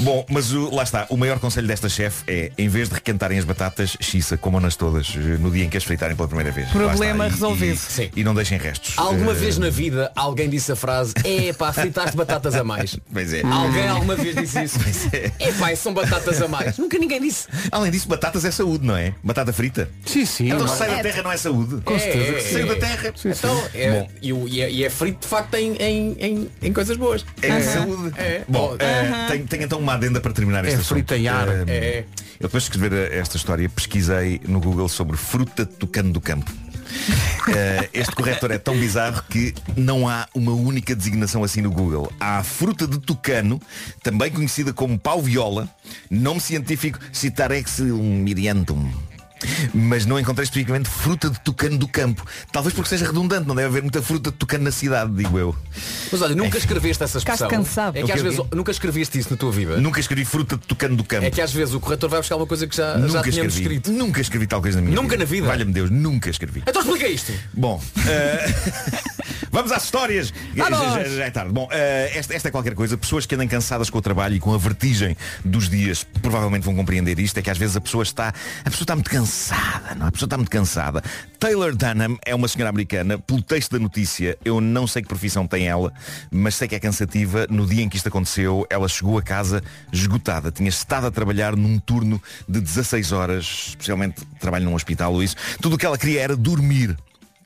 Bom, 0.00 0.24
mas 0.28 0.52
o, 0.52 0.74
lá 0.74 0.82
está. 0.82 1.06
O 1.10 1.16
maior 1.16 1.38
conselho 1.38 1.66
desta 1.66 1.88
chefe 1.88 2.24
é, 2.26 2.50
em 2.56 2.68
vez 2.68 2.88
de 2.88 2.94
requentarem 2.94 3.38
as 3.38 3.44
batatas, 3.44 3.96
xiça, 4.00 4.36
comam-nas 4.36 4.76
todas 4.76 5.14
eh, 5.16 5.18
no 5.38 5.50
dia 5.50 5.64
em 5.64 5.68
que 5.68 5.76
as 5.76 5.84
fritarem 5.84 6.16
pela 6.16 6.28
primeira 6.28 6.50
vez. 6.50 6.68
Problema 6.70 7.24
está. 7.24 7.26
E- 7.26 7.30
resolvido. 7.30 7.74
E, 7.74 7.76
Sim. 7.76 8.10
e 8.16 8.24
não 8.24 8.34
deixem 8.34 8.58
restos. 8.58 8.94
Alguma 8.98 9.32
Eh, 9.32 9.34
vez 9.34 9.58
na 9.58 9.70
vida 9.70 10.10
alguém 10.16 10.48
disse 10.48 10.72
a 10.72 10.76
frase 10.76 11.12
É 11.24 11.52
pá, 11.52 11.72
fritaste 11.72 12.16
batatas 12.16 12.54
a 12.54 12.64
mais 12.64 12.96
Pois 13.12 13.32
é. 13.32 13.42
Alguém 13.42 13.86
alguma 13.88 14.14
vez 14.16 14.34
disse 14.36 14.62
isso 14.64 14.78
É 15.38 15.52
pá, 15.52 15.74
são 15.76 15.92
batatas 15.92 16.40
a 16.40 16.48
mais 16.48 16.78
Nunca 16.78 16.98
ninguém 16.98 17.20
disse 17.20 17.46
Além 17.70 17.90
disso, 17.90 18.08
batatas 18.08 18.44
é 18.44 18.50
saúde, 18.50 18.84
não 18.86 18.96
é? 18.96 19.14
Batata 19.22 19.52
frita. 19.52 19.88
Sim, 20.06 20.24
sim. 20.24 20.50
Então 20.50 20.66
se 20.68 20.76
sai 20.78 20.90
da 20.96 21.02
terra 21.02 21.22
não 21.22 21.32
é 21.32 21.36
saúde. 21.36 21.80
Com 21.82 21.98
certeza 21.98 22.32
que 22.34 22.42
Saiu 22.42 22.66
da 22.68 22.76
terra. 22.76 23.12
Então, 23.24 23.64
é, 23.74 23.90
Bom. 23.90 24.10
e, 24.22 24.32
e 24.32 24.60
é, 24.62 24.70
e 24.70 24.84
é 24.84 24.90
frito 24.90 25.20
de 25.22 25.26
facto 25.28 25.54
em, 25.54 25.74
em, 25.76 26.16
em, 26.18 26.50
em 26.62 26.72
coisas 26.72 26.96
boas 26.96 27.24
É 27.42 27.60
saúde. 27.60 28.12
É. 28.16 28.42
Bom, 28.48 28.76
eh, 28.78 29.26
tenho, 29.28 29.46
tenho 29.46 29.62
então 29.64 29.78
uma 29.78 29.94
adenda 29.94 30.20
para 30.20 30.32
terminar 30.32 30.64
este 30.64 30.80
É 30.80 30.84
frita 30.84 31.16
em 31.16 31.28
ar. 31.28 31.48
Eh, 31.48 31.64
É. 31.66 32.04
Eu 32.40 32.48
depois 32.48 32.64
de 32.64 32.70
escrever 32.70 32.92
eh, 32.92 33.18
esta 33.18 33.36
história 33.36 33.68
pesquisei 33.68 34.40
no 34.46 34.60
Google 34.60 34.88
sobre 34.88 35.16
fruta 35.16 35.64
de 35.64 35.72
tucano 35.74 36.12
do 36.12 36.20
campo. 36.20 36.50
Eh, 37.46 37.90
este 37.92 38.14
corretor 38.14 38.50
é 38.52 38.56
tão 38.58 38.74
bizarro 38.74 39.22
que 39.28 39.52
não 39.76 40.08
há 40.08 40.26
uma 40.34 40.52
única 40.52 40.96
designação 40.96 41.44
assim 41.44 41.60
no 41.60 41.70
Google. 41.70 42.10
Há 42.18 42.38
a 42.38 42.42
fruta 42.42 42.86
de 42.86 42.98
tucano, 42.98 43.60
também 44.02 44.30
conhecida 44.30 44.72
como 44.72 44.98
pau 44.98 45.20
viola, 45.20 45.68
nome 46.10 46.40
científico 46.40 46.98
Citarex 47.12 47.80
miriantum. 47.80 48.90
Mas 49.72 50.06
não 50.06 50.18
encontrei 50.18 50.44
especificamente 50.44 50.88
fruta 50.88 51.30
de 51.30 51.40
tucano 51.40 51.76
do 51.78 51.88
campo. 51.88 52.24
Talvez 52.52 52.74
porque 52.74 52.88
seja 52.88 53.06
redundante, 53.06 53.46
não 53.46 53.54
deve 53.54 53.68
haver 53.68 53.82
muita 53.82 54.02
fruta 54.02 54.30
de 54.30 54.36
tucano 54.36 54.64
na 54.64 54.70
cidade, 54.70 55.12
digo 55.12 55.38
eu. 55.38 55.56
Mas 56.10 56.22
olha, 56.22 56.34
nunca 56.34 56.58
escreveste 56.58 57.02
essa 57.02 57.18
expressão 57.18 57.48
cansado. 57.48 57.96
É 57.96 58.00
que 58.00 58.06
quê, 58.06 58.12
às 58.12 58.22
vezes 58.22 58.40
nunca 58.52 58.70
escreveste 58.70 59.18
isso 59.18 59.30
na 59.30 59.36
tua 59.36 59.50
vida 59.52 59.76
Nunca 59.78 60.00
escrevi 60.00 60.24
fruta 60.24 60.56
de 60.56 60.66
tucano 60.66 60.96
do 60.96 61.04
campo. 61.04 61.24
É 61.26 61.30
que 61.30 61.40
às 61.40 61.52
vezes 61.52 61.74
o 61.74 61.80
corretor 61.80 62.08
vai 62.10 62.20
buscar 62.20 62.36
uma 62.36 62.46
coisa 62.46 62.66
que 62.66 62.76
já, 62.76 62.92
já 62.92 62.98
Nunca 62.98 63.22
tínhamos 63.30 63.54
escrevi. 63.54 63.76
escrito 63.76 63.92
Nunca 63.92 64.20
escrevi 64.20 64.46
tal 64.46 64.60
coisa 64.62 64.80
na 64.80 64.82
minha 64.86 64.94
Nunca 65.00 65.16
na 65.16 65.24
vida? 65.24 65.46
Valha-me 65.46 65.72
Deus, 65.72 65.90
nunca 65.90 66.30
escrevi. 66.30 66.62
Então 66.66 66.82
explica 66.82 67.08
isto 67.08 67.32
Bom, 67.52 67.82
eh, 68.06 68.54
Vamos 69.50 69.70
às 69.70 69.84
histórias. 69.84 70.32
Já, 70.56 70.68
já- 70.68 71.04
já 71.04 71.24
é 71.26 71.30
tarde. 71.30 71.52
Bom, 71.52 71.68
eh, 71.70 72.10
esta, 72.14 72.34
esta 72.34 72.48
é 72.48 72.50
qualquer 72.50 72.74
coisa. 72.74 72.96
Pessoas 72.98 73.24
que 73.24 73.36
andem 73.36 73.46
cansadas 73.46 73.88
com 73.88 73.98
o 73.98 74.02
trabalho 74.02 74.34
e 74.34 74.40
com 74.40 74.52
a 74.52 74.58
vertigem 74.58 75.16
dos 75.44 75.68
dias 75.68 76.04
provavelmente 76.20 76.64
vão 76.64 76.74
compreender 76.74 77.20
isto. 77.20 77.38
É 77.38 77.42
que 77.42 77.48
às 77.48 77.56
vezes 77.56 77.76
a 77.76 77.80
pessoa 77.80 78.02
está. 78.02 78.28
A 78.64 78.70
pessoa 78.70 78.82
está 78.82 78.96
muito 78.96 79.08
cansada, 79.10 79.33
não? 79.96 80.06
é? 80.06 80.08
A 80.08 80.12
pessoa 80.12 80.26
está 80.26 80.36
muito 80.36 80.50
cansada. 80.50 81.02
Taylor 81.38 81.74
Dunham 81.74 82.18
é 82.24 82.34
uma 82.34 82.48
senhora 82.48 82.70
americana. 82.70 83.18
Pelo 83.18 83.42
texto 83.42 83.72
da 83.72 83.78
notícia, 83.78 84.38
eu 84.44 84.60
não 84.60 84.86
sei 84.86 85.02
que 85.02 85.08
profissão 85.08 85.46
tem 85.46 85.66
ela, 85.66 85.92
mas 86.30 86.54
sei 86.54 86.68
que 86.68 86.74
é 86.74 86.80
cansativa. 86.80 87.46
No 87.50 87.66
dia 87.66 87.82
em 87.82 87.88
que 87.88 87.96
isto 87.96 88.08
aconteceu, 88.08 88.66
ela 88.70 88.88
chegou 88.88 89.18
a 89.18 89.22
casa 89.22 89.62
esgotada. 89.92 90.50
Tinha 90.50 90.68
estado 90.68 91.06
a 91.06 91.10
trabalhar 91.10 91.56
num 91.56 91.78
turno 91.78 92.20
de 92.48 92.60
16 92.60 93.12
horas, 93.12 93.66
especialmente 93.68 94.24
trabalho 94.38 94.64
num 94.64 94.74
hospital 94.74 95.12
ou 95.12 95.22
isso. 95.22 95.36
Tudo 95.60 95.74
o 95.74 95.78
que 95.78 95.86
ela 95.86 95.98
queria 95.98 96.20
era 96.20 96.36
dormir. 96.36 96.96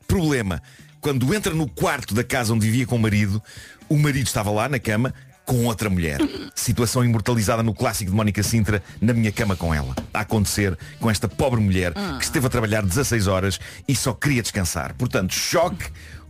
Problema. 0.07 0.61
Quando 1.01 1.33
entra 1.33 1.53
no 1.53 1.67
quarto 1.67 2.13
da 2.13 2.23
casa 2.23 2.53
onde 2.53 2.65
vivia 2.65 2.85
com 2.85 2.95
o 2.95 2.99
marido, 2.99 3.41
o 3.87 3.97
marido 3.97 4.27
estava 4.27 4.51
lá 4.51 4.67
na 4.67 4.79
cama 4.79 5.13
com 5.49 5.65
outra 5.65 5.89
mulher. 5.89 6.19
Situação 6.53 7.03
imortalizada 7.03 7.63
no 7.63 7.73
clássico 7.73 8.11
de 8.11 8.15
Mónica 8.15 8.43
Sintra, 8.43 8.83
na 9.01 9.13
minha 9.13 9.31
cama 9.31 9.55
com 9.55 9.73
ela. 9.73 9.95
A 10.13 10.19
acontecer 10.19 10.77
com 10.99 11.09
esta 11.09 11.27
pobre 11.27 11.59
mulher 11.59 11.91
que 12.19 12.23
esteve 12.23 12.45
a 12.45 12.49
trabalhar 12.49 12.85
16 12.85 13.25
horas 13.25 13.59
e 13.87 13.95
só 13.95 14.13
queria 14.13 14.43
descansar. 14.43 14.93
Portanto, 14.93 15.33
choque, 15.33 15.85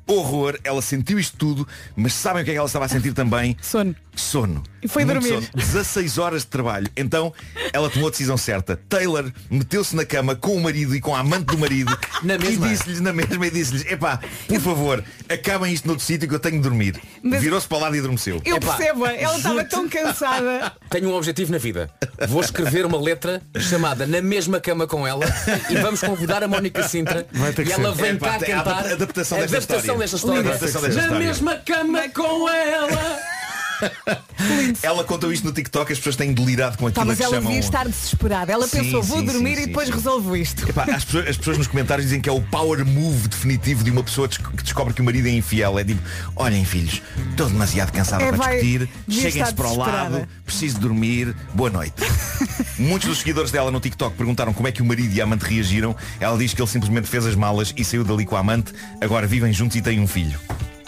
horror, 0.08 0.58
ela 0.64 0.82
sentiu 0.82 1.20
isto 1.20 1.36
tudo, 1.36 1.68
mas 1.98 2.14
sabem 2.14 2.44
o 2.44 2.46
que 2.46 2.52
é 2.52 2.54
que 2.54 2.58
ela 2.58 2.68
estava 2.68 2.86
a 2.86 2.88
sentir 2.88 3.12
também? 3.12 3.58
Sono. 3.62 3.94
Sono. 4.20 4.62
E 4.84 4.88
foi 4.88 5.04
Muito 5.06 5.22
dormir. 5.22 5.36
sono. 5.46 5.48
16 5.56 6.18
horas 6.18 6.42
de 6.42 6.48
trabalho. 6.48 6.88
Então, 6.96 7.34
ela 7.74 7.90
tomou 7.90 8.08
a 8.08 8.12
decisão 8.12 8.38
certa. 8.38 8.80
Taylor 8.90 9.32
meteu-se 9.50 9.96
na 9.96 10.06
cama 10.06 10.36
com 10.36 10.56
o 10.56 10.62
marido 10.62 10.96
e 10.96 11.02
com 11.02 11.16
a 11.16 11.20
amante 11.20 11.46
do 11.46 11.58
marido 11.58 11.98
Na 12.24 12.38
mesma? 12.38 12.68
e 12.68 12.70
disse-lhes 12.70 13.00
na 13.00 13.12
mesma 13.14 13.48
e 13.48 13.52
disse-lhes, 13.52 13.86
epá, 13.92 14.20
por 14.48 14.60
favor, 14.62 15.04
acabem 15.30 15.74
isto 15.74 15.88
noutro 15.88 16.06
sítio 16.06 16.28
que 16.28 16.36
eu 16.36 16.40
tenho 16.40 16.58
de 16.58 16.62
dormir. 16.64 17.00
Mas- 17.24 17.42
Virou-se 17.42 17.68
para 17.68 17.78
o 17.78 17.82
lado 17.82 17.96
e 17.96 18.00
adormeceu. 18.00 18.42
Eu 18.46 18.58
Epá, 18.58 18.76
percebo, 18.76 19.06
ela 19.06 19.38
estava 19.38 19.64
tão 19.64 19.88
cansada. 19.90 20.72
Tenho 20.90 21.10
um 21.10 21.14
objetivo 21.16 21.52
na 21.52 21.58
vida. 21.58 21.90
Vou 22.28 22.42
escrever 22.42 22.86
uma 22.86 23.00
letra 23.00 23.42
chamada 23.60 24.06
Na 24.06 24.22
Mesma 24.22 24.60
Cama 24.60 24.86
com 24.88 25.08
ela 25.08 25.26
e 25.70 25.76
vamos 25.76 26.02
convidar 26.02 26.44
a 26.44 26.48
Mónica 26.48 26.88
Sintra 26.88 27.26
Vai 27.32 27.54
ter 27.54 27.64
que 27.64 27.70
e 27.70 27.74
ela 27.74 27.96
ser. 27.96 28.02
vem 28.02 28.12
Epá, 28.16 28.38
cá 28.40 28.62
a 28.62 28.80
adaptação 28.94 29.38
a 29.38 29.42
desta 29.42 29.58
adaptação 29.58 29.96
história. 29.96 30.00
desta 30.00 30.16
história. 30.18 30.40
Adaptação 30.42 30.82
desta 30.82 31.08
Na 31.08 31.20
mesma 31.20 31.56
cama 31.58 32.10
com 32.10 32.50
ela. 32.50 33.20
Ela 34.82 35.04
contou 35.04 35.32
isto 35.32 35.46
no 35.46 35.54
TikTok, 35.54 35.92
as 35.92 35.98
pessoas 35.98 36.16
têm 36.16 36.34
delirado 36.34 36.78
com 36.78 36.88
aquilo 36.88 37.06
mas 37.06 37.18
que 37.18 37.24
ela 37.24 37.36
chamam... 37.36 37.48
devia 37.52 37.60
estar 37.60 37.88
desesperada. 37.88 38.52
Ela 38.52 38.68
Sim, 38.68 38.84
pensou, 38.84 39.04
vou 39.04 39.20
sim, 39.20 39.26
dormir 39.26 39.58
sim, 39.58 39.64
e 39.64 39.68
depois 39.68 39.90
resolvo 39.90 40.36
isto. 40.36 40.70
Epá, 40.70 40.84
as, 40.84 41.04
pessoas, 41.06 41.28
as 41.28 41.38
pessoas 41.38 41.58
nos 41.58 41.68
comentários 41.68 42.06
dizem 42.08 42.22
que 42.22 42.30
é 42.30 42.32
o 42.32 42.42
power 42.42 42.86
move 42.86 43.28
definitivo 43.28 43.84
de 43.84 43.92
uma 43.92 44.04
pessoa 44.04 44.28
que 44.28 44.64
descobre 44.64 44.94
que 44.94 45.02
o 45.02 45.04
marido 45.06 45.28
é 45.28 45.32
infiel. 45.32 45.78
É 45.80 45.84
tipo, 45.84 46.02
olhem 46.36 46.64
filhos, 46.66 47.02
estou 47.32 47.48
demasiado 47.48 47.92
cansada 47.92 48.24
É, 48.24 48.28
para 48.30 48.38
vai- 48.38 48.60
discutir, 48.60 48.90
cheguem-se 49.10 49.54
para 49.54 49.68
o 49.68 49.78
lado, 49.78 50.28
preciso 50.46 50.80
dormir, 50.80 51.36
boa 51.54 51.70
noite. 51.70 51.96
Muitos 52.78 53.08
dos 53.08 53.20
seguidores 53.20 53.52
dela 53.52 53.72
no 53.72 53.80
TikTok 53.80 54.16
perguntaram 54.16 54.54
como 54.54 54.68
é 54.68 54.72
que 54.72 54.82
o 54.82 54.86
marido 54.86 55.14
e 55.14 55.22
a 55.22 55.24
amante 55.24 55.44
reagiram. 55.44 55.96
Ela 56.20 56.38
diz 56.38 56.54
que 56.54 56.62
ele 56.62 56.70
simplesmente 56.70 57.08
fez 57.08 57.26
as 57.26 57.36
malas 57.36 57.74
e 57.76 57.84
saiu 57.84 58.04
dali 58.04 58.26
com 58.26 58.36
a 58.36 58.40
amante. 58.40 58.74
Agora 59.02 59.28
vivem 59.28 59.52
juntos 59.54 59.76
e 59.78 59.82
têm 59.82 60.00
um 60.00 60.08
filho. 60.08 60.40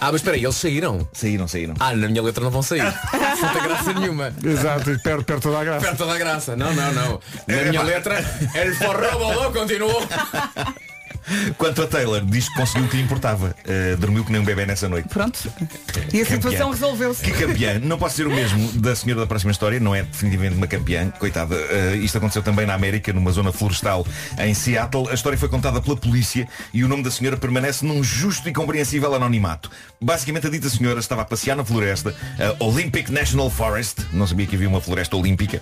Ah, 0.04 0.08
mas 0.12 0.16
espera 0.16 0.36
aí, 0.36 0.44
eles 0.44 0.56
saíram. 0.56 1.08
Saíram, 1.14 1.48
saíram. 1.48 1.76
Ah, 1.80 1.96
na 1.96 2.08
minha 2.08 2.24
letra 2.24 2.44
não 2.44 2.50
vão 2.50 2.64
sair. 2.64 2.82
Não 2.82 3.54
tem 3.54 3.62
graça 3.62 3.94
nenhuma. 3.94 4.34
Exato, 4.44 4.90
e 4.90 4.98
perde, 4.98 5.24
perde 5.24 5.44
toda 5.44 5.60
a 5.60 5.64
graça. 5.64 5.86
Perto 5.86 6.08
da 6.08 6.18
graça. 6.18 6.56
Não, 6.56 6.74
não, 6.74 6.92
não. 6.92 7.20
Na 7.48 7.64
minha 7.66 7.84
letra, 7.84 8.18
el 8.56 8.76
forró 8.76 9.12
boló 9.20 9.52
continuou. 9.52 10.02
Quanto 11.58 11.82
a 11.82 11.88
Taylor, 11.88 12.24
diz 12.26 12.50
que 12.50 12.56
conseguiu 12.56 12.86
o 12.86 12.90
que 12.90 12.98
lhe 12.98 13.04
importava. 13.04 13.56
Uh, 13.66 13.98
dormiu 13.98 14.24
que 14.24 14.32
nem 14.32 14.42
um 14.42 14.46
bebê 14.46 14.66
nessa 14.66 14.88
noite. 14.88 15.10
Pronto. 15.10 15.52
E 16.14 16.22
a 16.22 16.26
situação 16.26 16.72
resolveu-se. 16.72 17.24
Que 17.24 17.32
campeã. 17.32 17.80
Não 17.80 17.98
posso 17.98 18.16
ser 18.16 18.28
o 18.28 18.32
mesmo 18.32 18.72
da 18.74 18.96
senhora 18.96 19.22
da 19.22 19.28
próxima 19.28 19.52
história, 19.52 19.80
não 19.80 19.94
é 19.96 20.04
definitivamente 20.04 20.56
uma 20.56 20.68
campeã, 20.68 21.10
coitada. 21.12 21.56
Uh, 21.56 21.96
isto 21.96 22.18
aconteceu 22.18 22.44
também 22.44 22.66
na 22.66 22.74
América, 22.74 23.14
numa 23.14 23.32
zona 23.32 23.52
florestal 23.52 24.06
em 24.40 24.54
Seattle. 24.54 25.10
A 25.10 25.14
história 25.14 25.38
foi 25.38 25.50
contada 25.50 25.82
pela 25.82 25.96
polícia 25.96 26.48
e 26.74 26.84
o 26.84 26.88
nome 26.88 27.04
da 27.04 27.12
senhora 27.12 27.38
permanece 27.38 27.86
num 27.86 28.04
justo 28.04 28.48
e 28.50 28.54
compreensível 28.54 29.14
anonimato. 29.14 29.70
Basicamente 30.02 30.48
a 30.48 30.50
dita 30.50 30.70
senhora 30.70 31.00
estava 31.00 31.22
a 31.22 31.26
passear 31.26 31.56
na 31.56 31.64
floresta, 31.64 32.16
a 32.40 32.64
Olympic 32.64 33.10
National 33.10 33.50
Forest, 33.50 34.08
não 34.14 34.26
sabia 34.26 34.48
que 34.48 34.56
havia 34.56 34.68
uma 34.68 34.82
floresta 34.82 35.16
olímpica. 35.16 35.62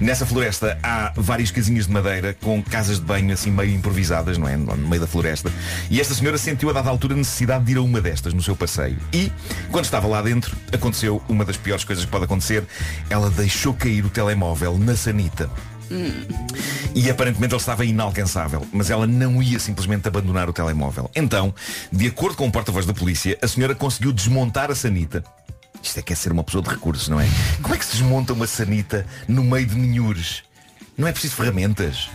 Nessa 0.00 0.24
floresta 0.24 0.78
há 0.82 1.12
várias 1.16 1.50
casinhas 1.50 1.86
de 1.86 1.92
madeira 1.92 2.36
com 2.40 2.62
casas 2.62 2.98
de 2.98 3.04
banho 3.04 3.32
assim 3.32 3.50
meio 3.50 3.74
improvisadas, 3.74 4.38
não 4.38 4.48
é? 4.48 4.56
No 4.56 4.88
meio 5.00 5.06
da 5.06 5.06
floresta. 5.06 5.50
E 5.90 6.00
esta 6.00 6.14
senhora 6.14 6.38
sentiu 6.38 6.70
a 6.70 6.72
dada 6.72 6.90
altura 6.90 7.14
necessidade 7.14 7.64
de 7.64 7.72
ir 7.72 7.78
a 7.78 7.82
uma 7.82 8.00
destas 8.00 8.34
no 8.34 8.42
seu 8.42 8.54
passeio. 8.54 8.98
E, 9.12 9.32
quando 9.70 9.86
estava 9.86 10.06
lá 10.06 10.20
dentro, 10.22 10.56
aconteceu 10.72 11.22
uma 11.28 11.44
das 11.44 11.56
piores 11.56 11.84
coisas 11.84 12.04
que 12.04 12.10
pode 12.10 12.24
acontecer. 12.24 12.64
Ela 13.08 13.30
deixou 13.30 13.74
cair 13.74 14.04
o 14.04 14.10
telemóvel 14.10 14.78
na 14.78 14.94
sanita. 14.94 15.50
E 16.94 17.10
aparentemente 17.10 17.52
ele 17.52 17.60
estava 17.60 17.84
inalcançável, 17.84 18.64
mas 18.72 18.90
ela 18.90 19.08
não 19.08 19.42
ia 19.42 19.58
simplesmente 19.58 20.06
abandonar 20.06 20.48
o 20.48 20.52
telemóvel. 20.52 21.10
Então, 21.16 21.52
de 21.90 22.06
acordo 22.06 22.36
com 22.36 22.46
o 22.46 22.52
porta-voz 22.52 22.86
da 22.86 22.94
polícia, 22.94 23.36
a 23.42 23.48
senhora 23.48 23.74
conseguiu 23.74 24.12
desmontar 24.12 24.70
a 24.70 24.74
sanita. 24.74 25.24
Isto 25.82 25.98
é 25.98 26.02
que 26.02 26.12
é 26.12 26.16
ser 26.16 26.30
uma 26.30 26.44
pessoa 26.44 26.62
de 26.62 26.70
recursos, 26.70 27.08
não 27.08 27.18
é? 27.18 27.26
Como 27.62 27.74
é 27.74 27.78
que 27.78 27.84
se 27.84 27.92
desmonta 27.92 28.32
uma 28.32 28.46
sanita 28.46 29.04
no 29.26 29.42
meio 29.42 29.66
de 29.66 29.74
ninhures? 29.74 30.44
Não 30.96 31.08
é 31.08 31.12
preciso 31.12 31.34
ferramentas. 31.34 32.08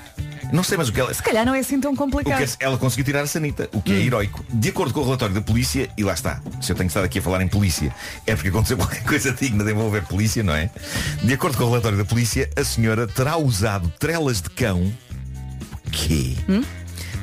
Não 0.53 0.63
sei, 0.63 0.77
mas 0.77 0.87
o 0.89 0.93
que 0.93 0.99
ela. 0.99 1.13
Se 1.13 1.23
calhar 1.23 1.45
não 1.45 1.55
é 1.55 1.59
assim 1.59 1.79
tão 1.81 1.91
O 1.91 1.93
que 1.93 1.99
complicado. 1.99 2.41
é- 2.41 2.47
ela 2.59 2.77
conseguiu 2.77 3.03
tirar 3.03 3.21
a 3.21 3.27
sanita, 3.27 3.67
o 3.73 3.81
que 3.81 3.91
é 3.93 3.95
heroico. 3.97 4.45
De 4.53 4.69
acordo 4.69 4.93
com 4.93 4.99
o 5.01 5.03
relatório 5.03 5.33
da 5.33 5.41
polícia, 5.41 5.89
e 5.97 6.03
lá 6.03 6.13
está, 6.13 6.39
se 6.61 6.71
eu 6.71 6.75
tenho 6.75 6.87
estado 6.87 7.03
aqui 7.03 7.19
a 7.19 7.21
falar 7.21 7.41
em 7.41 7.47
polícia, 7.47 7.93
é 8.27 8.35
porque 8.35 8.49
aconteceu 8.49 8.77
qualquer 8.77 9.03
coisa 9.03 9.31
digna 9.33 9.63
de 9.63 9.71
envolver 9.71 10.03
polícia, 10.05 10.43
não 10.43 10.53
é? 10.53 10.69
De 11.23 11.33
acordo 11.33 11.57
com 11.57 11.63
o 11.63 11.69
relatório 11.69 11.97
da 11.97 12.05
polícia, 12.05 12.49
a 12.55 12.63
senhora 12.63 13.07
terá 13.07 13.37
usado 13.37 13.89
trelas 13.99 14.39
de 14.41 14.49
cão. 14.51 14.81
O 15.87 15.91
quê? 15.91 16.35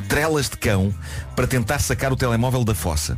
Trelas 0.09 0.49
de 0.51 0.57
cão 0.57 0.93
para 1.37 1.47
tentar 1.47 1.79
sacar 1.79 2.13
o 2.13 2.17
telemóvel 2.17 2.65
da 2.65 2.75
fossa. 2.75 3.17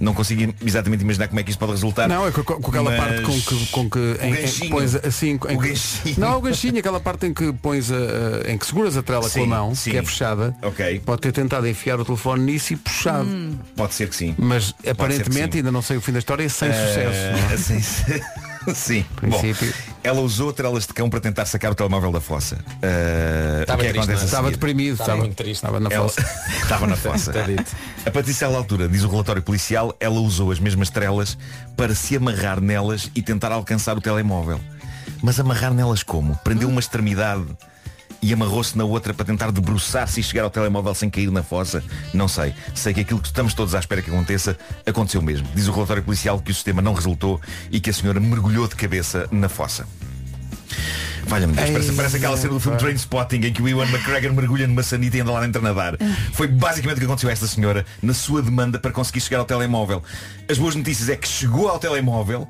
Não 0.00 0.12
consigo 0.14 0.54
exatamente 0.64 1.02
imaginar 1.02 1.28
como 1.28 1.40
é 1.40 1.42
que 1.42 1.50
isto 1.50 1.58
pode 1.58 1.72
resultar. 1.72 2.08
Não, 2.08 2.26
é 2.26 2.30
com, 2.30 2.42
com 2.42 2.70
aquela 2.70 2.90
mas- 2.90 3.00
parte 3.00 3.22
com 3.22 3.40
que, 3.40 3.66
com 3.66 3.90
que 3.90 3.98
em, 4.22 4.66
em 4.66 4.70
pões 4.70 4.94
assim. 4.94 5.30
Em 5.48 5.56
O 5.56 5.58
ganchinho. 5.58 6.14
Não, 6.18 6.38
o 6.38 6.40
ganchinho, 6.40 6.78
aquela 6.78 7.00
parte 7.00 7.26
em 7.26 7.32
que 7.34 7.52
pões 7.54 7.90
a, 7.90 8.50
em 8.50 8.58
que 8.58 8.66
seguras 8.66 8.96
a 8.96 9.02
trela 9.02 9.22
com 9.22 9.26
a 9.28 9.30
Sim, 9.30 9.46
mão, 9.46 9.74
sim. 9.74 9.90
que 9.92 9.96
é 9.98 10.02
fechada. 10.02 10.54
Ok. 10.62 11.00
Pode 11.04 11.20
ter 11.22 11.32
tentado 11.32 11.66
enfiar 11.66 11.98
o 12.00 12.04
telefone 12.04 12.44
nisso 12.44 12.72
e 12.72 12.76
puxado. 12.76 13.28
Pode 13.76 13.94
ser 13.94 14.08
que 14.08 14.16
sim. 14.16 14.34
Mas 14.38 14.72
que 14.72 14.88
aparentemente, 14.90 15.52
sim. 15.52 15.58
ainda 15.58 15.72
não 15.72 15.82
sei 15.82 15.96
o 15.96 16.00
fim 16.00 16.12
da 16.12 16.18
história, 16.18 16.48
sem 16.48 16.68
Eh, 16.68 17.56
sucesso. 17.56 18.04
sim, 18.74 19.02
sim. 19.02 19.04
Bom, 19.28 19.38
Princípio. 19.40 19.74
ela 20.02 20.20
usou 20.20 20.52
trelas 20.52 20.86
de 20.86 20.92
cão 20.92 21.08
para 21.08 21.20
tentar 21.20 21.44
sacar 21.46 21.72
o 21.72 21.74
telemóvel 21.74 22.10
da 22.12 22.20
fossa. 22.20 22.58
Eh, 22.82 23.58
Estava 23.62 23.78
o 23.78 23.82
que 23.82 23.88
é 23.88 23.92
triste, 23.92 24.10
é? 24.10 24.14
a 24.14 24.24
Estava 24.24 24.50
deprimido, 24.50 24.92
Estava 24.92 25.10
estava, 25.10 25.18
muito 25.20 25.36
triste. 25.36 25.54
estava 25.54 25.80
na 25.80 25.90
Ela 25.90 26.08
fossa. 26.08 26.20
estava 26.62 26.86
na 26.86 26.96
fossa. 26.96 27.32
A 28.04 28.10
Patrícia 28.10 28.46
altura, 28.46 28.88
diz 28.88 29.02
o 29.04 29.08
relatório 29.08 29.42
policial, 29.42 29.94
ela 30.00 30.20
usou 30.20 30.50
as 30.50 30.58
mesmas 30.58 30.90
trelas 30.90 31.36
para 31.76 31.94
se 31.94 32.16
amarrar 32.16 32.60
nelas 32.60 33.10
e 33.14 33.22
tentar 33.22 33.52
alcançar 33.52 33.96
o 33.96 34.00
telemóvel. 34.00 34.60
Mas 35.22 35.38
amarrar 35.40 35.72
nelas 35.72 36.02
como? 36.02 36.36
Prendeu 36.44 36.68
uma 36.68 36.80
extremidade 36.80 37.44
e 38.26 38.32
amarrou-se 38.32 38.76
na 38.76 38.82
outra 38.82 39.14
para 39.14 39.24
tentar 39.24 39.52
debruçar-se 39.52 40.18
e 40.18 40.22
chegar 40.22 40.42
ao 40.42 40.50
telemóvel 40.50 40.92
sem 40.94 41.08
cair 41.08 41.30
na 41.30 41.44
fossa? 41.44 41.80
Não 42.12 42.26
sei. 42.26 42.52
Sei 42.74 42.92
que 42.92 43.00
aquilo 43.00 43.20
que 43.20 43.28
estamos 43.28 43.54
todos 43.54 43.72
à 43.72 43.78
espera 43.78 44.02
que 44.02 44.10
aconteça, 44.10 44.58
aconteceu 44.84 45.22
mesmo. 45.22 45.46
Diz 45.54 45.68
o 45.68 45.72
relatório 45.72 46.02
policial 46.02 46.40
que 46.40 46.50
o 46.50 46.54
sistema 46.54 46.82
não 46.82 46.92
resultou 46.92 47.40
e 47.70 47.78
que 47.78 47.88
a 47.88 47.92
senhora 47.92 48.18
mergulhou 48.18 48.66
de 48.66 48.74
cabeça 48.74 49.28
na 49.30 49.48
fossa. 49.48 49.86
Valha-me 51.26 51.54
Deus, 51.54 51.70
parece, 51.70 51.92
parece 51.92 52.16
aquela 52.16 52.36
cena 52.36 52.52
do 52.52 52.60
filme 52.60 52.78
pá. 52.78 52.84
Trainspotting 52.84 53.46
em 53.46 53.52
que 53.52 53.62
o 53.62 53.68
Ewan 53.68 53.88
McGregor 53.88 54.32
mergulha 54.32 54.66
numa 54.66 54.82
sanita 54.82 55.16
e 55.16 55.20
anda 55.20 55.32
lá 55.32 55.40
dentro 55.40 55.60
a 55.60 55.64
nadar. 55.64 55.96
Foi 56.32 56.48
basicamente 56.48 56.96
o 56.96 57.00
que 57.00 57.06
aconteceu 57.06 57.28
a 57.28 57.32
esta 57.32 57.46
senhora 57.46 57.86
na 58.02 58.14
sua 58.14 58.42
demanda 58.42 58.78
para 58.78 58.90
conseguir 58.90 59.20
chegar 59.20 59.38
ao 59.38 59.44
telemóvel. 59.44 60.02
As 60.48 60.58
boas 60.58 60.74
notícias 60.74 61.08
é 61.08 61.16
que 61.16 61.26
chegou 61.28 61.68
ao 61.68 61.78
telemóvel, 61.78 62.48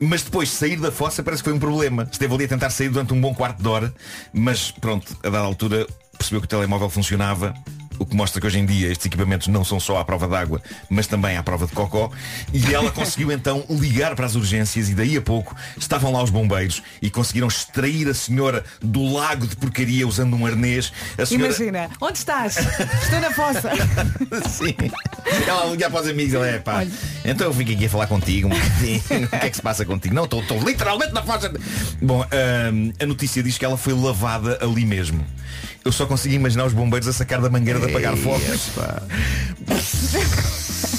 mas 0.00 0.22
depois 0.22 0.50
sair 0.50 0.76
da 0.76 0.90
fossa 0.90 1.22
parece 1.22 1.42
que 1.42 1.48
foi 1.48 1.56
um 1.56 1.60
problema. 1.60 2.08
Esteve 2.10 2.34
ali 2.34 2.44
a 2.44 2.48
tentar 2.48 2.70
sair 2.70 2.88
durante 2.88 3.12
um 3.12 3.20
bom 3.20 3.34
quarto 3.34 3.62
de 3.62 3.68
hora, 3.68 3.94
mas 4.32 4.70
pronto, 4.70 5.16
a 5.22 5.30
dada 5.30 5.44
altura 5.44 5.86
percebeu 6.16 6.40
que 6.40 6.46
o 6.46 6.48
telemóvel 6.48 6.88
funcionava. 6.90 7.54
O 7.98 8.06
que 8.06 8.16
mostra 8.16 8.40
que 8.40 8.46
hoje 8.46 8.58
em 8.58 8.66
dia 8.66 8.88
estes 8.88 9.06
equipamentos 9.06 9.48
não 9.48 9.64
são 9.64 9.78
só 9.78 9.98
à 9.98 10.04
prova 10.04 10.28
d'água, 10.28 10.60
mas 10.88 11.06
também 11.06 11.36
à 11.36 11.42
prova 11.42 11.66
de 11.66 11.72
cocó. 11.72 12.10
E 12.52 12.74
ela 12.74 12.90
conseguiu 12.92 13.30
então 13.32 13.64
ligar 13.68 14.14
para 14.14 14.26
as 14.26 14.34
urgências 14.34 14.88
e 14.88 14.94
daí 14.94 15.16
a 15.16 15.22
pouco 15.22 15.54
estavam 15.76 16.12
lá 16.12 16.22
os 16.22 16.30
bombeiros 16.30 16.82
e 17.00 17.10
conseguiram 17.10 17.48
extrair 17.48 18.08
a 18.08 18.14
senhora 18.14 18.64
do 18.80 19.12
lago 19.12 19.46
de 19.46 19.56
porcaria 19.56 20.06
usando 20.06 20.34
um 20.36 20.46
arnês. 20.46 20.92
A 21.18 21.26
senhora... 21.26 21.46
Imagina, 21.46 21.90
onde 22.00 22.18
estás? 22.18 22.56
Estou 22.56 23.20
na 23.20 23.30
fossa. 23.30 23.70
Sim. 24.48 24.74
Ela 25.46 25.64
a 25.64 25.66
ligar 25.66 25.90
para 25.90 26.02
os 26.02 26.08
amigos, 26.08 26.34
ela 26.34 26.46
é 26.46 26.58
pá. 26.58 26.84
Então 27.24 27.46
eu 27.46 27.52
vim 27.52 27.72
aqui 27.72 27.86
a 27.86 27.88
falar 27.88 28.06
contigo 28.06 28.48
um 28.48 28.50
bocadinho. 28.50 29.02
O 29.32 29.38
que 29.42 29.46
é 29.46 29.50
que 29.50 29.56
se 29.56 29.62
passa 29.62 29.84
contigo? 29.84 30.14
Não, 30.14 30.24
estou 30.24 30.40
estou 30.40 30.60
literalmente 30.60 31.12
na 31.12 31.22
fossa. 31.22 31.52
Bom, 32.00 32.22
hum, 32.22 32.92
a 33.00 33.06
notícia 33.06 33.42
diz 33.42 33.56
que 33.56 33.64
ela 33.64 33.76
foi 33.76 33.92
lavada 33.92 34.58
ali 34.60 34.84
mesmo. 34.84 35.24
Eu 35.84 35.92
só 35.92 36.06
consigo 36.06 36.34
imaginar 36.34 36.64
os 36.64 36.72
bombeiros 36.72 37.08
a 37.08 37.12
sacar 37.12 37.40
da 37.40 37.50
mangueira 37.50 37.80
de 37.80 37.86
apagar 37.86 38.16
fogos. 38.16 38.70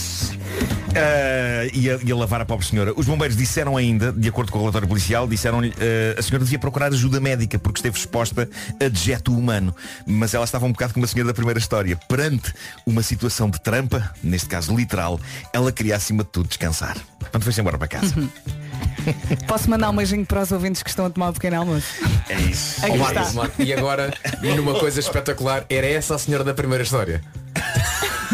Ah, 0.96 1.66
ia, 1.74 2.00
ia 2.04 2.16
lavar 2.16 2.42
a 2.42 2.46
pobre 2.46 2.66
senhora. 2.66 2.94
Os 2.96 3.08
bombeiros 3.08 3.36
disseram 3.36 3.76
ainda, 3.76 4.12
de 4.12 4.30
acordo 4.30 4.52
com 4.52 4.60
o 4.60 4.62
relatório 4.62 4.88
policial, 4.88 5.28
disseram-lhe 5.28 5.74
ah, 5.80 6.20
a 6.20 6.22
senhora 6.22 6.44
devia 6.44 6.60
procurar 6.60 6.88
ajuda 6.88 7.20
médica 7.20 7.58
porque 7.58 7.80
esteve 7.80 7.98
exposta 7.98 8.48
a 8.80 8.88
dejeto 8.88 9.36
humano. 9.36 9.76
Mas 10.06 10.34
ela 10.34 10.46
estava 10.46 10.66
um 10.66 10.72
bocado 10.72 10.94
como 10.94 11.06
a 11.06 11.08
senhora 11.08 11.28
da 11.28 11.34
primeira 11.34 11.60
história. 11.60 11.98
Perante 12.08 12.54
uma 12.86 13.02
situação 13.02 13.50
de 13.50 13.60
trampa, 13.60 14.14
neste 14.24 14.48
caso 14.48 14.76
literal, 14.76 15.20
ela 15.52 15.72
queria 15.72 15.96
acima 15.96 16.24
de 16.24 16.30
tudo 16.30 16.48
descansar. 16.48 16.98
Portanto 17.20 17.44
foi-se 17.44 17.60
embora 17.60 17.78
para 17.78 17.88
casa. 17.88 18.14
Posso 19.48 19.70
mandar 19.70 19.90
um 19.90 19.96
beijinho 19.96 20.26
para 20.26 20.42
os 20.42 20.52
ouvintes 20.52 20.82
que 20.84 20.90
estão 20.90 21.06
a 21.06 21.10
tomar 21.10 21.30
o 21.30 21.34
pequeno 21.34 21.58
almoço? 21.60 21.88
É 22.30 22.40
isso. 22.42 22.86
Aqui 22.86 23.00
Ó, 23.00 23.08
está. 23.08 23.32
Marcos, 23.34 23.66
E 23.66 23.74
agora, 23.74 24.14
numa 24.56 24.80
coisa 24.80 25.00
espetacular, 25.00 25.66
era 25.70 25.88
essa 25.88 26.16
a 26.16 26.18
senhora 26.18 26.44
da 26.44 26.54
primeira 26.54 26.84
história. 26.84 27.22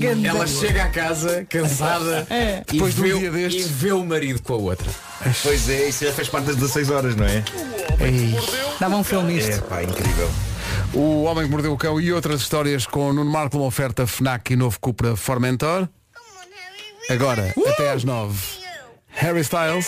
Ganda. 0.00 0.28
Ela 0.28 0.46
chega 0.46 0.84
à 0.84 0.88
casa, 0.88 1.46
cansada, 1.48 2.26
É. 2.30 2.62
e, 2.68 2.72
Depois 2.72 2.94
de 2.94 3.00
um 3.00 3.04
vê, 3.04 3.18
dia 3.18 3.28
e 3.28 3.30
destes. 3.30 3.68
vê 3.70 3.92
o 3.92 4.04
marido 4.04 4.42
com 4.42 4.54
a 4.54 4.56
outra. 4.56 4.90
Pois 5.42 5.68
é, 5.68 5.88
isso 5.88 6.04
já 6.04 6.12
fez 6.12 6.28
parte 6.28 6.46
das 6.46 6.56
16 6.56 6.90
horas, 6.90 7.14
não 7.16 7.24
é? 7.24 7.42
Dava 8.80 8.96
um 8.96 9.04
filme 9.04 9.38
isto. 9.38 9.52
É 9.52 9.58
pá, 9.58 9.82
incrível. 9.82 10.28
O 10.92 11.22
Homem 11.24 11.44
que 11.44 11.50
Mordeu 11.50 11.72
o 11.72 11.76
Cão 11.78 12.00
e 12.00 12.12
outras 12.12 12.40
histórias 12.40 12.86
com 12.86 13.12
Nuno 13.12 13.30
Marco, 13.30 13.56
uma 13.56 13.66
oferta 13.66 14.06
FNAC 14.06 14.52
e 14.52 14.56
novo 14.56 14.78
Cupra 14.80 15.16
Formentor. 15.16 15.88
Agora, 17.10 17.52
até 17.68 17.90
às 17.92 18.02
nove, 18.02 18.38
Harry 19.16 19.40
Styles, 19.42 19.86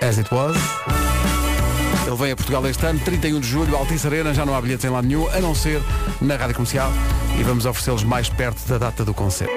As 0.00 0.18
It 0.18 0.32
Was. 0.32 0.56
Ele 2.06 2.16
vem 2.16 2.32
a 2.32 2.36
Portugal 2.36 2.66
este 2.66 2.84
ano, 2.86 3.00
31 3.00 3.40
de 3.40 3.46
julho, 3.46 3.76
Altice 3.76 4.06
Arena, 4.06 4.32
já 4.32 4.46
não 4.46 4.54
há 4.54 4.60
bilhetes 4.60 4.84
em 4.84 4.88
lado 4.88 5.06
nenhum, 5.06 5.28
a 5.30 5.40
não 5.40 5.54
ser 5.54 5.82
na 6.20 6.36
Rádio 6.36 6.54
Comercial 6.54 6.90
e 7.38 7.42
vamos 7.42 7.66
oferecê-los 7.66 8.04
mais 8.04 8.28
perto 8.28 8.66
da 8.68 8.78
data 8.78 9.04
do 9.04 9.12
concerto. 9.12 9.52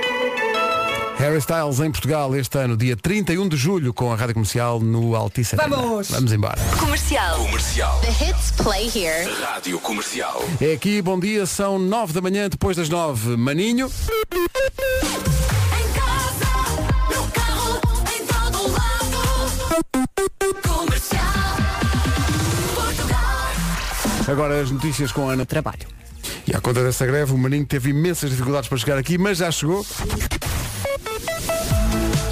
Harry 1.18 1.39
Styles 1.39 1.80
em 1.80 1.91
Portugal 1.91 2.36
este 2.36 2.58
ano, 2.58 2.78
dia 2.78 2.95
31 2.95 3.47
de 3.47 3.58
julho, 3.58 3.93
com 3.93 4.12
a 4.12 4.16
Rádio 4.16 4.36
Comercial 4.36 4.80
no 4.80 5.16
Altice 5.16 5.55
Arena. 5.55 5.76
Vamos! 5.76 6.10
Vamos 6.10 6.32
embora. 6.32 6.60
Comercial. 6.80 7.38
Comercial. 7.38 7.99
The 8.01 8.26
hits 8.26 8.51
play 8.51 8.88
here. 8.88 9.30
Rádio 9.41 9.80
Comercial. 9.80 10.43
É 10.62 10.74
aqui, 10.74 11.01
bom 11.01 11.20
dia, 11.20 11.45
são 11.45 11.78
9 11.80 12.14
da 12.14 12.22
manhã, 12.22 12.49
depois 12.49 12.78
das 12.78 12.89
9, 12.89 13.36
Maninho. 13.36 13.91
Agora 24.28 24.61
as 24.61 24.69
notícias 24.69 25.11
com 25.11 25.30
a 25.30 25.34
Ana. 25.34 25.45
Trabalho. 25.45 25.88
E 26.45 26.55
à 26.55 26.59
conta 26.59 26.84
dessa 26.84 27.05
greve, 27.05 27.34
o 27.34 27.38
Maninho 27.38 27.65
teve 27.65 27.89
imensas 27.89 28.30
dificuldades 28.30 28.67
para 28.69 28.78
chegar 28.78 28.97
aqui, 28.97 29.17
mas 29.17 29.38
já 29.38 29.49
chegou. 29.51 29.86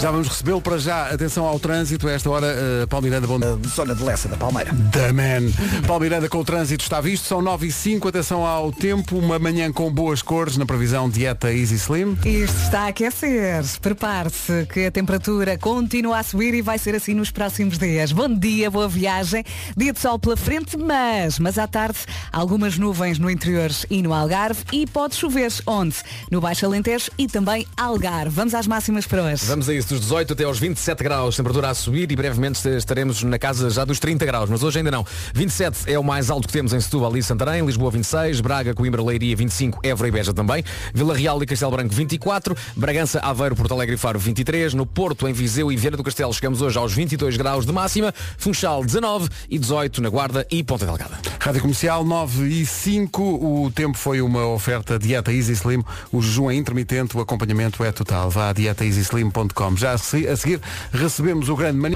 Já 0.05 0.11
vamos 0.11 0.27
recebê-lo 0.27 0.61
para 0.61 0.77
já. 0.77 1.07
Atenção 1.07 1.47
ao 1.47 1.59
trânsito. 1.59 2.07
A 2.07 2.11
esta 2.11 2.29
hora, 2.29 2.45
uh, 2.45 2.87
Paulo 2.87 3.05
Miranda, 3.05 3.25
bom 3.25 3.37
Uh, 3.37 3.67
Zona 3.67 3.95
de 3.95 4.03
Lessa 4.03 4.29
da 4.29 4.37
Palmeira. 4.37 4.71
The 4.91 5.11
man. 5.11 5.51
Paulo 5.87 6.03
Miranda 6.03 6.29
com 6.29 6.37
o 6.37 6.45
trânsito 6.45 6.83
está 6.83 7.01
visto. 7.01 7.25
São 7.25 7.41
9 7.41 7.65
e 7.65 7.71
5 7.71 8.07
Atenção 8.07 8.45
ao 8.45 8.71
tempo. 8.71 9.17
Uma 9.17 9.39
manhã 9.39 9.71
com 9.71 9.91
boas 9.91 10.21
cores 10.21 10.57
na 10.57 10.65
previsão 10.65 11.09
Dieta 11.09 11.51
Easy 11.51 11.73
Slim. 11.73 12.15
Isto 12.23 12.55
está 12.61 12.81
a 12.81 12.87
aquecer. 12.89 13.63
Prepare-se 13.81 14.67
que 14.67 14.85
a 14.85 14.91
temperatura 14.91 15.57
continua 15.57 16.19
a 16.19 16.23
subir 16.23 16.53
e 16.53 16.61
vai 16.61 16.77
ser 16.77 16.93
assim 16.93 17.15
nos 17.15 17.31
próximos 17.31 17.79
dias. 17.79 18.11
Bom 18.11 18.29
dia, 18.29 18.69
boa 18.69 18.87
viagem. 18.87 19.43
Dia 19.75 19.91
de 19.91 19.99
sol 19.99 20.19
pela 20.19 20.37
frente, 20.37 20.77
mas, 20.77 21.39
mas 21.39 21.57
à 21.57 21.67
tarde, 21.67 21.97
algumas 22.31 22.77
nuvens 22.77 23.17
no 23.17 23.27
interior 23.27 23.71
e 23.89 24.03
no 24.03 24.13
Algarve 24.13 24.63
e 24.71 24.85
pode 24.85 25.15
chover. 25.15 25.51
Onde? 25.65 25.95
No 26.29 26.39
Baixo 26.39 26.63
Alentejo 26.67 27.09
e 27.17 27.27
também 27.27 27.65
Algarve. 27.75 28.35
Vamos 28.35 28.53
às 28.53 28.67
máximas 28.67 29.07
para 29.07 29.23
hoje. 29.23 29.45
Vamos 29.45 29.67
a 29.67 29.73
isso, 29.73 29.94
dos 29.95 30.01
18 30.01 30.33
até 30.33 30.43
aos 30.43 30.59
27 30.59 31.03
graus, 31.03 31.35
temperatura 31.35 31.69
a 31.69 31.73
subir 31.73 32.11
e 32.11 32.15
brevemente 32.15 32.67
estaremos 32.67 33.23
na 33.23 33.39
casa 33.39 33.69
já 33.69 33.85
dos 33.85 33.99
30 33.99 34.25
graus, 34.25 34.49
mas 34.49 34.63
hoje 34.63 34.79
ainda 34.79 34.91
não. 34.91 35.05
27 35.33 35.91
é 35.91 35.97
o 35.97 36.03
mais 36.03 36.29
alto 36.29 36.47
que 36.47 36.53
temos 36.53 36.73
em 36.73 36.79
Setúbal 36.79 37.15
e 37.15 37.23
Santarém, 37.23 37.65
Lisboa 37.65 37.91
26, 37.91 38.41
Braga, 38.41 38.73
Coimbra, 38.73 39.01
Leiria 39.01 39.35
25, 39.35 39.79
Évora 39.83 40.07
e 40.07 40.11
Beja 40.11 40.33
também, 40.33 40.63
Vila 40.93 41.15
Real 41.15 41.41
e 41.41 41.45
Castelo 41.45 41.71
Branco 41.71 41.93
24, 41.93 42.55
Bragança, 42.75 43.19
Aveiro, 43.19 43.55
Porto 43.55 43.73
Alegre 43.73 43.95
e 43.95 43.97
Faro 43.97 44.19
23, 44.19 44.73
no 44.73 44.85
Porto, 44.85 45.27
em 45.27 45.33
Viseu 45.33 45.71
e 45.71 45.77
Viana 45.77 45.97
do 45.97 46.03
Castelo 46.03 46.33
chegamos 46.33 46.61
hoje 46.61 46.77
aos 46.77 46.93
22 46.93 47.37
graus 47.37 47.65
de 47.65 47.71
máxima, 47.71 48.13
Funchal 48.37 48.83
19 48.83 49.29
e 49.49 49.57
18 49.57 50.01
na 50.01 50.09
Guarda 50.09 50.45
e 50.51 50.63
Ponta 50.63 50.85
Delgada. 50.85 51.17
Rádio 51.39 51.61
Comercial 51.61 52.03
9 52.03 52.47
e 52.47 52.65
5. 52.65 53.21
O 53.21 53.71
tempo 53.71 53.97
foi 53.97 54.19
uma 54.19 54.47
oferta 54.47 54.97
Dieta 54.97 55.31
Easy 55.31 55.53
Slim. 55.53 55.83
O 56.11 56.21
jejum 56.21 56.49
é 56.49 56.55
intermitente, 56.55 57.15
o 57.15 57.19
acompanhamento 57.21 57.83
é 57.83 57.91
total. 57.91 58.29
Vá 58.31 58.49
a 58.49 58.53
dietaeasyslim.com. 58.53 59.74
Já 59.75 59.91
a 59.93 59.97
se- 59.97 60.27
a 60.27 60.35
seguir 60.35 60.59
recebemos 60.91 61.49
o 61.49 61.55
grande 61.55 61.77
mani... 61.79 61.95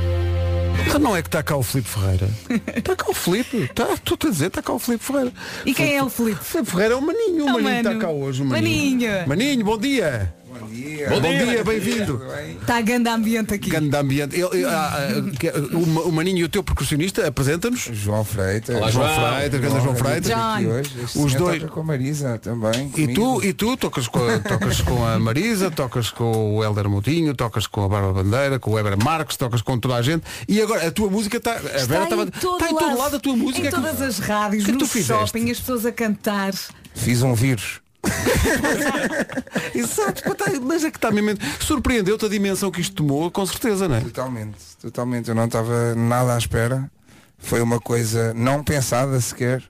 Não 1.00 1.16
é 1.16 1.22
que 1.22 1.28
está 1.28 1.42
cá 1.44 1.56
o 1.56 1.64
Filipe 1.64 1.88
Ferreira. 1.90 2.30
Está 2.76 2.96
cá 2.96 3.06
o 3.10 3.14
Filipe. 3.14 3.58
Está, 3.58 3.94
estou 3.94 4.18
a 4.28 4.32
dizer, 4.32 4.48
está 4.48 4.62
cá 4.62 4.74
o 4.74 4.80
Filipe 4.80 5.04
Ferreira. 5.04 5.32
E 5.66 5.74
quem 5.74 5.96
é 5.96 6.04
o 6.04 6.10
Filipe? 6.10 6.44
Filipe 6.44 6.70
Ferreira 6.72 6.94
é 6.96 6.98
o 6.98 7.02
Maninho. 7.02 7.46
O 7.46 7.50
É 7.50 7.54
Maninho 7.62 7.78
está 7.78 7.96
cá 7.96 8.10
hoje. 8.10 8.42
O 8.42 8.46
Maninho. 8.46 9.10
Maninho, 9.28 9.64
bom 9.66 9.78
dia. 9.78 10.34
Bom 10.70 10.76
dia. 10.76 11.10
Bom 11.10 11.22
dia, 11.22 11.64
bem-vindo. 11.64 12.22
Está 12.62 12.78
a 12.78 12.82
grande 12.82 13.10
ambiente 13.10 13.54
aqui. 13.56 13.70
Grande 13.72 13.96
ambiente. 13.96 14.36
Ele- 14.40 14.66
ah, 14.66 15.10
ah, 15.10 15.76
o, 15.76 16.10
o 16.10 16.12
Maninho 16.12 16.38
e 16.38 16.44
o 16.44 16.50
teu 16.50 16.64
percussionista, 16.64 17.28
apresenta-nos. 17.28 17.90
João 17.92 18.24
Freitas. 18.24 18.76
Olá, 18.76 18.92
João 18.92 19.08
João. 19.08 19.34
Freitas, 19.36 19.60
grande 19.60 19.84
João 19.84 19.96
Freitas. 19.96 20.32
John. 20.32 21.22
Os 21.24 21.34
dois- 21.34 21.64
com 21.64 21.80
a 21.80 21.84
Marisa 21.84 22.38
também. 22.38 22.92
E 22.96 23.08
tu, 23.08 23.22
comigo. 23.22 23.44
e 23.44 23.54
tu 23.54 23.76
tocas 23.78 24.08
com, 24.08 24.20
a, 24.20 24.38
tocas 24.40 24.82
com 24.82 25.04
a 25.06 25.18
Marisa, 25.18 25.72
tocas 25.72 26.12
com 26.12 26.58
o 26.58 26.64
Helder 26.64 26.88
Moutinho, 26.88 27.34
tocas 27.34 27.66
com 27.66 27.84
a 27.86 27.90
Bárbara 27.90 28.14
Bandeira, 28.24 28.60
com 28.60 28.70
o 28.72 28.74
Weber 28.76 28.98
Marques, 29.04 29.38
tocas 29.38 29.62
com 29.64 29.80
toda 29.80 29.96
a 29.96 30.02
gente. 30.04 30.24
E 30.48 30.62
agora 30.62 30.86
a 30.88 30.92
tua 30.92 31.10
música 31.10 31.38
está. 31.38 31.54
A 31.54 31.60
Vera 31.60 31.78
Está 31.80 32.04
estava. 32.04 32.24
em 32.24 32.28
todo, 32.28 32.58
está 32.62 32.70
em 32.72 32.76
todo 32.78 32.98
lado 32.98 33.16
a 33.16 33.20
tua 33.20 33.36
música. 33.36 33.68
Em 33.68 33.72
todas 33.72 34.02
as 34.02 34.20
rádios, 34.20 34.66
que 34.66 34.72
no 34.72 34.86
shopping, 34.86 35.50
as 35.50 35.60
pessoas 35.60 35.86
a 35.86 35.92
cantar. 35.92 36.54
Fiz 36.94 37.24
um 37.24 37.34
vírus. 37.34 37.82
Exato, 39.76 40.36
tá- 40.36 40.52
mas 40.62 40.84
é 40.84 40.92
que 40.92 40.98
está 40.98 41.12
mesmo. 41.12 41.38
Surpreendeu-te 41.60 42.26
a 42.26 42.30
dimensão 42.30 42.72
que 42.72 42.82
isto 42.82 42.96
tomou, 42.96 43.30
com 43.32 43.46
certeza, 43.46 43.88
não 43.88 43.96
é? 43.96 44.02
Totalmente. 44.02 44.58
Totalmente. 44.82 45.30
Eu 45.30 45.36
não 45.36 45.46
estava 45.46 45.96
nada 45.96 46.36
à 46.36 46.38
espera. 46.38 46.90
Foi 47.38 47.62
uma 47.62 47.80
coisa 47.80 48.34
não 48.34 48.64
pensada 48.64 49.20
sequer. 49.22 49.64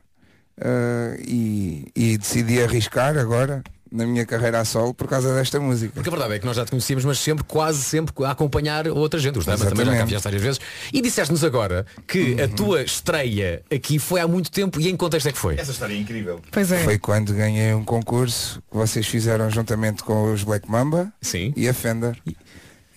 Ah, 0.61 1.15
e, 1.25 1.89
e 1.95 2.17
decidi 2.17 2.61
arriscar 2.61 3.17
agora 3.17 3.63
na 3.91 4.05
minha 4.05 4.25
carreira 4.25 4.59
a 4.59 4.65
solo 4.65 4.93
por 4.93 5.07
causa 5.07 5.33
desta 5.33 5.59
música. 5.59 5.91
Porque 5.93 6.09
a 6.09 6.11
verdade 6.11 6.35
é 6.35 6.39
que 6.39 6.45
nós 6.45 6.55
já 6.55 6.63
te 6.65 6.69
conhecíamos, 6.71 7.03
mas 7.05 7.17
sempre, 7.19 7.43
quase 7.43 7.81
sempre, 7.83 8.13
a 8.25 8.31
acompanhar 8.31 8.87
outra 8.87 9.19
gente. 9.19 9.39
Os 9.39 9.45
Dama 9.45 9.65
também 9.65 9.85
já 9.85 9.97
cá 9.97 10.05
vieste 10.05 10.23
várias 10.23 10.41
vezes. 10.41 10.59
E 10.93 11.01
disseste-nos 11.01 11.43
agora 11.43 11.85
que 12.07 12.39
a 12.41 12.47
tua 12.47 12.81
estreia 12.83 13.61
aqui 13.73 13.97
foi 13.99 14.19
há 14.21 14.27
muito 14.27 14.51
tempo 14.51 14.79
e 14.79 14.87
em 14.87 14.91
que 14.91 14.97
contexto 14.97 15.27
é 15.27 15.31
que 15.31 15.37
foi? 15.37 15.55
Essa 15.57 15.71
história 15.71 15.93
é 15.93 15.97
incrível. 15.97 16.39
Pois 16.51 16.71
é. 16.71 16.83
Foi 16.83 16.97
quando 16.99 17.33
ganhei 17.33 17.73
um 17.73 17.83
concurso 17.83 18.61
que 18.69 18.77
vocês 18.77 19.07
fizeram 19.07 19.49
juntamente 19.49 20.03
com 20.03 20.31
os 20.31 20.43
Black 20.43 20.69
Mamba 20.69 21.11
Sim. 21.21 21.53
e 21.55 21.67
a 21.67 21.73
Fender. 21.73 22.15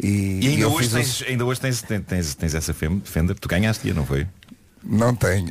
E, 0.03 0.41
E 0.43 0.49
ainda 0.49 0.63
eu 0.63 0.73
hoje, 0.73 0.89
tens, 0.91 1.21
o- 1.21 1.25
ainda 1.27 1.45
hoje 1.45 1.61
tens, 1.61 1.83
tens, 1.83 2.35
tens, 2.35 2.55
essa 2.55 2.75
Fender, 2.75 3.39
tu 3.39 3.49
ganhaste, 3.49 3.93
não 3.93 4.05
foi? 4.05 4.27
Não 4.85 5.15
tenho. 5.15 5.51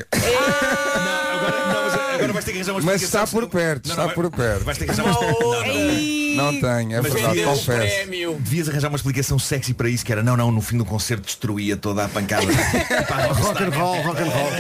Agora, 2.22 2.34
vais 2.34 2.46
ter 2.46 2.52
que 2.52 2.58
arranjar 2.60 2.72
uma 2.74 2.82
Mas 2.82 3.02
está 3.02 3.28
por 3.28 3.48
perto, 3.50 3.88
Não, 3.90 3.96
está 3.96 4.10
por 4.14 4.30
perto. 4.32 4.64
Vais 4.64 4.78
ter 4.78 4.86
que 4.86 4.92
arranjar 4.92 5.06
uma 5.12 5.22
não, 5.22 5.40
não. 5.42 6.22
Não 6.32 6.52
tenho, 6.62 6.94
é 6.96 7.02
Mas 7.02 7.14
verdade, 7.14 7.36
devias- 7.36 7.50
confesso. 7.60 8.08
Devias 8.40 8.70
arranjar 8.70 8.88
uma 8.88 8.96
explicação 8.96 9.38
sexy 9.38 9.74
para 9.74 9.90
isso, 9.90 10.06
que 10.06 10.12
era 10.12 10.24
não, 10.24 10.38
não, 10.38 10.50
no 10.52 10.62
fim 10.62 10.78
do 10.78 10.86
concerto 10.86 11.24
destruía 11.26 11.76
toda 11.76 12.06
a 12.06 12.10
pancada. 12.10 12.46
Rock 13.34 13.64
and 13.64 13.70
roll, 13.70 14.02
rock 14.02 14.22
and 14.22 14.30
roll. 14.30 14.52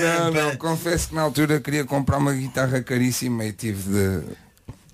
Não, 0.00 0.30
não, 0.32 0.56
confesso 0.56 1.08
que 1.08 1.14
na 1.14 1.22
altura 1.22 1.60
queria 1.60 1.84
comprar 1.84 2.18
uma 2.18 2.32
guitarra 2.32 2.80
caríssima 2.82 3.44
e 3.44 3.52
tive 3.52 3.90
de. 3.90 4.45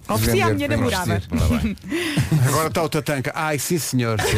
Ofereci 0.08 0.42
à 0.42 0.52
minha 0.52 0.68
namorada. 0.68 1.22
Agora 2.48 2.68
está 2.68 2.82
o 2.82 2.88
Tatanca. 2.88 3.32
Ai, 3.34 3.58
sim 3.58 3.78
senhor. 3.78 4.18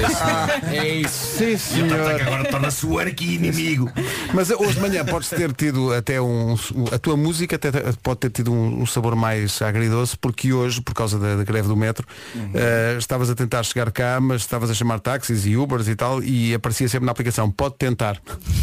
É 0.70 0.88
isso. 0.88 1.38
Sim 1.38 1.50
E 1.50 1.54
o 1.54 1.58
senhor. 1.58 2.20
Agora 2.20 2.44
torna-se 2.44 2.86
o 2.86 2.98
arqui-inimigo. 2.98 3.90
Mas 4.32 4.50
hoje 4.50 4.74
de 4.74 4.80
manhã 4.80 5.04
podes 5.04 5.28
ter 5.28 5.52
tido 5.52 5.92
até 5.92 6.20
um. 6.20 6.56
A 6.92 6.98
tua 6.98 7.16
música 7.16 7.56
até 7.56 7.70
pode 8.02 8.20
ter 8.20 8.30
tido 8.30 8.52
um, 8.52 8.84
sabor 8.86 9.14
mais 9.14 9.60
agridoce, 9.62 10.16
porque 10.16 10.52
hoje, 10.52 10.80
por 10.80 10.94
causa 10.94 11.18
da, 11.18 11.36
da 11.36 11.44
greve 11.44 11.68
do 11.68 11.76
metro, 11.76 12.06
eh, 12.54 12.96
estavas 12.98 13.30
a 13.30 13.34
tentar 13.34 13.62
chegar 13.62 13.90
cá, 13.92 14.18
mas 14.20 14.42
estavas 14.42 14.70
a 14.70 14.74
chamar 14.74 15.00
táxis 15.00 15.46
e 15.46 15.56
Ubers 15.56 15.88
e 15.88 15.94
tal, 15.94 16.22
e 16.22 16.54
aparecia 16.54 16.88
sempre 16.88 17.06
na 17.06 17.12
aplicação. 17.12 17.50
Pode 17.50 17.76
tentar. 17.76 18.20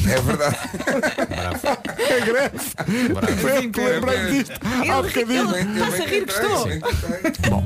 É 0.07 0.21
verdade. 0.21 0.57
É 2.11 2.21
greve. 2.21 2.57
Foi, 3.37 3.61
lembrei 3.61 4.31
disto. 4.31 4.53
Há 4.89 5.01
bocadinho. 5.01 5.75
está-se 5.75 6.01
a 6.01 6.05
rir, 6.05 6.25
gostou. 6.25 6.67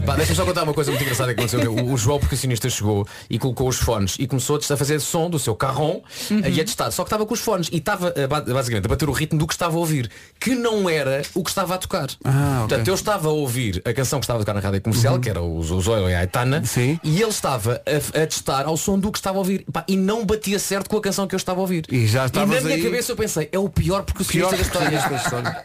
Pá, 0.06 0.16
Deixa-me 0.16 0.36
só 0.36 0.46
contar 0.46 0.64
uma 0.64 0.74
coisa 0.74 0.92
muito 0.92 1.04
engraçada 1.04 1.34
que 1.34 1.40
aconteceu. 1.42 1.72
O, 1.74 1.94
o 1.94 1.98
João 1.98 2.20
percussionista 2.20 2.70
chegou 2.70 3.08
e 3.30 3.38
colocou 3.40 3.68
os 3.68 3.78
fones 3.78 4.16
e 4.20 4.28
começou 4.28 4.58
a 4.58 4.78
fazer 4.78 5.00
som 5.00 5.30
do 5.30 5.40
seu 5.40 5.56
carrom 5.56 6.02
Uhum. 6.30 6.42
eh, 6.44 6.50
e 6.50 6.62
a 6.62 6.64
testar. 6.64 6.92
Só 6.92 7.04
que 7.04 7.08
estava 7.08 7.26
com 7.26 7.34
os 7.34 7.40
fones 7.40 7.70
e 7.72 7.78
estava 7.78 8.14
eh, 8.16 8.28
ba- 8.28 8.42
basicamente 8.42 8.86
a 8.86 8.90
bater 8.90 9.08
o 9.10 9.12
ritmo 9.12 9.38
do 9.40 9.48
que 9.48 9.54
estava 9.54 9.76
a 9.76 9.80
ouvir, 9.80 10.10
que 10.40 10.56
não 10.56 10.90
era 10.90 11.22
o 11.34 11.44
que 11.44 11.50
estava 11.50 11.76
a 11.76 11.78
tocar. 11.78 12.08
Ah, 12.24 12.62
ok. 12.64 12.68
Portanto, 12.70 12.88
eu 12.88 12.94
estava 12.96 13.28
a 13.28 13.32
ouvir 13.32 13.82
a 13.86 13.94
canção 13.94 14.20
que 14.20 14.26
estava 14.26 14.40
a 14.40 14.42
tocar 14.44 14.54
na 14.54 14.60
rádio 14.60 14.82
comercial, 14.82 15.20
que 15.20 15.30
era 15.30 15.42
o 15.42 15.62
Zozoio 15.64 16.10
e 16.10 16.14
a 16.14 16.20
Aitana, 16.20 16.62
e 17.04 17.22
ele 17.22 17.30
estava 17.30 17.82
a, 17.86 18.22
a 18.24 18.28
testar 18.28 18.66
ao 18.66 18.78
som 18.78 18.98
do 19.00 19.12
que 19.12 19.18
estava 19.18 19.38
a 19.38 19.40
ouvir. 19.40 19.66
Pá, 19.72 19.84
e 19.88 19.96
não 19.96 20.26
batia 20.26 20.60
certo 20.60 20.90
com 20.90 20.98
a 20.98 21.02
canção 21.02 21.28
que 21.28 21.36
eu 21.36 21.38
estava 21.38 21.60
a 21.60 21.62
ouvir. 21.62 21.86
E 21.92 22.06
já 22.08 22.22
na 22.22 22.26
estavas 22.28 22.64
minha 22.64 22.76
aí- 22.76 22.84
cabeça 22.84 23.12
eu 23.12 23.16
pensei, 23.16 23.50
é 23.52 23.60
o 23.60 23.70
pior 23.70 24.04
percussionista 24.04 24.35
Pior 24.36 24.52
da 24.52 24.62
história. 24.62 24.98
história. 25.16 25.64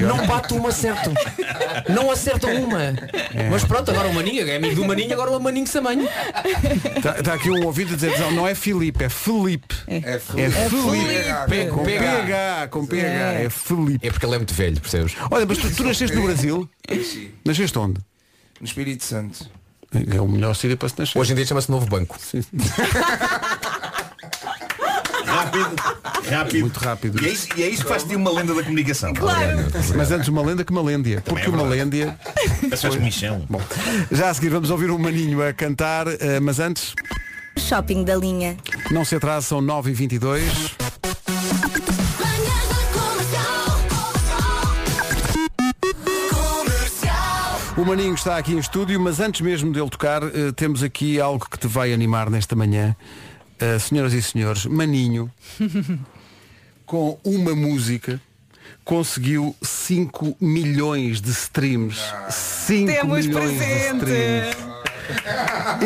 Não 0.00 0.26
bate 0.26 0.54
uma 0.54 0.72
certo. 0.72 1.12
Não 1.88 2.10
acertam 2.10 2.54
uma. 2.62 2.82
É. 2.82 3.48
Mas 3.50 3.64
pronto, 3.64 3.90
agora 3.90 4.08
o 4.08 4.14
Maninho 4.14 4.48
é 4.48 4.56
amigo 4.56 4.76
do 4.76 4.84
Maninho, 4.84 5.12
agora 5.12 5.30
o 5.30 5.40
Maninho 5.40 5.66
Samanho. 5.66 6.08
Está 6.96 7.14
tá 7.22 7.34
aqui 7.34 7.50
um 7.50 7.64
ouvido 7.64 7.92
a 7.92 7.96
dizer, 7.96 8.18
não, 8.18 8.30
não 8.32 8.48
é 8.48 8.54
Filipe, 8.54 9.04
é 9.04 9.08
Felipe. 9.08 9.74
É 9.86 9.96
É 9.96 10.18
Felipe. 10.18 10.52
Felipe. 10.70 11.70
Com 11.70 11.84
PH. 11.84 12.68
Com 12.70 12.86
PH. 12.86 13.06
É 13.08 13.50
Felipe. 13.50 14.06
É 14.06 14.10
porque 14.10 14.26
ele 14.26 14.34
é 14.34 14.38
muito 14.38 14.54
velho, 14.54 14.80
percebes? 14.80 15.14
Olha, 15.30 15.46
mas 15.46 15.58
tu, 15.58 15.74
tu 15.74 15.84
nasceste 15.84 16.16
no 16.16 16.22
Brasil? 16.22 16.68
Nasceste 17.44 17.78
onde? 17.78 18.00
No 18.60 18.66
Espírito 18.66 19.04
Santo. 19.04 19.48
É 20.12 20.20
o 20.20 20.26
melhor 20.26 20.54
sítio 20.54 20.76
para 20.76 20.88
se 20.88 20.98
nascer. 20.98 21.16
Hoje 21.18 21.32
em 21.32 21.36
dia 21.36 21.46
chama-se 21.46 21.70
Novo 21.70 21.86
Banco. 21.86 22.18
Rápido, 25.54 26.30
rápido. 26.30 26.60
Muito 26.60 26.78
rápido. 26.80 27.22
E 27.22 27.26
é 27.26 27.28
isso, 27.30 27.48
e 27.56 27.62
é 27.62 27.68
isso 27.68 27.82
que 27.82 27.88
faz 27.88 28.04
de 28.04 28.16
uma 28.16 28.30
lenda 28.32 28.54
da 28.54 28.62
comunicação. 28.62 29.12
Mas 29.96 30.10
antes 30.10 30.28
uma 30.28 30.42
lenda 30.42 30.64
que 30.64 30.72
uma 30.72 30.82
lêndia. 30.82 31.22
Porque 31.24 31.46
é 31.46 31.48
uma 31.48 31.62
lêndia. 31.62 32.16
Essas 32.70 32.96
michão. 32.96 33.44
Bom, 33.48 33.60
já 34.10 34.30
a 34.30 34.34
seguir 34.34 34.48
vamos 34.50 34.70
ouvir 34.70 34.90
o 34.90 34.98
Maninho 34.98 35.46
a 35.46 35.52
cantar, 35.52 36.06
eh, 36.08 36.40
mas 36.40 36.58
antes, 36.58 36.94
Shopping 37.56 38.04
da 38.04 38.16
linha. 38.16 38.56
não 38.90 39.04
se 39.04 39.14
atrasa, 39.16 39.46
são 39.46 39.60
9h22. 39.60 40.40
Manhãs 42.20 42.68
da 42.68 42.98
Comercial. 42.98 43.80
O 47.76 47.84
Maninho 47.84 48.14
está 48.14 48.36
aqui 48.38 48.52
em 48.54 48.58
estúdio, 48.58 48.98
mas 49.00 49.20
antes 49.20 49.40
mesmo 49.40 49.72
dele 49.72 49.90
tocar, 49.90 50.22
eh, 50.22 50.52
temos 50.54 50.82
aqui 50.82 51.20
algo 51.20 51.46
que 51.48 51.58
te 51.58 51.66
vai 51.66 51.92
animar 51.92 52.30
nesta 52.30 52.54
manhã. 52.56 52.96
Eh, 53.58 53.78
senhoras 53.78 54.12
e 54.12 54.20
senhores, 54.22 54.66
Maninho, 54.66 55.30
com 56.84 57.18
uma 57.24 57.54
música, 57.54 58.20
conseguiu 58.84 59.54
5 59.62 60.36
milhões 60.40 61.20
de 61.20 61.30
streams. 61.30 61.98
5 62.30 62.86
Temos 62.92 63.26
milhões 63.26 63.50
de 63.50 63.56
presente. 63.58 64.04
streams. 64.04 64.74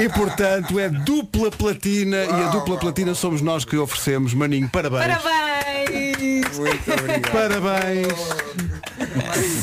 E 0.01 0.09
portanto 0.11 0.79
é 0.79 0.89
dupla 0.89 1.51
platina 1.51 2.17
e 2.25 2.31
a 2.31 2.49
dupla 2.51 2.79
platina 2.79 3.15
somos 3.15 3.43
nós 3.43 3.65
que 3.65 3.77
oferecemos. 3.77 4.33
Maninho, 4.33 4.69
parabéns. 4.69 5.19
Parabéns! 5.19 6.57
Muito 6.57 6.93
obrigado. 6.93 7.33
Parabéns. 7.33 8.68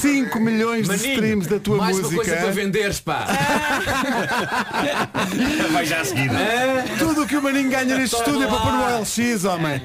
5 0.02 0.40
milhões 0.40 0.84
de 0.84 0.88
Maninho, 0.90 1.14
streams 1.14 1.48
da 1.50 1.60
tua 1.60 1.78
mais 1.78 1.98
música. 1.98 2.16
uma 2.16 2.24
coisa 2.24 2.42
para 2.42 2.52
venderes, 2.52 3.00
pá. 3.00 3.26
Vai 5.72 5.86
já 5.86 6.02
a 6.02 6.06
seguir. 6.06 6.30
Tudo 6.98 7.24
o 7.24 7.28
que 7.28 7.38
o 7.38 7.42
Maninho 7.42 7.70
ganha 7.70 7.98
neste 7.98 8.16
estúdio 8.16 8.44
é 8.44 8.48
para 8.48 8.58
pôr 8.60 8.72
no 8.72 9.00
LX, 9.02 9.46
homem. 9.46 9.82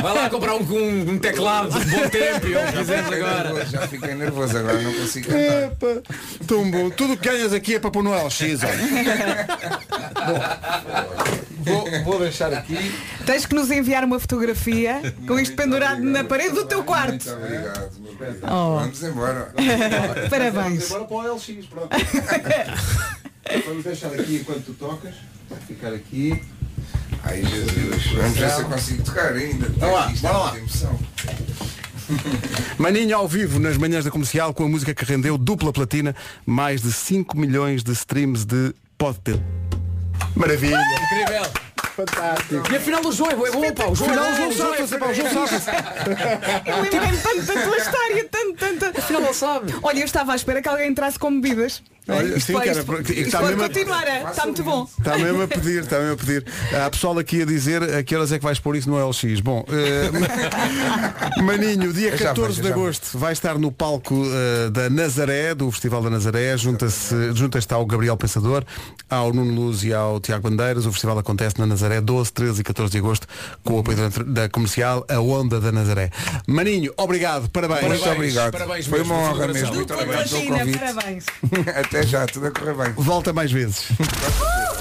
Vai 0.00 0.14
lá 0.14 0.30
comprar 0.30 0.54
um, 0.54 0.62
um, 0.62 1.10
um 1.12 1.18
teclado 1.18 1.78
de 1.78 1.84
bom 1.86 2.08
tempo 2.08 2.46
e 2.46 2.54
quiseres 2.78 3.04
Fiquei 3.04 3.22
agora. 3.22 3.42
nervoso, 3.52 3.70
Já 3.72 3.88
fiquei 3.88 4.14
nervoso 4.14 4.58
agora, 4.58 4.80
não 4.80 4.92
consigo 4.92 5.28
cantar. 5.28 5.62
Epa, 5.62 6.02
tão 6.46 6.70
bom. 6.70 6.90
Tudo 6.90 7.14
o 7.14 7.16
que 7.16 7.28
ganhas 7.28 7.52
aqui 7.52 7.74
é 7.76 7.78
para 7.78 7.90
pôr 7.90 8.02
no 8.02 8.10
LX, 8.12 8.40
homem. 8.62 9.06
Vou, 11.64 12.04
vou 12.04 12.18
deixar 12.18 12.52
aqui. 12.52 12.76
Tens 13.24 13.46
que 13.46 13.54
nos 13.54 13.70
enviar 13.70 14.04
uma 14.04 14.18
fotografia 14.18 15.14
com 15.26 15.38
isto 15.38 15.54
pendurado 15.54 16.02
na 16.02 16.24
parede 16.24 16.54
do 16.54 16.64
teu 16.64 16.82
quarto. 16.84 17.24
Muito 17.24 17.44
obrigado. 17.44 17.90
Oh. 18.42 18.78
Vamos 18.80 19.02
embora. 19.02 19.54
Parabéns. 20.30 20.90
Agora 20.90 21.04
para 21.04 21.16
o 21.16 21.34
LX, 21.34 21.66
pronto. 21.66 21.88
Vamos 23.66 23.84
deixar 23.84 24.08
aqui 24.08 24.36
enquanto 24.36 24.64
tu 24.64 24.74
tocas. 24.74 25.14
Vai 25.48 25.58
ficar 25.60 25.92
aqui. 25.92 26.42
Ai 27.24 27.44
Jesus, 27.44 28.06
vamos 28.14 28.36
ver 28.36 28.50
se 28.50 28.60
eu 28.60 28.68
consigo 28.68 29.02
tocar 29.04 29.32
ainda. 29.32 29.68
Bora 29.68 29.92
lá, 29.92 30.10
é 30.10 30.16
bora 30.16 30.38
lá. 30.38 30.58
emoção. 30.58 30.98
Maninho 32.78 33.16
ao 33.16 33.28
vivo 33.28 33.60
nas 33.60 33.76
manhãs 33.76 34.04
da 34.04 34.10
comercial 34.10 34.52
com 34.52 34.64
a 34.64 34.68
música 34.68 34.92
que 34.94 35.04
rendeu 35.04 35.38
dupla 35.38 35.72
platina, 35.72 36.16
mais 36.44 36.82
de 36.82 36.92
5 36.92 37.38
milhões 37.38 37.84
de 37.84 37.92
streams 37.92 38.44
de 38.44 38.74
Pode 39.02 39.18
ter. 39.18 39.61
Maravilha. 40.34 40.78
Incrível. 41.02 41.71
Fantástico. 41.96 42.72
E 42.72 42.76
afinal 42.76 43.04
o 43.04 43.12
João 43.12 43.30
é 43.30 43.34
bom, 43.36 43.64
é 43.64 43.72
pá. 43.72 43.86
O 43.86 43.94
João 43.94 44.10
Afinal, 44.10 44.24
é 44.26 44.48
o 44.48 44.52
João 44.52 44.70
o 44.70 44.74
safa-se, 44.76 44.98
pá, 44.98 45.06
o 45.06 45.14
João 45.14 45.46
safa-se. 45.46 45.70
Eu 46.66 46.82
lembrei-me 46.82 47.16
tanto 47.18 47.42
da 47.42 47.62
tua 47.62 47.76
história, 47.76 48.28
tanto, 48.30 48.78
tanto. 48.78 48.98
Afinal 48.98 49.22
ele 49.22 49.34
sabe. 49.34 49.74
Olha, 49.82 49.98
eu 50.00 50.04
estava 50.04 50.32
à 50.32 50.36
espera 50.36 50.62
que 50.62 50.68
alguém 50.68 50.90
entrasse 50.90 51.18
com 51.18 51.40
bebidas. 51.40 51.82
Olha, 52.08 52.30
sim, 52.32 52.36
isto 52.36 52.50
está 52.58 53.38
pode 53.38 53.50
mesmo 53.54 53.62
a- 53.62 53.68
continuar, 53.68 54.08
é? 54.08 54.24
está 54.28 54.44
muito 54.44 54.64
bom. 54.64 54.88
Está 54.98 55.16
mesmo 55.18 55.42
a 55.42 55.46
pedir, 55.46 55.82
está 55.82 55.98
mesmo 56.00 56.14
a 56.14 56.16
pedir. 56.16 56.44
Há 56.74 56.90
pessoal 56.90 57.16
aqui 57.16 57.42
a 57.42 57.44
dizer 57.44 57.80
a 57.80 58.02
que 58.02 58.16
horas 58.16 58.32
é 58.32 58.38
que 58.38 58.44
vais 58.44 58.58
pôr 58.58 58.74
isso 58.74 58.90
no 58.90 58.96
LX. 59.08 59.38
Bom, 59.40 59.64
eh, 59.68 60.10
Maninho, 61.42 61.92
dia 61.92 62.08
Eu 62.08 62.16
já 62.18 62.28
14 62.30 62.56
vejo, 62.60 62.62
de 62.62 62.72
agosto 62.72 63.16
vai 63.16 63.32
estar 63.32 63.56
no 63.56 63.70
palco 63.70 64.20
eh, 64.26 64.70
da 64.70 64.90
Nazaré, 64.90 65.54
do 65.54 65.70
Festival 65.70 66.02
da 66.02 66.10
Nazaré. 66.10 66.56
Junta-se 66.56 67.14
junta 67.34 67.60
ao 67.70 67.86
Gabriel 67.86 68.16
Pensador, 68.16 68.64
ao 69.08 69.32
Nuno 69.32 69.54
Luz 69.54 69.84
e 69.84 69.94
ao 69.94 70.18
Tiago 70.18 70.42
Bandeiras. 70.50 70.86
O 70.86 70.90
festival 70.92 71.18
acontece 71.20 71.56
na 71.60 71.66
Nazaré 71.66 71.81
12, 72.00 72.32
13 72.32 72.60
e 72.60 72.64
14 72.64 72.92
de 72.92 72.98
agosto 72.98 73.26
com 73.64 73.74
o 73.74 73.78
apoio 73.80 73.96
da, 73.96 74.08
da 74.24 74.48
comercial 74.48 75.04
A 75.08 75.20
Onda 75.20 75.60
da 75.60 75.72
Nazaré. 75.72 76.10
Maninho, 76.46 76.92
obrigado, 76.96 77.48
parabéns. 77.50 77.82
Muito 77.82 78.08
obrigado. 78.08 78.52
parabéns 78.52 78.86
Foi 78.86 79.02
uma 79.02 79.14
honra 79.14 79.48
mesmo. 79.48 79.74
Muito 79.74 79.94
obrigado 79.94 80.28
pelo 80.28 80.46
convite. 80.46 80.78
parabéns. 80.78 81.26
Até 81.76 82.06
já, 82.06 82.26
tudo 82.26 82.46
a 82.46 82.50
correr 82.50 82.74
bem. 82.74 82.92
Volta 82.92 83.32
mais 83.32 83.50
vezes. 83.50 83.86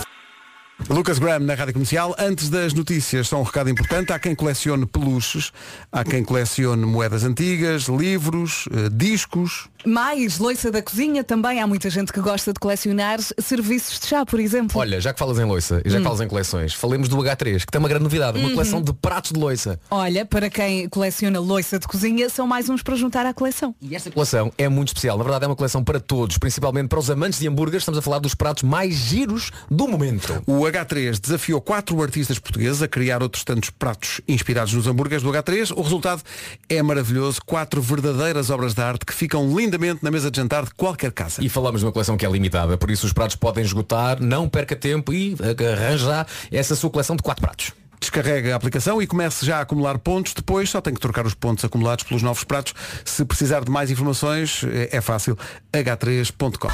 Lucas 0.89 1.19
Graham 1.19 1.39
na 1.39 1.53
Rádio 1.53 1.73
Comercial. 1.73 2.15
Antes 2.17 2.49
das 2.49 2.73
notícias, 2.73 3.27
só 3.27 3.39
um 3.39 3.43
recado 3.43 3.69
importante. 3.69 4.11
Há 4.11 4.19
quem 4.19 4.35
colecione 4.35 4.85
peluches, 4.85 5.51
há 5.91 6.03
quem 6.03 6.23
colecione 6.23 6.85
moedas 6.85 7.23
antigas, 7.23 7.83
livros, 7.83 8.67
eh, 8.71 8.89
discos. 8.91 9.69
Mais 9.85 10.37
loiça 10.37 10.71
da 10.71 10.81
cozinha, 10.81 11.23
também 11.23 11.59
há 11.59 11.67
muita 11.67 11.89
gente 11.89 12.13
que 12.13 12.19
gosta 12.19 12.53
de 12.53 12.59
colecionar 12.59 13.19
serviços 13.39 13.99
de 13.99 14.07
chá, 14.07 14.25
por 14.25 14.39
exemplo. 14.39 14.79
Olha, 14.79 15.01
já 15.01 15.11
que 15.13 15.19
falas 15.19 15.39
em 15.39 15.45
loiça 15.45 15.81
e 15.83 15.89
já 15.89 15.97
que 15.97 16.03
falas 16.03 16.21
em 16.21 16.27
coleções, 16.27 16.73
falemos 16.73 17.07
do 17.07 17.17
H3, 17.17 17.65
que 17.65 17.71
tem 17.71 17.79
uma 17.79 17.89
grande 17.89 18.03
novidade, 18.03 18.39
uma 18.39 18.51
coleção 18.51 18.81
de 18.81 18.93
pratos 18.93 19.31
de 19.31 19.39
loiça. 19.39 19.79
Olha, 19.89 20.25
para 20.25 20.49
quem 20.49 20.87
coleciona 20.87 21.39
loiça 21.39 21.79
de 21.79 21.87
cozinha, 21.87 22.29
são 22.29 22.45
mais 22.45 22.69
uns 22.69 22.83
para 22.83 22.95
juntar 22.95 23.25
à 23.25 23.33
coleção. 23.33 23.73
E 23.81 23.95
esta 23.95 24.11
coleção 24.11 24.51
é 24.57 24.69
muito 24.69 24.89
especial. 24.89 25.17
Na 25.17 25.23
verdade 25.23 25.45
é 25.45 25.47
uma 25.47 25.55
coleção 25.55 25.83
para 25.83 25.99
todos, 25.99 26.37
principalmente 26.37 26.87
para 26.87 26.99
os 26.99 27.09
amantes 27.09 27.39
de 27.39 27.47
hambúrgueres. 27.47 27.81
Estamos 27.81 27.97
a 27.97 28.01
falar 28.01 28.19
dos 28.19 28.35
pratos 28.35 28.63
mais 28.63 28.93
giros 28.93 29.51
do 29.69 29.87
momento. 29.87 30.43
O 30.45 30.61
H3 30.61 31.19
desafiou 31.19 31.59
quatro 31.59 32.01
artistas 32.01 32.37
portugueses 32.37 32.81
a 32.81 32.87
criar 32.87 33.23
outros 33.23 33.43
tantos 33.43 33.69
pratos 33.69 34.21
inspirados 34.27 34.73
nos 34.73 34.87
hambúrgueres 34.87 35.23
do 35.23 35.31
H3. 35.31 35.73
O 35.75 35.81
resultado 35.81 36.21
é 36.69 36.81
maravilhoso. 36.81 37.41
Quatro 37.45 37.81
verdadeiras 37.81 38.49
obras 38.49 38.73
de 38.73 38.81
arte 38.81 39.05
que 39.05 39.13
ficam 39.13 39.47
lindamente 39.71 40.03
na 40.03 40.11
mesa 40.11 40.29
de 40.29 40.37
jantar 40.37 40.65
de 40.65 40.73
qualquer 40.73 41.11
casa. 41.11 41.43
E 41.43 41.47
falamos 41.47 41.81
de 41.81 41.85
uma 41.85 41.91
coleção 41.91 42.17
que 42.17 42.25
é 42.25 42.29
limitada, 42.29 42.77
por 42.77 42.91
isso 42.91 43.05
os 43.05 43.13
pratos 43.13 43.35
podem 43.35 43.63
esgotar, 43.63 44.21
não 44.21 44.49
perca 44.49 44.75
tempo 44.75 45.13
e 45.13 45.35
arranja 45.73 46.25
essa 46.51 46.75
sua 46.75 46.89
coleção 46.89 47.15
de 47.15 47.23
quatro 47.23 47.41
pratos. 47.41 47.71
Descarrega 47.99 48.53
a 48.53 48.55
aplicação 48.55 49.01
e 49.01 49.05
comece 49.05 49.45
já 49.45 49.59
a 49.59 49.61
acumular 49.61 49.97
pontos. 49.99 50.33
Depois 50.33 50.69
só 50.69 50.81
tem 50.81 50.93
que 50.93 50.99
trocar 50.99 51.25
os 51.25 51.35
pontos 51.35 51.63
acumulados 51.63 52.03
pelos 52.03 52.23
novos 52.23 52.43
pratos. 52.43 52.73
Se 53.05 53.23
precisar 53.23 53.63
de 53.63 53.69
mais 53.69 53.91
informações, 53.91 54.63
é 54.63 54.97
é 54.97 55.01
fácil. 55.01 55.37
h3.com. 55.71 56.69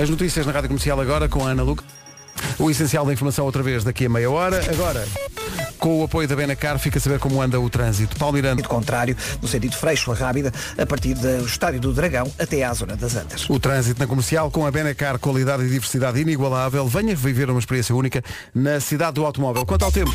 As 0.00 0.10
notícias 0.10 0.44
na 0.44 0.52
Rádio 0.52 0.68
Comercial 0.68 1.00
agora 1.00 1.28
com 1.28 1.46
a 1.46 1.50
Ana 1.50 1.62
Luca. 1.62 1.82
O 2.58 2.70
essencial 2.70 3.06
da 3.06 3.12
informação 3.12 3.46
outra 3.46 3.62
vez 3.62 3.84
daqui 3.84 4.04
a 4.04 4.08
meia 4.10 4.30
hora. 4.30 4.62
Agora, 4.70 5.06
com 5.84 6.00
o 6.00 6.04
apoio 6.04 6.26
da 6.26 6.34
Benacar, 6.34 6.78
fica 6.78 6.96
a 6.96 7.00
saber 7.00 7.18
como 7.18 7.42
anda 7.42 7.60
o 7.60 7.68
trânsito. 7.68 8.16
Paulo 8.16 8.36
Miranda. 8.36 8.56
Sentido 8.56 8.70
contrário, 8.70 9.14
no 9.42 9.46
sentido 9.46 9.76
freixo 9.76 10.10
a 10.12 10.14
rábida, 10.14 10.50
a 10.78 10.86
partir 10.86 11.12
do 11.12 11.44
estádio 11.44 11.78
do 11.78 11.92
Dragão 11.92 12.26
até 12.38 12.64
à 12.64 12.72
zona 12.72 12.96
das 12.96 13.14
Antas. 13.14 13.50
O 13.50 13.60
trânsito 13.60 14.00
na 14.00 14.06
comercial 14.06 14.50
com 14.50 14.64
a 14.64 14.70
Benacar, 14.70 15.18
qualidade 15.18 15.62
e 15.62 15.68
diversidade 15.68 16.18
inigualável. 16.18 16.88
Venha 16.88 17.14
viver 17.14 17.50
uma 17.50 17.58
experiência 17.58 17.94
única 17.94 18.24
na 18.54 18.80
cidade 18.80 19.16
do 19.16 19.26
automóvel. 19.26 19.66
Quanto 19.66 19.84
ao 19.84 19.92
tempo? 19.92 20.10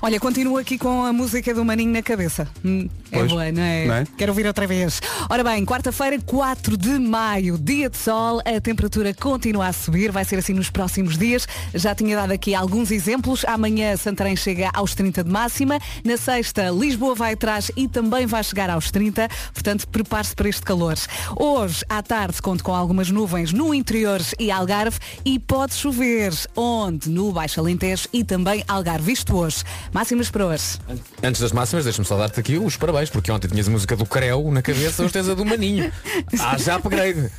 Olha, 0.00 0.20
continuo 0.20 0.56
aqui 0.58 0.78
com 0.78 1.04
a 1.04 1.12
música 1.12 1.52
do 1.52 1.64
Maninho 1.64 1.90
na 1.92 2.02
cabeça. 2.02 2.46
Hum, 2.64 2.88
é 3.10 3.18
Pois, 3.18 3.32
boa, 3.32 3.50
não 3.50 3.62
é? 3.62 3.84
não 3.84 3.94
é? 3.94 4.04
Quero 4.16 4.30
ouvir 4.30 4.46
outra 4.46 4.64
vez. 4.64 5.00
Ora 5.28 5.42
bem, 5.42 5.64
quarta-feira, 5.64 6.16
4 6.24 6.76
de 6.76 7.00
maio, 7.00 7.58
dia 7.58 7.90
de 7.90 7.96
sol, 7.96 8.40
a 8.44 8.60
temperatura 8.60 9.12
continua 9.12 9.66
a 9.66 9.72
subir, 9.72 10.12
vai 10.12 10.24
ser 10.24 10.36
assim 10.38 10.52
nos 10.52 10.70
próximos 10.70 11.18
dias. 11.18 11.48
Já 11.74 11.96
tinha 11.96 12.14
dado 12.14 12.30
aqui 12.30 12.54
alguns 12.54 12.92
exemplos. 12.92 13.44
Amanhã 13.44 13.96
Santarém 13.96 14.36
chega 14.36 14.70
aos 14.72 14.94
30 14.94 15.24
de 15.24 15.30
máxima. 15.30 15.80
Na 16.04 16.16
sexta, 16.16 16.70
Lisboa 16.70 17.16
vai 17.16 17.32
atrás 17.32 17.70
e 17.76 17.88
também 17.88 18.24
vai 18.24 18.44
chegar 18.44 18.70
aos 18.70 18.92
30. 18.92 19.28
Portanto, 19.52 19.88
prepare-se 19.88 20.34
para 20.36 20.48
este 20.48 20.62
calor. 20.62 20.94
Hoje, 21.36 21.84
à 21.88 22.00
tarde, 22.02 22.40
conto 22.40 22.62
com 22.62 22.72
algumas 22.72 23.10
nuvens 23.10 23.52
no 23.52 23.74
interior 23.74 24.20
e 24.38 24.48
Algarve 24.52 24.98
e 25.24 25.40
pode 25.40 25.74
chover. 25.74 26.32
Onde? 26.54 27.10
No 27.10 27.32
Baixo 27.32 27.58
Alentejo 27.58 28.08
e 28.12 28.22
também 28.22 28.62
Algarve. 28.68 29.10
Isto 29.12 29.36
hoje. 29.36 29.64
Máximas 29.92 30.30
para 30.30 30.46
hoje. 30.46 30.78
Antes 31.22 31.40
das 31.40 31.52
máximas, 31.52 31.84
deixa-me 31.84 32.06
só 32.06 32.16
dar-te 32.16 32.38
aqui 32.38 32.58
os 32.58 32.76
parabéns, 32.76 33.10
porque 33.10 33.30
ontem 33.32 33.48
tinhas 33.48 33.68
a 33.68 33.70
música 33.70 33.96
do 33.96 34.04
Creu 34.06 34.50
na 34.50 34.62
cabeça, 34.62 35.02
hoje 35.02 35.12
tens 35.12 35.28
a 35.28 35.34
do 35.34 35.44
Maninho. 35.44 35.90
Ah, 36.40 36.56
já 36.58 36.76
upgrade. 36.76 37.30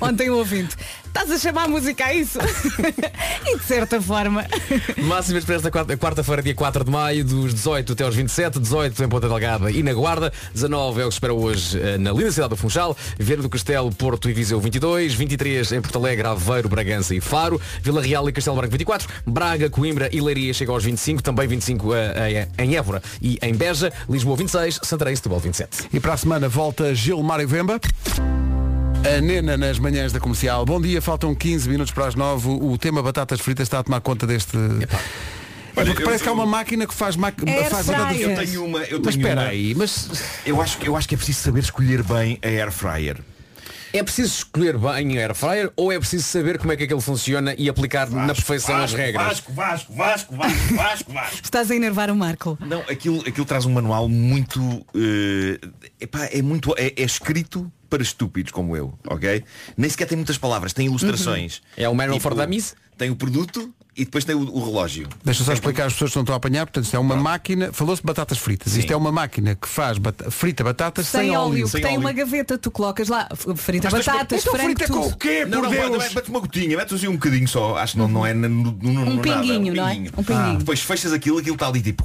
Ontem 0.00 0.30
o 0.30 0.36
ouvinte. 0.38 0.76
Estás 1.18 1.32
a 1.32 1.38
chamar 1.38 1.64
a 1.64 1.68
música 1.68 2.04
a 2.06 2.14
isso? 2.14 2.38
e 3.44 3.58
de 3.58 3.64
certa 3.64 4.00
forma. 4.00 4.46
Máximas 4.98 5.44
para 5.44 5.56
esta 5.56 5.68
quarta- 5.68 5.96
quarta-feira, 5.96 6.40
dia 6.40 6.54
4 6.54 6.84
de 6.84 6.90
maio, 6.92 7.24
dos 7.24 7.52
18 7.52 7.92
até 7.92 8.04
aos 8.04 8.14
27, 8.14 8.60
18 8.60 9.02
em 9.02 9.08
Ponta 9.08 9.28
Delgada 9.28 9.68
e 9.68 9.82
na 9.82 9.92
Guarda, 9.92 10.32
19 10.54 11.00
é 11.00 11.04
o 11.04 11.08
que 11.08 11.14
se 11.14 11.16
espera 11.16 11.34
hoje 11.34 11.76
eh, 11.80 11.98
na 11.98 12.12
linda 12.12 12.30
cidade 12.30 12.50
do 12.50 12.56
Funchal, 12.56 12.96
Vieira 13.18 13.42
do 13.42 13.48
Castelo, 13.48 13.90
Porto 13.92 14.30
e 14.30 14.32
Viseu 14.32 14.60
22, 14.60 15.12
23 15.14 15.72
em 15.72 15.80
Porto 15.80 15.96
Alegre, 15.98 16.28
Aveiro, 16.28 16.68
Bragança 16.68 17.12
e 17.16 17.20
Faro, 17.20 17.60
Vila 17.82 18.00
Real 18.00 18.28
e 18.28 18.32
Castelo 18.32 18.56
Branco 18.56 18.70
24, 18.70 19.08
Braga, 19.26 19.68
Coimbra 19.68 20.08
e 20.12 20.20
Leiria 20.20 20.54
chega 20.54 20.70
aos 20.70 20.84
25, 20.84 21.20
também 21.20 21.48
25 21.48 21.94
eh, 21.96 22.48
em 22.58 22.76
Évora 22.76 23.02
e 23.20 23.38
em 23.42 23.54
Beja, 23.56 23.92
Lisboa 24.08 24.36
26, 24.36 24.78
Santarém 24.84 25.14
e 25.14 25.16
Setúbal 25.16 25.40
27. 25.40 25.88
E 25.92 25.98
para 25.98 26.12
a 26.12 26.16
semana 26.16 26.48
volta 26.48 26.94
Gilmário 26.94 27.48
Vemba. 27.48 27.80
A 29.16 29.20
Nena 29.20 29.56
nas 29.56 29.78
manhãs 29.78 30.12
da 30.12 30.20
comercial. 30.20 30.64
Bom 30.66 30.80
dia, 30.80 31.00
faltam 31.00 31.34
15 31.34 31.68
minutos 31.68 31.92
para 31.92 32.06
as 32.06 32.14
9. 32.14 32.48
O 32.48 32.76
tema 32.76 33.02
batatas 33.02 33.40
fritas 33.40 33.66
está 33.66 33.78
a 33.78 33.82
tomar 33.82 34.00
conta 34.00 34.26
deste. 34.26 34.56
Olha, 34.56 35.86
Porque 35.86 36.02
eu- 36.02 36.04
parece 36.06 36.22
que 36.22 36.28
há 36.28 36.32
eu- 36.32 36.34
uma 36.36 36.46
máquina 36.46 36.86
que 36.86 36.94
faz, 36.94 37.16
ma... 37.16 37.28
Air 37.28 37.70
faz 37.70 37.86
batatas 37.86 38.20
Eu 38.20 38.26
fritas. 38.28 38.50
tenho 38.50 38.64
uma. 38.64 38.78
Eu 38.80 39.00
Mas 39.02 39.14
tenho 39.14 39.22
espera 39.22 39.40
uma- 39.42 39.48
aí, 39.48 39.74
mas 39.74 40.10
Eu 40.44 40.60
acho, 40.60 40.78
eu 40.84 40.96
acho 40.96 41.08
que 41.08 41.14
é 41.14 41.18
preciso 41.18 41.40
saber 41.40 41.60
escolher 41.60 42.02
bem 42.02 42.38
a 42.42 42.48
air 42.48 42.70
fryer. 42.72 43.18
É 43.90 44.02
preciso 44.02 44.28
escolher 44.34 44.76
bem 44.76 45.16
a 45.16 45.20
air 45.22 45.34
fryer 45.34 45.72
ou 45.74 45.90
é 45.90 45.98
preciso 45.98 46.24
saber 46.24 46.58
como 46.58 46.72
é 46.72 46.76
que 46.76 46.84
aquele 46.84 47.00
funciona 47.00 47.54
e 47.56 47.70
aplicar 47.70 48.10
na 48.10 48.34
perfeição 48.34 48.76
as 48.76 48.92
regras? 48.92 49.24
Vasco, 49.26 49.52
Vasco, 49.52 49.92
Vasco, 49.94 50.36
Vasco, 50.36 50.74
Vasco, 50.74 51.12
Vasco. 51.12 51.40
Estás 51.42 51.70
a 51.70 51.74
enervar 51.76 52.10
o 52.10 52.14
Marco. 52.16 52.58
Não, 52.60 52.80
aquilo, 52.80 53.20
aquilo 53.26 53.46
traz 53.46 53.64
um 53.64 53.72
manual 53.72 54.06
muito. 54.08 54.60
eh, 54.94 55.58
epá, 56.00 56.26
é 56.30 56.42
muito. 56.42 56.74
É, 56.76 56.92
é 56.96 57.02
escrito 57.04 57.72
para 57.88 58.02
estúpidos 58.02 58.52
como 58.52 58.76
eu, 58.76 58.92
ok? 59.06 59.42
Nem 59.76 59.88
sequer 59.90 60.06
tem 60.06 60.16
muitas 60.16 60.38
palavras, 60.38 60.72
tem 60.72 60.86
ilustrações. 60.86 61.62
É 61.76 61.88
o 61.88 61.94
manual 61.94 62.20
for 62.20 62.32
Tipo, 62.32 62.42
dummies? 62.42 62.74
Tem 62.96 63.10
o 63.10 63.16
produto 63.16 63.72
e 63.96 64.04
depois 64.04 64.24
tem 64.24 64.34
o, 64.34 64.40
o 64.40 64.64
relógio. 64.64 65.08
deixa 65.24 65.44
só 65.44 65.52
explicar 65.52 65.86
às 65.86 65.92
pessoas 65.92 66.10
que 66.10 66.16
não 66.16 66.22
estão 66.24 66.34
a 66.34 66.36
apanhar. 66.36 66.66
Portanto, 66.66 66.84
isto 66.84 66.96
é 66.96 66.98
uma 66.98 67.14
máquina. 67.16 67.72
Falou-se 67.72 68.02
de 68.02 68.06
batatas 68.06 68.38
fritas. 68.38 68.74
Isto 68.76 68.88
Sim. 68.88 68.94
é 68.94 68.96
uma 68.96 69.12
máquina 69.12 69.54
que 69.54 69.68
faz 69.68 69.98
bata- 69.98 70.30
frita 70.32 70.64
batatas 70.64 71.06
sem, 71.06 71.28
Sem 71.28 71.36
óleo, 71.36 71.68
sem 71.68 71.80
que 71.80 71.86
tem 71.86 71.96
óleo. 71.96 72.00
uma 72.06 72.12
gaveta, 72.12 72.58
tu 72.58 72.70
colocas 72.72 73.08
lá 73.08 73.28
f- 73.32 73.54
frita 73.56 73.88
Mas 73.90 74.04
batatas, 74.04 74.40
Então 74.40 74.52
frango, 74.52 74.66
frita 74.76 74.92
com 74.92 75.00
tudo. 75.02 75.14
o 75.14 75.16
quê, 75.16 75.44
Não, 75.44 75.60
por 75.62 75.70
não, 75.70 75.90
Deus? 75.90 76.02
mete- 76.02 76.14
mete 76.16 76.28
uma 76.28 76.40
gotinha, 76.40 76.76
mete 76.76 76.94
assim 76.94 77.06
um 77.08 77.12
bocadinho 77.12 77.46
só. 77.48 77.76
Acho 77.76 77.92
que 77.92 77.98
não, 78.00 78.08
não 78.08 78.26
é 78.26 78.34
no, 78.34 78.48
no, 78.48 78.72
no, 78.72 78.90
Um 79.02 79.14
no 79.14 79.22
pinguinho, 79.22 79.74
nada, 79.74 79.94
não 79.94 80.06
é? 80.06 80.10
Um 80.16 80.24
pinguinho. 80.24 80.58
Depois 80.58 80.80
fechas 80.80 81.12
aquilo, 81.12 81.38
aquilo 81.38 81.54
está 81.54 81.68
ali 81.68 81.80
tipo. 81.80 82.04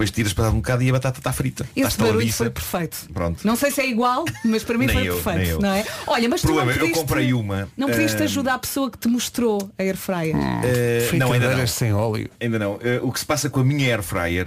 Depois 0.00 0.10
tiras 0.12 0.32
para 0.32 0.44
dar 0.44 0.50
um 0.52 0.56
bocado 0.56 0.82
e 0.82 0.88
a 0.88 0.92
batata 0.94 1.20
está 1.20 1.30
frita. 1.30 1.68
Esse 1.76 1.88
está 1.88 2.04
barulho 2.04 2.32
foi 2.32 2.48
perfeito. 2.48 3.06
Pronto. 3.12 3.46
Não 3.46 3.54
sei 3.54 3.70
se 3.70 3.82
é 3.82 3.86
igual, 3.86 4.24
mas 4.42 4.64
para 4.64 4.78
mim 4.78 4.88
foi 4.88 5.06
eu, 5.06 5.20
perfeito, 5.20 5.60
não 5.60 5.74
é? 5.74 5.84
Olha, 6.06 6.26
mas 6.26 6.40
tu 6.40 6.46
Problema, 6.46 6.72
não 6.72 6.86
eu 6.86 6.92
comprei 6.92 7.34
uma, 7.34 7.68
Não 7.76 7.88
pediste 7.88 8.22
ah, 8.22 8.24
ajuda 8.24 8.54
à 8.54 8.58
pessoa 8.58 8.90
que 8.90 8.96
te 8.96 9.08
mostrou 9.08 9.70
a 9.78 9.82
air 9.82 9.98
fryer. 9.98 10.34
Eh, 10.64 11.10
não, 11.18 11.34
ainda 11.34 11.54
não. 11.54 11.66
Sem 11.66 11.92
óleo. 11.92 12.30
Ainda 12.40 12.58
não. 12.58 12.78
Eh, 12.82 12.98
o 13.02 13.12
que 13.12 13.20
se 13.20 13.26
passa 13.26 13.50
com 13.50 13.60
a 13.60 13.64
minha 13.64 13.94
air 13.94 14.02
fryer 14.02 14.46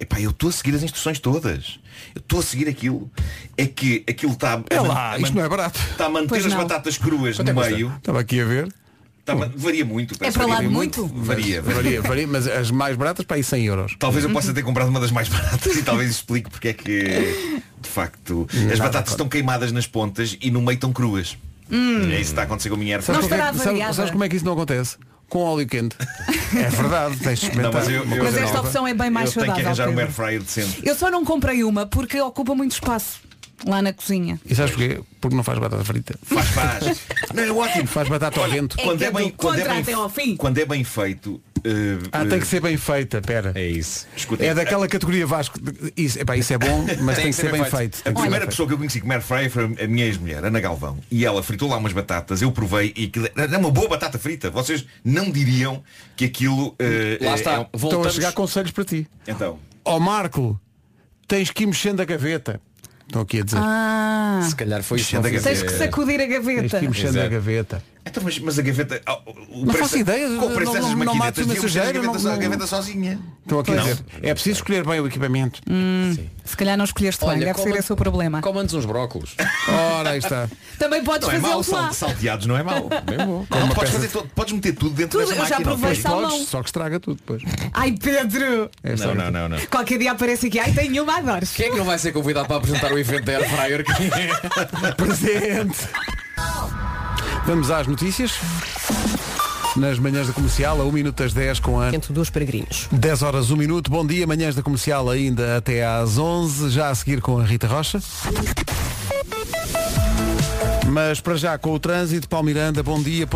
Epá, 0.00 0.20
eu 0.20 0.30
estou 0.30 0.48
a 0.48 0.52
seguir 0.52 0.74
as 0.76 0.82
instruções 0.82 1.20
todas. 1.20 1.78
Eu 2.14 2.20
estou 2.20 2.40
a 2.40 2.42
seguir 2.42 2.68
aquilo. 2.68 3.08
É 3.56 3.66
que 3.66 4.04
aquilo 4.08 4.32
está. 4.32 4.60
É 4.70 4.80
lá, 4.80 5.16
isto 5.18 5.34
não 5.34 5.44
é 5.44 5.48
barato. 5.48 5.78
Está 5.92 6.06
a 6.06 6.08
manter 6.08 6.28
Pois 6.28 6.46
as 6.46 6.54
batatas 6.54 6.98
cruas 6.98 7.36
Quanto 7.36 7.48
é 7.48 7.52
no 7.52 7.60
custa? 7.60 7.74
meio. 7.74 7.94
Estava 7.96 8.20
aqui 8.20 8.40
a 8.40 8.44
ver. 8.44 8.68
Man- 9.34 9.52
varia 9.56 9.84
muito. 9.84 10.14
É 10.14 10.18
parece 10.18 10.36
para 10.38 10.46
que 10.46 10.52
lá 10.52 10.60
de 10.60 10.68
muito? 10.68 11.06
Varia, 11.06 11.60
varia. 11.62 11.82
Varia, 11.82 12.02
varia, 12.02 12.26
mas 12.26 12.46
as 12.46 12.70
mais 12.70 12.96
baratas 12.96 13.24
para 13.24 13.36
aí 13.36 13.44
100 13.44 13.66
euros. 13.66 13.96
Talvez 13.98 14.24
eu 14.24 14.30
possa 14.30 14.52
ter 14.54 14.62
comprado 14.62 14.88
uma 14.88 15.00
das 15.00 15.10
mais 15.10 15.28
baratas 15.28 15.76
e 15.76 15.82
talvez 15.82 16.10
explique 16.10 16.50
porque 16.50 16.68
é 16.68 16.72
que 16.72 16.88
de 17.80 17.88
facto 17.88 18.46
as 18.52 18.78
Nada 18.78 18.82
batatas 18.84 19.12
estão 19.12 19.28
queimadas 19.28 19.72
nas 19.72 19.86
pontas 19.86 20.36
e 20.40 20.50
no 20.50 20.60
meio 20.60 20.74
estão 20.74 20.92
cruas. 20.92 21.36
É 21.70 21.74
isso 21.74 22.08
que 22.16 22.20
está 22.22 22.42
a 22.42 22.44
acontecer 22.44 22.68
com 22.70 22.76
a 22.76 22.78
minha 22.78 22.96
air 22.96 23.04
Não 23.08 23.20
estará 23.20 23.46
sabes, 23.46 23.62
variada. 23.64 23.92
sabes 23.92 24.10
como 24.10 24.24
é 24.24 24.28
que 24.28 24.36
isso 24.36 24.44
não 24.44 24.52
acontece? 24.54 24.96
Com 25.28 25.40
óleo 25.40 25.66
quente. 25.66 25.96
É 26.56 26.70
verdade, 26.70 27.18
tens 27.18 27.40
de 27.40 27.44
experimentar. 27.44 27.72
Não, 27.72 27.78
mas 27.80 27.88
eu- 27.90 28.02
uma 28.04 28.16
eu- 28.16 28.22
coisa 28.22 28.36
Mas 28.40 28.44
esta 28.44 28.56
nova. 28.56 28.68
opção 28.68 28.86
é 28.88 28.94
bem 28.94 29.10
mais 29.10 29.28
eu 29.36 29.42
tenho 29.42 29.54
que 29.54 29.60
saudável. 29.62 29.84
arranjar 29.84 29.90
uma 29.90 30.00
air 30.00 30.10
fryer 30.10 30.40
decente. 30.42 30.80
Eu 30.82 30.94
só 30.94 31.10
não 31.10 31.22
comprei 31.22 31.62
uma 31.62 31.84
porque 31.84 32.18
ocupa 32.22 32.54
muito 32.54 32.72
espaço 32.72 33.20
lá 33.66 33.82
na 33.82 33.92
cozinha. 33.92 34.40
E 34.44 34.54
sabes 34.54 34.72
porquê? 34.72 35.00
Porque 35.20 35.36
não 35.36 35.42
faz 35.44 35.58
batata 35.58 35.84
frita. 35.84 36.18
Faz, 36.22 36.48
faz. 36.48 37.00
Não, 37.34 37.42
é 37.42 37.50
ótimo. 37.52 37.86
Faz 37.88 38.08
batata 38.08 38.40
ao 38.40 38.48
vento. 38.48 38.76
Quando 38.78 38.98
que 38.98 39.04
é 39.04 39.08
é 39.08 39.10
bem, 39.10 39.28
do 39.28 39.34
quando 39.34 39.58
é 39.58 39.68
bem, 39.68 39.78
até 39.80 39.92
ao 39.92 40.08
fim. 40.08 40.36
quando 40.36 40.58
é 40.58 40.64
bem 40.64 40.82
feito. 40.84 41.40
eh, 41.64 41.98
Ah, 42.12 42.24
tem 42.24 42.38
que 42.40 42.46
ser 42.46 42.60
bem 42.60 42.76
feita, 42.76 43.20
pera. 43.20 43.52
É 43.54 43.66
isso. 43.66 44.06
escuta, 44.16 44.44
É 44.44 44.54
daquela 44.54 44.86
categoria 44.88 45.26
Vasco. 45.26 45.58
Isso, 45.96 46.18
epá, 46.20 46.36
isso 46.36 46.52
é 46.52 46.58
bom, 46.58 46.86
mas 47.02 47.16
tem, 47.16 47.26
que 47.26 47.32
ser 47.32 47.50
bem 47.50 47.64
feito. 47.64 48.02
Tem 48.02 48.12
A 48.12 48.14
que 48.14 48.20
primeira 48.20 48.46
bem 48.46 48.48
pessoa 48.50 48.66
que 48.68 48.74
eu 48.74 48.78
conheci 48.78 49.00
com 49.00 49.10
air 49.12 49.20
fryer 49.20 49.50
foi 49.50 49.64
a 49.64 49.86
minha 49.88 50.06
ex-mulher, 50.06 50.44
Ana 50.44 50.60
Galvão. 50.60 50.98
E 51.10 51.24
ela 51.26 51.42
fritou 51.42 51.68
lá 51.68 51.76
umas 51.76 51.92
batatas, 51.92 52.40
eu 52.42 52.52
provei 52.52 52.92
e 52.96 53.06
aquilo 53.06 53.28
era 53.36 53.58
uma 53.58 53.70
boa 53.72 53.88
batata 53.88 54.18
frita. 54.18 54.50
Vocês 54.50 54.86
não 55.04 55.30
diriam 55.30 55.82
que 56.16 56.24
aquilo. 56.24 56.74
eh, 56.78 57.18
Lá 57.20 57.32
eh, 57.32 57.34
está. 57.34 57.52
é 57.54 57.56
feito. 57.56 57.84
Estão 57.86 58.02
a 58.04 58.10
chegar 58.10 58.32
conselhos 58.32 58.70
para 58.70 58.84
ti. 58.84 59.06
Então. 59.26 59.58
Ó 59.84 59.98
Marco, 59.98 60.58
tens 61.26 61.50
que 61.50 61.64
ir 61.64 61.66
mexendo 61.66 62.00
a 62.00 62.04
gaveta. 62.04 62.60
Estão 63.08 63.22
aqui 63.22 63.40
a 63.40 63.44
dizer. 63.44 63.58
Ah, 63.58 64.40
Se 64.48 64.54
calhar 64.54 64.82
foi 64.82 64.98
isso. 65.00 65.16
Mexendo 65.16 65.26
a 65.26 65.30
gaveta. 65.30 65.48
tens 65.48 65.62
que 65.62 65.78
sacudir 65.78 66.14
a 66.20 66.26
Tens 66.26 66.30
gaveta. 66.44 66.78
que 66.78 66.84
ir 66.84 66.88
mexendo 66.88 67.08
Exato. 67.08 67.26
a 67.26 67.28
gaveta. 67.28 67.82
Então, 68.08 68.22
mas, 68.24 68.38
mas 68.38 68.58
a 68.58 68.62
gaveta. 68.62 69.00
ah, 69.06 69.18
o 69.26 69.58
Não 69.60 69.66
preço- 69.66 69.78
faço 69.78 69.98
ideia, 69.98 70.28
Com 70.28 70.46
o 70.46 70.50
preço 70.50 70.64
não- 70.64 70.72
dessas 70.72 70.80
não- 70.90 70.90
não 70.90 70.96
maquinetas, 71.14 71.16
mato 71.18 71.18
uma 71.18 71.30
deviam 71.32 71.46
mexer 71.48 71.58
a 71.58 71.62
sujeira, 71.62 71.92
gaveta, 71.92 72.18
não- 72.22 72.30
a 72.30 72.34
não- 72.34 72.40
gaveta 72.42 72.66
sozinha. 72.66 73.18
Estão 73.42 73.60
aqui 73.60 73.70
a 73.70 73.74
Não. 73.76 73.82
dizer. 73.84 73.98
É 74.22 74.34
preciso 74.34 74.56
escolher 74.56 74.84
bem 74.86 75.00
o 75.00 75.06
equipamento. 75.06 75.60
Se 76.44 76.56
calhar 76.56 76.76
não 76.76 76.84
escolheste 76.84 77.20
bem, 77.20 77.28
Olha, 77.30 77.46
deve 77.46 77.62
ser 77.62 77.76
esse 77.76 77.92
o 77.92 77.96
problema. 77.96 78.40
Coma-nos 78.40 78.72
uns 78.74 78.84
brócolos. 78.86 79.34
Ora, 79.98 80.10
aí 80.10 80.18
está. 80.18 80.48
Também 80.78 81.04
podes 81.04 81.28
Não 81.28 81.34
é 81.34 81.38
lá. 81.56 81.62
sal- 81.62 81.92
salteados 81.92 82.46
não 82.46 82.56
é 82.56 82.62
mau. 82.62 82.88
Bem 83.04 83.18
bom. 83.18 83.46
Não, 83.50 83.68
podes, 83.70 83.92
fazer 83.92 84.08
todo- 84.08 84.28
podes 84.34 84.54
meter 84.54 84.74
tudo 84.74 84.94
dentro 84.94 85.18
Tudo, 85.20 85.28
dessa 85.30 85.44
já 85.44 85.58
máquina. 85.58 85.76
provei 85.76 85.94
salmão. 85.94 86.40
Só 86.46 86.62
que 86.62 86.68
estraga 86.68 86.98
tudo 87.00 87.16
depois. 87.18 87.42
Ai 87.74 87.92
Pedro! 87.92 88.70
É 88.82 88.96
Não, 88.96 89.14
não, 89.14 89.30
não, 89.30 89.48
não. 89.50 89.58
Qualquer 89.66 89.98
dia 89.98 90.12
aparece 90.12 90.46
aqui, 90.46 90.58
ai 90.58 90.72
tenho 90.72 91.02
uma, 91.02 91.18
adores. 91.18 91.52
Quem 91.52 91.66
é 91.66 91.70
que 91.70 91.76
não 91.76 91.84
vai 91.84 91.98
ser 91.98 92.12
convidado 92.12 92.46
para 92.48 92.56
apresentar 92.56 92.92
o 92.92 92.98
evento 92.98 93.24
da 93.24 93.32
Air 93.32 93.50
Fryer? 93.50 93.84
Presente. 94.96 95.78
Vamos 97.48 97.70
às 97.70 97.86
notícias. 97.86 98.32
Nas 99.74 99.98
manhãs 99.98 100.26
da 100.26 100.34
comercial, 100.34 100.82
a 100.82 100.84
1 100.84 100.92
minuto 100.92 101.16
das 101.16 101.32
10 101.32 101.60
com 101.60 101.80
a 101.80 101.88
Entre 101.94 102.12
dos 102.12 102.28
peregrinos. 102.28 102.86
10 102.92 103.22
horas 103.22 103.50
1 103.50 103.56
minuto. 103.56 103.90
Bom 103.90 104.06
dia, 104.06 104.26
manhãs 104.26 104.54
da 104.54 104.62
comercial 104.62 105.08
ainda 105.08 105.56
até 105.56 105.82
às 105.82 106.18
11, 106.18 106.68
já 106.68 106.90
a 106.90 106.94
seguir 106.94 107.22
com 107.22 107.38
a 107.38 107.44
Rita 107.44 107.66
Rocha. 107.66 108.02
Mas 110.88 111.22
para 111.22 111.36
já 111.36 111.56
com 111.56 111.72
o 111.72 111.80
trânsito, 111.80 112.28
Paulo 112.28 112.44
Miranda, 112.44 112.82
bom 112.82 113.02
dia. 113.02 113.26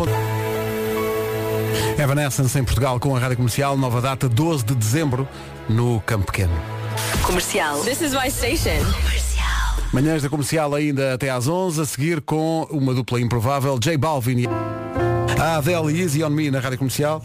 Evanescence 1.97 2.59
em 2.59 2.63
Portugal 2.63 2.99
com 2.99 3.15
a 3.15 3.19
Rádio 3.19 3.37
Comercial, 3.37 3.75
nova 3.75 3.99
data 3.99 4.29
12 4.29 4.63
de 4.63 4.75
dezembro 4.75 5.27
no 5.67 5.99
Campo 6.01 6.27
Pequeno. 6.27 6.53
Comercial. 7.23 7.79
This 7.81 8.01
is 8.01 8.13
my 8.13 8.29
station. 8.29 9.32
Manhãs 9.93 10.23
da 10.23 10.29
comercial 10.29 10.73
ainda 10.73 11.13
até 11.13 11.29
às 11.29 11.47
11, 11.47 11.79
a 11.79 11.85
seguir 11.85 12.19
com 12.19 12.67
uma 12.71 12.95
dupla 12.95 13.21
improvável, 13.21 13.77
J 13.77 13.95
Balvin 13.95 14.39
e 14.39 14.47
a 15.39 15.57
Adele 15.57 15.93
e 15.93 16.01
Easy 16.01 16.23
On 16.23 16.31
Me 16.31 16.49
na 16.49 16.59
rádio 16.59 16.79
comercial. 16.79 17.23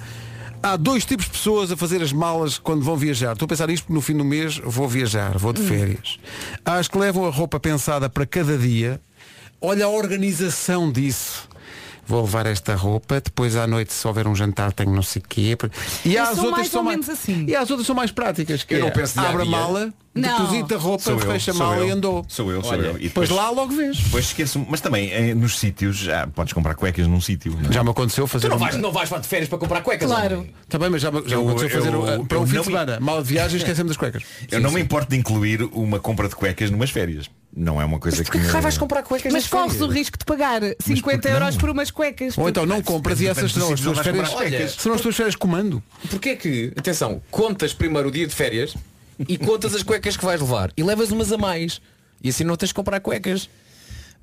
Há 0.62 0.76
dois 0.76 1.06
tipos 1.06 1.24
de 1.24 1.30
pessoas 1.30 1.72
a 1.72 1.78
fazer 1.78 2.02
as 2.02 2.12
malas 2.12 2.58
quando 2.58 2.82
vão 2.82 2.94
viajar. 2.94 3.32
Estou 3.32 3.46
a 3.46 3.48
pensar 3.48 3.68
nisto 3.68 3.84
porque 3.84 3.94
no 3.94 4.02
fim 4.02 4.14
do 4.14 4.24
mês 4.24 4.60
vou 4.62 4.86
viajar, 4.86 5.38
vou 5.38 5.54
de 5.54 5.62
férias. 5.62 6.18
Há 6.62 6.74
as 6.74 6.88
que 6.88 6.98
levam 6.98 7.24
a 7.24 7.30
roupa 7.30 7.58
pensada 7.58 8.06
para 8.06 8.26
cada 8.26 8.58
dia. 8.58 9.00
Olha 9.62 9.86
a 9.86 9.88
organização 9.88 10.92
disso. 10.92 11.47
Vou 12.08 12.22
levar 12.22 12.46
esta 12.46 12.74
roupa, 12.74 13.20
depois 13.20 13.54
à 13.54 13.66
noite 13.66 13.92
se 13.92 14.06
houver 14.08 14.26
um 14.26 14.34
jantar 14.34 14.72
tenho 14.72 14.92
não 14.94 15.02
sei 15.02 15.20
o 15.22 15.28
quê. 15.28 15.56
E 16.04 16.14
Eu 16.14 16.22
há 16.24 16.28
as 16.30 16.36
sou 16.36 16.46
outras 16.46 16.50
mais 16.52 16.66
que 16.68 16.72
são 16.72 16.80
ou 16.80 16.84
mais 16.84 16.96
menos 16.98 17.08
assim. 17.10 17.44
E 17.46 17.54
as 17.54 17.70
outras 17.70 17.86
são 17.86 17.94
mais 17.94 18.10
práticas, 18.10 18.64
que 18.64 18.74
Eu 18.74 18.80
não 18.80 18.88
é, 18.88 18.90
penso 18.90 19.12
dia 19.14 19.22
a 19.22 19.28
abre 19.30 19.42
a 19.42 19.44
dia. 19.44 19.50
mala, 19.56 19.94
Não. 20.14 20.38
deposita 20.38 20.74
a 20.74 20.78
roupa, 20.78 21.04
Sou 21.04 21.12
eu, 21.14 21.20
fecha 21.20 21.50
a 21.50 21.54
sou 21.54 21.66
mala 21.66 21.78
eu. 21.82 21.88
e 21.88 21.90
andou. 21.90 22.24
Sou 22.26 22.50
eu, 22.50 22.62
sou 22.62 22.72
Olha, 22.72 22.86
eu. 22.86 22.96
E 22.98 23.02
Depois 23.04 23.28
lá 23.30 23.50
logo 23.50 23.72
vês. 23.74 23.98
Depois 23.98 24.24
esqueço, 24.24 24.64
mas 24.68 24.80
também 24.80 25.10
eh, 25.12 25.34
nos 25.34 25.58
sítios 25.58 25.96
já 25.98 26.26
podes 26.26 26.52
comprar 26.54 26.74
cuecas 26.74 27.06
num 27.06 27.20
sítio. 27.20 27.52
não 27.60 27.68
é? 27.68 27.72
Já 27.72 27.84
me 27.84 27.90
aconteceu 27.90 28.26
fazer 28.26 28.48
Tu 28.48 28.50
não 28.50 28.56
um- 28.56 28.60
vais, 28.60 28.76
não 28.76 28.90
vais 28.92 29.08
para 29.08 29.18
de 29.20 29.28
férias 29.28 29.48
para 29.48 29.58
comprar 29.58 29.82
cuecas. 29.82 30.08
Claro. 30.08 30.38
homem. 30.38 30.54
Bem, 30.78 30.90
mas 30.90 31.02
já, 31.02 31.10
me- 31.10 31.22
já 31.26 31.36
me 31.36 31.42
Eu- 31.42 31.48
aconteceu 31.50 31.70
fazer 31.70 31.92
eu- 31.92 32.20
uh, 32.20 32.24
para 32.26 32.38
um 32.40 32.46
fim 32.46 32.54
não 32.56 32.62
de 32.62 32.68
me- 32.68 32.74
semana. 32.74 33.00
Mal 33.00 33.22
de 33.22 33.28
viagem 33.28 33.58
esquecemos 33.58 33.90
das 33.90 33.96
cuecas. 33.96 34.22
Eu 34.50 34.60
não 34.60 34.70
me 34.70 34.80
importo 34.80 35.10
de 35.10 35.16
incluir 35.16 35.62
uma 35.72 35.98
compra 36.00 36.28
de 36.28 36.34
cuecas 36.34 36.70
numas 36.70 36.90
férias. 36.90 37.28
Não 37.60 37.82
é 37.82 37.84
uma 37.84 37.98
coisa 37.98 38.18
que. 38.18 38.24
Porquê 38.24 38.38
que 38.38 38.44
me- 38.46 38.50
raio 38.52 38.62
vais 38.62 38.78
comprar 38.78 39.02
cuecas 39.02 39.32
Mas 39.32 39.48
corres 39.48 39.80
o 39.80 39.88
risco 39.88 40.16
de 40.16 40.24
pagar 40.24 40.60
50 40.80 41.02
porque 41.02 41.28
euros 41.28 41.54
não? 41.54 41.60
por 41.60 41.70
umas 41.70 41.90
cuecas. 41.90 42.38
Ou 42.38 42.48
então 42.48 42.64
não 42.64 42.80
compras 42.80 43.20
e 43.20 43.26
essas 43.26 43.50
serão 43.52 43.72
as 43.72 43.80
tuas 43.80 43.98
férias. 43.98 44.28
cuecas. 44.30 44.72
Serão 44.74 44.94
as 44.94 45.00
tuas 45.00 45.16
férias 45.16 45.34
comando. 45.34 45.82
Porquê 46.08 46.36
que, 46.36 46.72
atenção, 46.76 47.20
contas 47.32 47.72
primeiro 47.74 48.08
o 48.08 48.12
dia 48.12 48.26
de 48.28 48.34
férias 48.34 48.74
e 49.28 49.36
contas 49.36 49.74
as 49.74 49.82
cuecas 49.82 50.16
que 50.16 50.24
vais 50.24 50.40
levar 50.40 50.70
e 50.76 50.82
levas 50.84 51.10
umas 51.10 51.32
a 51.32 51.36
mais. 51.38 51.80
E 52.22 52.28
assim 52.28 52.44
não 52.44 52.56
tens 52.56 52.68
de 52.68 52.74
comprar 52.74 53.00
cuecas. 53.00 53.50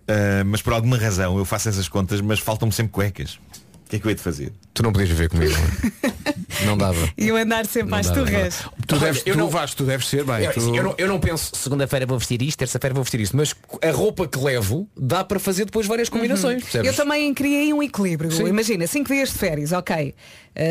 Ah, 0.07 0.43
mas 0.45 0.61
por 0.61 0.71
alguma 0.71 0.97
razão 0.97 1.38
eu 1.38 1.43
faço 1.43 1.67
essas 1.67 1.89
contas, 1.89 2.21
mas 2.21 2.39
faltam-me 2.39 2.71
sempre 2.73 2.93
cuecas. 2.93 3.38
O 3.86 3.89
que 3.89 3.97
é 3.97 3.99
que 3.99 4.05
eu 4.05 4.09
hei 4.09 4.15
de 4.15 4.21
fazer? 4.21 4.53
Tu 4.73 4.81
não 4.81 4.91
podias 4.93 5.09
viver 5.09 5.29
comigo. 5.29 5.53
não 6.64 6.78
dava. 6.78 6.95
E 7.18 7.28
eu 7.28 7.36
andar 7.38 7.66
sempre 7.66 7.91
Não 7.91 7.97
às 7.97 8.10
turras. 8.10 8.64
Tu, 8.88 8.97
deves, 8.99 9.24
eu 9.26 9.34
tu 9.34 9.39
não- 9.39 9.49
Vasco, 9.49 9.78
tu 9.78 9.84
deves 9.84 10.08
ser 10.08 10.24
bem. 10.24 10.43
Eu, 10.45 10.53
tu- 10.53 10.76
eu 10.76 10.84
não, 10.84 10.95
eu 10.97 11.08
não 11.08 11.20
penso, 11.20 11.51
segunda-feira 11.56 12.06
vou 12.06 12.18
vestir 12.20 12.41
isto, 12.41 12.58
terça-feira 12.60 12.93
vou 12.93 13.03
vestir 13.03 13.20
isto, 13.22 13.36
mas 13.36 13.53
a 13.82 13.91
roupa 13.91 14.28
que 14.28 14.38
levo 14.38 14.88
dá 14.97 15.24
para 15.24 15.39
fazer 15.39 15.66
depois 15.66 15.88
várias 15.88 16.10
combinações. 16.10 16.62
percebes? 16.64 16.88
Eu 16.88 16.93
também 16.95 17.34
criei 17.34 17.74
um 17.74 17.82
equilíbrio. 17.82 18.32
Sim. 18.32 18.45
Imagina, 18.47 18.86
5 18.88 19.12
dias 19.14 19.30
de 19.30 19.36
férias, 19.36 19.72
ok. 19.72 20.14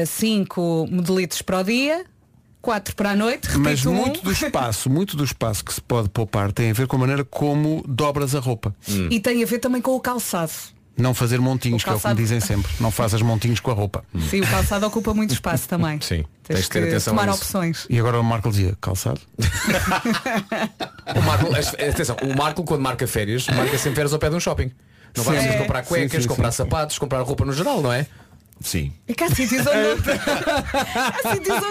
5 0.07 0.87
modelitos 0.91 1.43
para 1.43 1.61
o 1.61 1.65
dia, 1.65 2.05
4 2.61 2.95
para 2.97 3.11
a 3.11 3.17
noite, 3.17 3.49
Mas 3.59 3.81
repito 3.81 3.91
um. 3.91 3.95
muito 3.95 4.23
do 4.23 4.33
espaço, 4.33 4.89
muito 4.91 5.17
do 5.17 5.25
espaço 5.25 5.65
que 5.65 5.73
se 5.75 5.81
pode 5.81 6.09
poupar 6.09 6.53
tem 6.53 6.71
a 6.71 6.73
ver 6.75 6.87
com 6.87 6.97
a 6.97 6.99
maneira 6.99 7.25
como 7.25 7.83
dobras 7.87 8.35
a 8.35 8.41
roupa. 8.41 8.75
E 9.11 9.21
tem 9.21 9.43
a 9.43 9.47
ver 9.47 9.59
também 9.59 9.81
com 9.83 9.93
o 9.95 10.01
calçado. 10.01 10.53
Não 10.97 11.13
fazer 11.13 11.41
montinhos, 11.41 11.83
O 11.83 11.85
que 11.85 11.91
é 11.91 11.93
o 11.93 11.97
que 11.97 11.99
me 11.99 12.03
calçado- 12.03 12.23
dizem 12.23 12.41
sempre. 12.41 12.71
Não 12.79 12.91
fazes 12.91 13.21
montinhos 13.21 13.59
com 13.59 13.71
a 13.71 13.75
roupa. 13.75 14.05
Sim, 14.31 14.43
o 14.43 14.47
calçado 14.47 14.87
ocupa 14.87 15.13
muito 15.13 15.33
espaço 15.35 15.69
também. 15.69 16.01
Sim, 16.01 16.25
Tens, 16.45 16.47
tens 16.47 16.63
de 16.63 16.69
ter 16.69 16.83
que 16.83 16.89
atenção 16.91 17.17
tomar 17.17 17.33
opções. 17.33 17.85
E 17.91 17.99
agora 17.99 18.21
o 18.21 18.25
Marco 18.25 18.49
dizia, 18.49 18.77
calçado? 18.81 19.21
O 21.17 21.21
Marco, 21.23 21.55
as- 21.57 21.75
atenção, 21.75 22.17
o 22.23 22.37
Marco 22.37 22.65
quando 22.65 22.81
marca 22.81 23.07
férias, 23.07 23.47
marca 23.49 23.77
sempre 23.77 23.97
férias 23.97 24.13
ao 24.13 24.19
pé 24.19 24.31
de 24.31 24.37
um 24.37 24.41
shopping. 24.41 24.71
Não 25.17 25.25
vai 25.25 25.39
Sim. 25.41 25.49
É. 25.49 25.53
comprar 25.59 25.83
cuecas, 25.85 26.13
Sim, 26.13 26.21
sim, 26.23 26.29
comprar 26.29 26.51
sim. 26.51 26.57
sapatos, 26.59 26.99
comprar 26.99 27.21
roupa 27.23 27.45
no 27.45 27.53
geral, 27.53 27.81
não 27.83 27.93
é? 27.93 28.07
Sim. 28.61 28.93
É 29.07 29.13
que 29.13 29.23
há 29.25 29.29
sítios 29.31 29.65
onde 29.67 30.03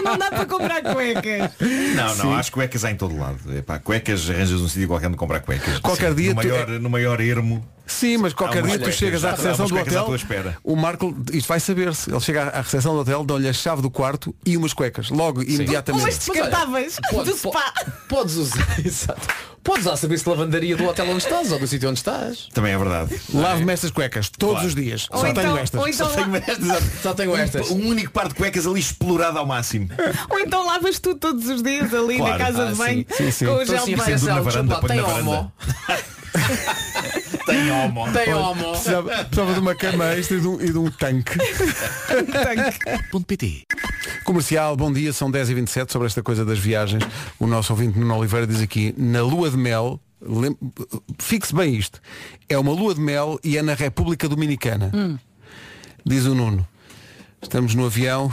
não, 0.04 0.18
dá 0.18 0.30
para 0.30 0.46
comprar 0.46 0.82
cuecas. 0.82 1.50
Não, 1.94 2.14
não, 2.16 2.34
acho 2.34 2.52
cuecas 2.52 2.84
há 2.84 2.90
em 2.90 2.96
todo 2.96 3.16
lado. 3.18 3.38
Epá, 3.56 3.78
cuecas 3.78 4.28
arranjas 4.30 4.60
um 4.60 4.68
sítio 4.68 4.88
qualquer 4.88 5.08
onde 5.08 5.16
comprar 5.16 5.40
cuecas. 5.40 5.78
Qualquer 5.80 6.10
Sim, 6.10 6.16
dia 6.16 6.34
no 6.34 6.40
tu- 6.40 6.48
maior, 6.48 6.68
no 6.68 6.90
maior 6.90 7.20
ermo. 7.20 7.64
Sim, 7.86 8.16
mas 8.18 8.32
qualquer 8.32 8.62
dia 8.62 8.78
tu 8.78 8.90
chegas 8.90 9.24
à 9.24 9.32
recepção 9.32 9.66
do 9.66 9.76
hotel. 9.78 10.04
tua 10.04 10.16
espera. 10.16 10.56
O 10.64 10.74
Marco, 10.74 11.14
isto 11.32 11.46
vai 11.46 11.60
saber-se. 11.60 12.10
Ele 12.10 12.20
chega 12.20 12.44
à 12.48 12.60
recepção 12.62 12.94
do 12.94 13.00
hotel, 13.00 13.24
dão-lhe 13.24 13.48
a 13.48 13.52
chave 13.52 13.82
do 13.82 13.90
quarto 13.90 14.34
e 14.44 14.56
umas 14.56 14.72
cuecas. 14.72 15.10
Logo, 15.10 15.42
imediatamente. 15.42 16.02
Umas 16.04 16.18
descartáveis 16.18 16.96
Pode- 17.10 17.30
do 17.30 17.36
spa. 17.36 17.50
po- 17.50 17.90
Podes 18.08 18.36
usar, 18.36 18.76
exato. 18.84 19.20
Podes 19.62 19.86
usar 19.86 19.96
serviço 19.96 20.24
de 20.24 20.30
lavandaria 20.30 20.76
do 20.76 20.84
hotel 20.84 21.06
onde 21.08 21.18
estás 21.24 21.50
ou 21.50 21.58
do 21.58 21.66
sítio 21.66 21.88
onde 21.88 21.98
estás. 21.98 22.48
Também 22.52 22.72
é 22.72 22.78
verdade. 22.78 23.18
Lave-me 23.32 23.72
estas 23.72 23.90
cuecas 23.90 24.28
todos 24.28 24.54
Claro. 24.56 24.68
os 24.68 24.74
dias. 24.74 25.06
Ou 25.10 25.20
Só 25.20 25.26
então- 25.28 25.42
tenho 25.42 25.56
estas. 25.58 25.80
ou 25.80 25.88
então 25.88 26.06
Só 26.08 26.14
tenho 26.14 26.30
lá- 26.30 26.36
estas. 26.38 27.00
Só 27.02 27.14
tenho 27.14 27.36
estas. 27.36 27.70
Um 27.70 27.86
único 27.88 28.10
par 28.12 28.28
de 28.28 28.34
cuecas 28.34 28.66
ali 28.66 28.80
explorado 28.80 29.38
ao 29.38 29.46
máximo. 29.46 29.88
Ou 30.28 30.38
então 30.40 30.66
lavas 30.66 30.98
tu 30.98 31.14
todos 31.14 31.48
os 31.48 31.62
dias 31.62 31.94
ali 31.94 32.18
Claro. 32.18 32.32
na 32.32 32.38
casa 32.46 32.62
Ah, 32.68 32.70
de 32.72 32.74
banho 32.76 33.06
sim, 33.16 33.30
sim. 33.30 33.46
com 33.46 33.52
o 33.52 33.62
Então, 33.62 33.76
gel 33.76 33.84
de 33.86 33.96
banho. 33.96 34.24
na 34.26 34.40
varanda, 34.40 34.74
lá, 34.74 34.80
tem 34.82 35.00
homo. 35.00 35.52
Tem 37.46 37.70
homo. 37.70 38.10
Tem 38.12 38.32
homo. 38.34 38.70
Precisava, 38.72 39.10
precisava 39.24 39.52
de 39.54 39.60
uma 39.60 39.74
cama 39.74 40.04
extra 40.14 40.36
e 40.36 40.40
de 40.40 40.48
um, 40.48 40.60
e 40.60 40.72
de 40.72 40.78
um 40.78 40.90
tanque. 40.90 41.38
Ponto 43.10 43.26
PT. 43.26 43.62
Comercial, 44.24 44.76
bom 44.76 44.92
dia, 44.92 45.12
são 45.12 45.30
10h27 45.30 45.90
sobre 45.92 46.06
esta 46.06 46.22
coisa 46.22 46.44
das 46.44 46.58
viagens. 46.58 47.04
O 47.38 47.46
nosso 47.46 47.72
ouvinte 47.72 47.98
Nuno 47.98 48.16
Oliveira 48.16 48.46
diz 48.46 48.60
aqui, 48.60 48.94
na 48.96 49.22
lua 49.22 49.50
de 49.50 49.56
mel, 49.56 50.00
lem- 50.20 50.56
fixe 51.18 51.54
bem 51.54 51.74
isto, 51.76 52.00
é 52.48 52.58
uma 52.58 52.72
lua 52.72 52.94
de 52.94 53.00
mel 53.00 53.38
e 53.44 53.58
é 53.58 53.62
na 53.62 53.74
República 53.74 54.26
Dominicana. 54.28 54.90
Diz 56.04 56.24
o 56.24 56.34
Nuno, 56.34 56.66
estamos 57.42 57.74
no 57.74 57.84
avião, 57.86 58.32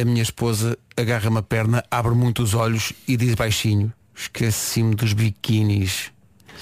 a 0.00 0.04
minha 0.04 0.22
esposa 0.22 0.78
agarra-me 0.96 1.38
a 1.38 1.42
perna, 1.42 1.84
abre 1.90 2.14
muito 2.14 2.42
os 2.42 2.54
olhos 2.54 2.92
e 3.06 3.16
diz 3.16 3.34
baixinho, 3.34 3.92
esqueci-me 4.14 4.94
dos 4.94 5.12
biquinis. 5.12 6.10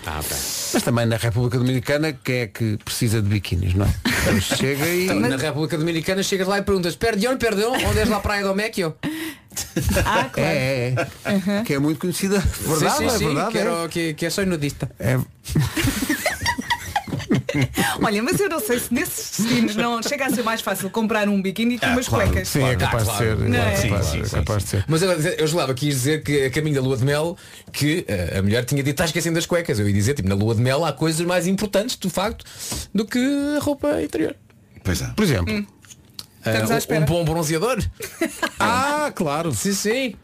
Ah, 0.06 0.20
bem. 0.22 0.38
Mas 0.72 0.82
também 0.82 1.06
na 1.06 1.16
República 1.16 1.58
Dominicana, 1.58 2.12
quem 2.12 2.36
é 2.36 2.46
que 2.46 2.78
precisa 2.84 3.20
de 3.20 3.28
biquinis, 3.28 3.74
não 3.74 3.86
é? 3.86 3.94
Então 4.22 4.40
chega 4.40 4.86
e... 4.86 5.04
Então, 5.04 5.20
Na 5.20 5.36
República 5.36 5.76
Dominicana 5.76 6.22
chegas 6.22 6.46
lá 6.46 6.58
e 6.58 6.62
perguntas 6.62 6.96
Perdão, 6.96 7.36
perdão, 7.36 7.72
onde 7.72 7.98
és 7.98 8.08
lá 8.08 8.16
a 8.16 8.20
praia 8.20 8.44
do 8.44 8.54
Méquio? 8.54 8.94
Ah, 10.04 10.28
claro. 10.32 10.48
É, 10.48 10.94
é, 10.94 11.58
é. 11.58 11.62
Que 11.64 11.74
é 11.74 11.78
muito 11.78 11.98
conhecida. 11.98 12.38
Verdade, 12.38 12.96
sim, 12.96 13.08
sim, 13.08 13.14
é 13.14 13.18
sim, 13.18 13.26
verdade. 13.26 13.50
que, 13.50 13.58
é. 13.58 13.60
era, 13.60 13.88
que, 13.88 14.14
que 14.14 14.26
é 14.26 14.30
só 14.30 14.44
nudista. 14.44 14.90
É, 14.98 15.18
Olha, 18.02 18.22
mas 18.22 18.38
eu 18.40 18.48
não 18.48 18.60
sei 18.60 18.78
se 18.78 18.92
nesses 18.92 19.38
destinos 19.38 19.76
não 19.76 20.02
chega 20.02 20.26
a 20.26 20.30
ser 20.30 20.42
mais 20.42 20.60
fácil 20.60 20.88
comprar 20.90 21.28
um 21.28 21.40
biquíni 21.40 21.78
que 21.78 21.84
Ah, 21.84 21.92
umas 21.92 22.08
claro. 22.08 22.30
cuecas. 22.30 22.48
sim, 22.48 22.62
é 22.62 22.76
capaz 22.76 23.08
de 23.08 23.16
ser. 23.16 23.36
Não 23.38 23.56
é 23.58 23.74
é? 23.74 23.82
capaz, 23.82 24.06
Sim, 24.06 24.20
é 24.20 24.24
sim, 24.24 24.36
capaz 24.36 24.62
de 24.64 24.68
ser. 24.70 24.84
Mas 24.88 25.02
eu, 25.02 25.10
eu 25.12 25.46
gelava 25.46 25.74
quis 25.74 25.94
dizer 25.94 26.22
que 26.22 26.44
a 26.44 26.50
caminho 26.50 26.74
da 26.76 26.80
lua 26.80 26.96
de 26.96 27.04
mel 27.04 27.36
que 27.72 28.04
eh, 28.08 28.38
a 28.38 28.42
mulher 28.42 28.64
tinha 28.64 28.82
dito 28.82 28.92
está 28.94 29.04
esquecendo 29.04 29.34
das 29.34 29.46
cuecas. 29.46 29.78
Eu 29.78 29.86
ia 29.88 29.94
dizer, 29.94 30.14
tipo, 30.14 30.28
na 30.28 30.34
lua 30.34 30.54
de 30.54 30.60
mel 30.60 30.84
há 30.84 30.92
coisas 30.92 31.24
mais 31.26 31.46
importantes, 31.46 31.96
de 31.98 32.10
facto, 32.10 32.44
do 32.94 33.04
que 33.04 33.18
a 33.56 33.60
roupa 33.60 34.00
interior. 34.02 34.34
Pois 34.82 35.00
é. 35.02 35.06
Por 35.14 35.24
exemplo. 35.24 35.54
Hum. 35.54 35.66
Espera. 36.76 37.00
um 37.02 37.04
bom 37.04 37.24
bronzeador. 37.24 37.78
Ah, 38.62 39.10
claro. 39.14 39.54
Sim, 39.54 39.72
sim. 39.72 40.14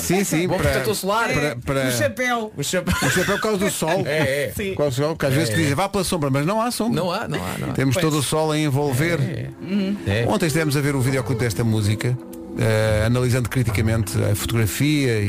Sim, 0.00 0.24
sim. 0.24 0.46
Bom 0.48 0.56
para, 0.56 0.70
protetor 0.70 0.94
solar. 0.94 1.28
para, 1.32 1.56
para, 1.56 1.88
O 1.88 1.92
chapéu. 1.92 2.52
O 2.56 2.62
chapéu. 2.62 2.94
o 3.02 3.10
chapéu 3.10 3.34
por 3.36 3.40
causa 3.40 3.58
do 3.58 3.70
sol. 3.70 4.02
É, 4.06 4.44
é. 4.46 4.52
Sim. 4.56 4.70
Por 4.70 4.78
causa 4.78 4.90
do 5.02 5.06
sol, 5.06 5.16
que 5.16 5.26
às 5.26 5.34
vezes 5.34 5.50
te 5.50 5.56
dizem, 5.56 5.74
vá 5.74 5.88
pela 5.88 6.04
sombra, 6.04 6.30
mas 6.30 6.44
não 6.46 6.60
há 6.60 6.70
sombra. 6.70 7.00
Não 7.00 7.10
há, 7.12 7.26
não 7.28 7.38
há, 7.38 7.58
não 7.58 7.70
há. 7.70 7.72
Temos 7.72 7.96
todo 7.96 8.18
o 8.18 8.22
sol 8.22 8.52
a 8.52 8.58
envolver. 8.58 9.18
É. 10.06 10.26
Ontem 10.28 10.46
estivemos 10.46 10.76
a 10.76 10.80
ver 10.80 10.94
o 10.94 11.00
videoclipe 11.00 11.40
desta 11.40 11.62
música, 11.64 12.16
eh, 12.58 13.04
analisando 13.06 13.48
criticamente 13.48 14.12
a 14.22 14.34
fotografia 14.34 15.20
e, 15.20 15.28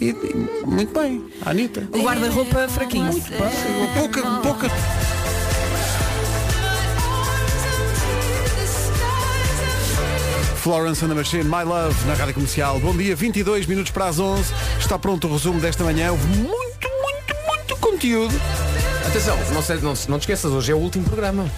e- 0.00 0.10
e 0.10 0.66
muito 0.66 0.98
bem. 0.98 1.24
A 1.44 1.50
Anitta. 1.50 1.86
O 1.92 2.02
guarda-roupa 2.02 2.68
fraquinho. 2.68 3.10
Pouca, 3.94 4.22
pouca. 4.42 4.66
Florence 10.60 11.02
and 11.02 11.08
the 11.08 11.14
Machine, 11.14 11.44
My 11.44 11.62
Love, 11.64 11.96
na 12.06 12.12
Rádio 12.12 12.34
Comercial. 12.34 12.78
Bom 12.80 12.94
dia, 12.94 13.16
22 13.16 13.64
minutos 13.64 13.90
para 13.90 14.08
as 14.08 14.18
11. 14.18 14.52
Está 14.78 14.98
pronto 14.98 15.26
o 15.26 15.32
resumo 15.32 15.58
desta 15.58 15.82
manhã. 15.82 16.10
Houve 16.10 16.26
muito, 16.36 16.88
muito, 17.02 17.34
muito 17.46 17.76
conteúdo. 17.78 18.34
Atenção, 19.06 19.38
não, 19.54 19.62
não, 19.80 19.94
não 20.08 20.18
te 20.18 20.22
esqueças, 20.22 20.52
hoje 20.52 20.70
é 20.70 20.74
o 20.74 20.78
último 20.78 21.04
programa. 21.04 21.50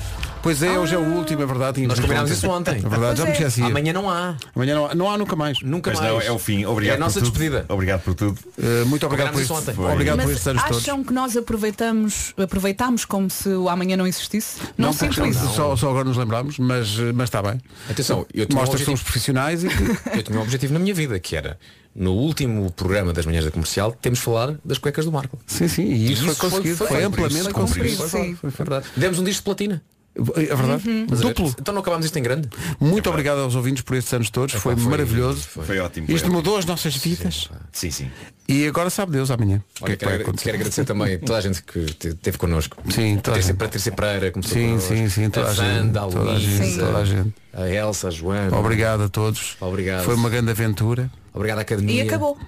Pois 0.43 0.61
é, 0.61 0.76
hoje 0.76 0.95
é 0.95 0.99
o 0.99 1.03
último, 1.03 1.43
é 1.43 1.47
verdade. 1.47 1.86
Nós 1.86 2.01
combinámos 2.01 2.30
isso 2.32 2.49
ontem. 2.49 2.78
É 2.84 2.88
verdade, 2.88 3.18
já 3.18 3.24
me 3.24 3.30
é. 3.30 3.32
esqueci. 3.34 3.62
Amanhã 3.62 3.93
não 3.93 4.11
há. 4.11 4.36
Amanhã 4.57 4.74
não 4.74 4.86
há, 4.86 4.95
não 4.95 5.11
há 5.11 5.16
nunca 5.16 5.36
mais. 5.36 5.61
Nunca 5.62 5.90
Mas 5.90 6.01
mais. 6.01 6.12
não, 6.12 6.20
é 6.20 6.30
o 6.32 6.38
fim. 6.38 6.64
Obrigado 6.64 6.95
É 6.95 6.97
a 6.97 7.01
nossa 7.01 7.20
por 7.20 7.26
tudo. 7.26 7.32
despedida. 7.32 7.66
Obrigado 7.68 8.01
por 8.03 8.14
tudo. 8.14 8.38
Uh, 8.59 8.86
muito 8.86 9.07
obrigado 9.07 9.32
por, 9.32 9.40
isso 9.40 9.55
este, 9.57 9.70
ontem. 9.70 9.80
obrigado 9.84 10.16
por 10.16 10.24
Mas 10.24 10.32
estes 10.32 10.47
anos 10.49 10.62
todos. 10.64 10.78
acham 10.78 11.05
que 11.05 11.12
nós 11.12 11.36
aproveitamos, 11.36 12.34
aproveitamos 12.36 13.05
como 13.05 13.30
se 13.30 13.49
o 13.51 13.68
amanhã 13.68 13.97
não 13.97 14.07
existisse? 14.07 14.61
Não, 14.76 14.93
porque 14.93 15.14
sinto 15.14 15.26
isso. 15.26 15.49
Só, 15.55 15.76
só 15.76 15.90
agora 15.90 16.05
nos 16.05 16.16
lembramos, 16.16 16.59
mas, 16.59 16.99
mas 17.14 17.24
está 17.28 17.40
bem. 17.40 17.61
Atenção, 17.88 18.26
eu 18.34 18.45
tinha 18.47 18.59
um 18.59 18.61
Mostra 18.61 18.78
que 18.78 18.84
somos 18.84 19.03
profissionais 19.03 19.62
e 19.62 19.68
que 19.68 19.82
Eu 20.18 20.22
tinha 20.22 20.38
um 20.38 20.43
objetivo 20.43 20.72
na 20.72 20.78
minha 20.80 20.95
vida, 20.95 21.18
que 21.20 21.36
era, 21.36 21.57
no 21.95 22.12
último 22.12 22.70
programa 22.72 23.12
das 23.12 23.26
manhãs 23.26 23.45
da 23.45 23.51
comercial, 23.51 23.93
temos 23.93 24.18
de 24.18 24.24
falar 24.24 24.55
das 24.64 24.78
cuecas 24.78 25.05
do 25.05 25.12
Marco. 25.12 25.38
Sim, 25.47 25.68
sim, 25.68 25.84
e 25.84 26.12
isso, 26.12 26.24
foi 26.24 26.34
conseguido, 26.34 26.76
foi, 26.76 26.86
foi 26.88 27.05
amplamente 27.05 27.43
foi 27.45 27.53
conseguido. 27.53 27.97
Foi, 27.97 28.09
Sim. 28.09 28.34
foi, 28.34 28.51
foi 28.51 28.64
verdade. 28.66 28.86
Demos 28.97 29.18
um 29.18 29.24
disco 29.24 29.40
de 29.40 29.45
platina. 29.45 29.82
É 30.15 30.55
verdade. 30.55 30.83
Ver, 30.83 31.07
Duplo. 31.07 31.55
Então 31.59 31.73
não 31.73 31.81
acabámos 31.81 32.05
isto 32.05 32.19
em 32.19 32.23
grande. 32.23 32.49
Muito 32.79 33.09
obrigado 33.09 33.39
aos 33.39 33.55
ouvintes 33.55 33.83
por 33.83 33.97
estes 33.97 34.13
anos 34.13 34.29
todos, 34.29 34.55
foi, 34.57 34.77
foi- 34.77 34.91
maravilhoso. 34.91 35.41
Foi 35.43 35.79
ótimo. 35.79 36.07
foi 36.07 36.15
Isto 36.15 36.25
ótimo. 36.27 36.37
mudou 36.37 36.59
as 36.59 36.67
nossas 36.67 36.95
vidas. 36.97 37.49
Sim, 37.73 37.91
sim. 37.91 38.11
E 38.47 38.67
agora 38.67 38.91
sabe 38.91 39.13
Deus 39.13 39.31
amanhã. 39.31 39.63
Que 39.75 39.85
Olha, 39.85 39.93
é 39.93 39.97
que 39.97 40.05
vai 40.05 40.13
quero, 40.15 40.23
acontecer? 40.25 40.45
quero 40.45 40.57
agradecer 40.57 40.85
também 40.85 41.15
a 41.15 41.19
toda 41.19 41.39
a 41.39 41.41
gente 41.41 41.63
que 41.63 41.85
te- 41.95 42.15
teve 42.15 42.37
connosco. 42.37 42.77
Sim, 42.91 43.19
toda 43.23 43.39
a 43.39 43.41
gente. 43.41 43.55
Patrícia 43.57 43.93
Pereira 43.93 44.31
começou 44.31 44.53
Sim, 44.53 44.79
sim, 44.81 45.09
sim, 45.09 45.31
toda 45.31 45.49
a 45.49 45.55
gente. 45.55 45.97
A 45.97 46.03
Toda 46.03 46.33
a 46.33 46.39
gente, 46.39 46.79
toda 46.79 46.99
a 46.99 47.05
gente. 47.07 47.35
a 47.55 47.69
Elsa, 47.71 48.09
a 48.09 48.11
Joana. 48.11 48.55
Obrigado 48.59 49.05
a 49.05 49.09
todos. 49.09 49.57
Obrigado. 49.61 50.05
Foi 50.05 50.15
uma 50.15 50.29
grande 50.29 50.51
aventura 50.51 51.11
Obrigado 51.33 51.59
à 51.59 51.63
Academia. 51.63 52.05
E 52.05 52.07
acabou. 52.07 52.33
uh, 52.37 52.39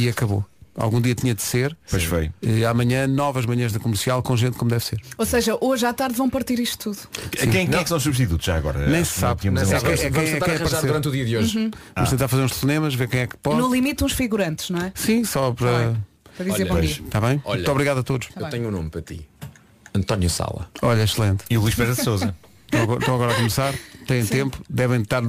e 0.00 0.08
acabou. 0.08 0.42
Algum 0.78 1.00
dia 1.00 1.14
tinha 1.14 1.34
de 1.34 1.42
ser. 1.42 1.76
Pois 1.90 2.04
foi. 2.04 2.30
E 2.40 2.64
amanhã, 2.64 3.06
novas 3.06 3.44
manhãs 3.44 3.72
da 3.72 3.80
comercial 3.80 4.22
com 4.22 4.36
gente 4.36 4.56
como 4.56 4.70
deve 4.70 4.84
ser. 4.84 5.00
Ou 5.18 5.26
seja, 5.26 5.58
hoje 5.60 5.84
à 5.84 5.92
tarde 5.92 6.16
vão 6.16 6.30
partir 6.30 6.58
isto 6.60 6.78
tudo. 6.78 6.98
Quem, 7.32 7.50
quem 7.50 7.78
é 7.80 7.82
que 7.82 7.88
são 7.88 7.96
os 7.98 8.02
substitutos 8.04 8.46
já 8.46 8.56
agora? 8.56 8.86
Nem 8.88 9.04
se 9.04 9.18
sabe. 9.18 9.50
Nem 9.50 9.64
sabe. 9.64 9.92
É 9.92 9.96
quem- 9.96 10.10
Vamos 10.10 10.30
é 10.30 10.32
tentar 10.34 10.46
quem 10.46 10.54
arranjar 10.54 10.80
durante 10.82 11.08
o 11.08 11.10
dia 11.10 11.24
de 11.24 11.36
hoje. 11.36 11.58
Uhum. 11.58 11.70
Vamos 11.96 12.10
tentar 12.10 12.28
fazer 12.28 12.42
uns 12.42 12.50
telefonemas, 12.52 12.94
ver 12.94 13.08
quem 13.08 13.20
é 13.20 13.26
que 13.26 13.36
pode. 13.36 13.58
No 13.60 13.72
limite 13.72 14.04
uns 14.04 14.12
figurantes, 14.12 14.70
não 14.70 14.80
é? 14.80 14.92
Sim, 14.94 15.24
só 15.24 15.52
para. 15.52 15.96
Para 16.36 16.46
dizer 16.46 16.62
Olha, 16.62 16.72
bom 16.74 16.80
dia. 16.80 16.90
Está 17.04 17.20
bem? 17.20 17.42
Olha. 17.44 17.56
Muito 17.56 17.70
obrigado 17.72 17.98
a 17.98 18.02
todos. 18.04 18.28
Eu 18.36 18.48
tenho 18.48 18.68
um 18.68 18.70
nome 18.70 18.88
para 18.90 19.02
ti. 19.02 19.28
António 19.92 20.30
Sala. 20.30 20.70
Olha, 20.80 21.02
excelente. 21.02 21.44
E 21.50 21.58
o 21.58 21.60
Luís 21.60 21.74
Pereira 21.74 21.96
de 21.96 22.04
Souza. 22.04 22.34
Estão 22.70 23.14
agora, 23.14 23.32
a 23.32 23.34
começar, 23.34 23.74
têm 24.06 24.24
tempo, 24.26 24.62
devem 24.68 25.00
estar 25.00 25.22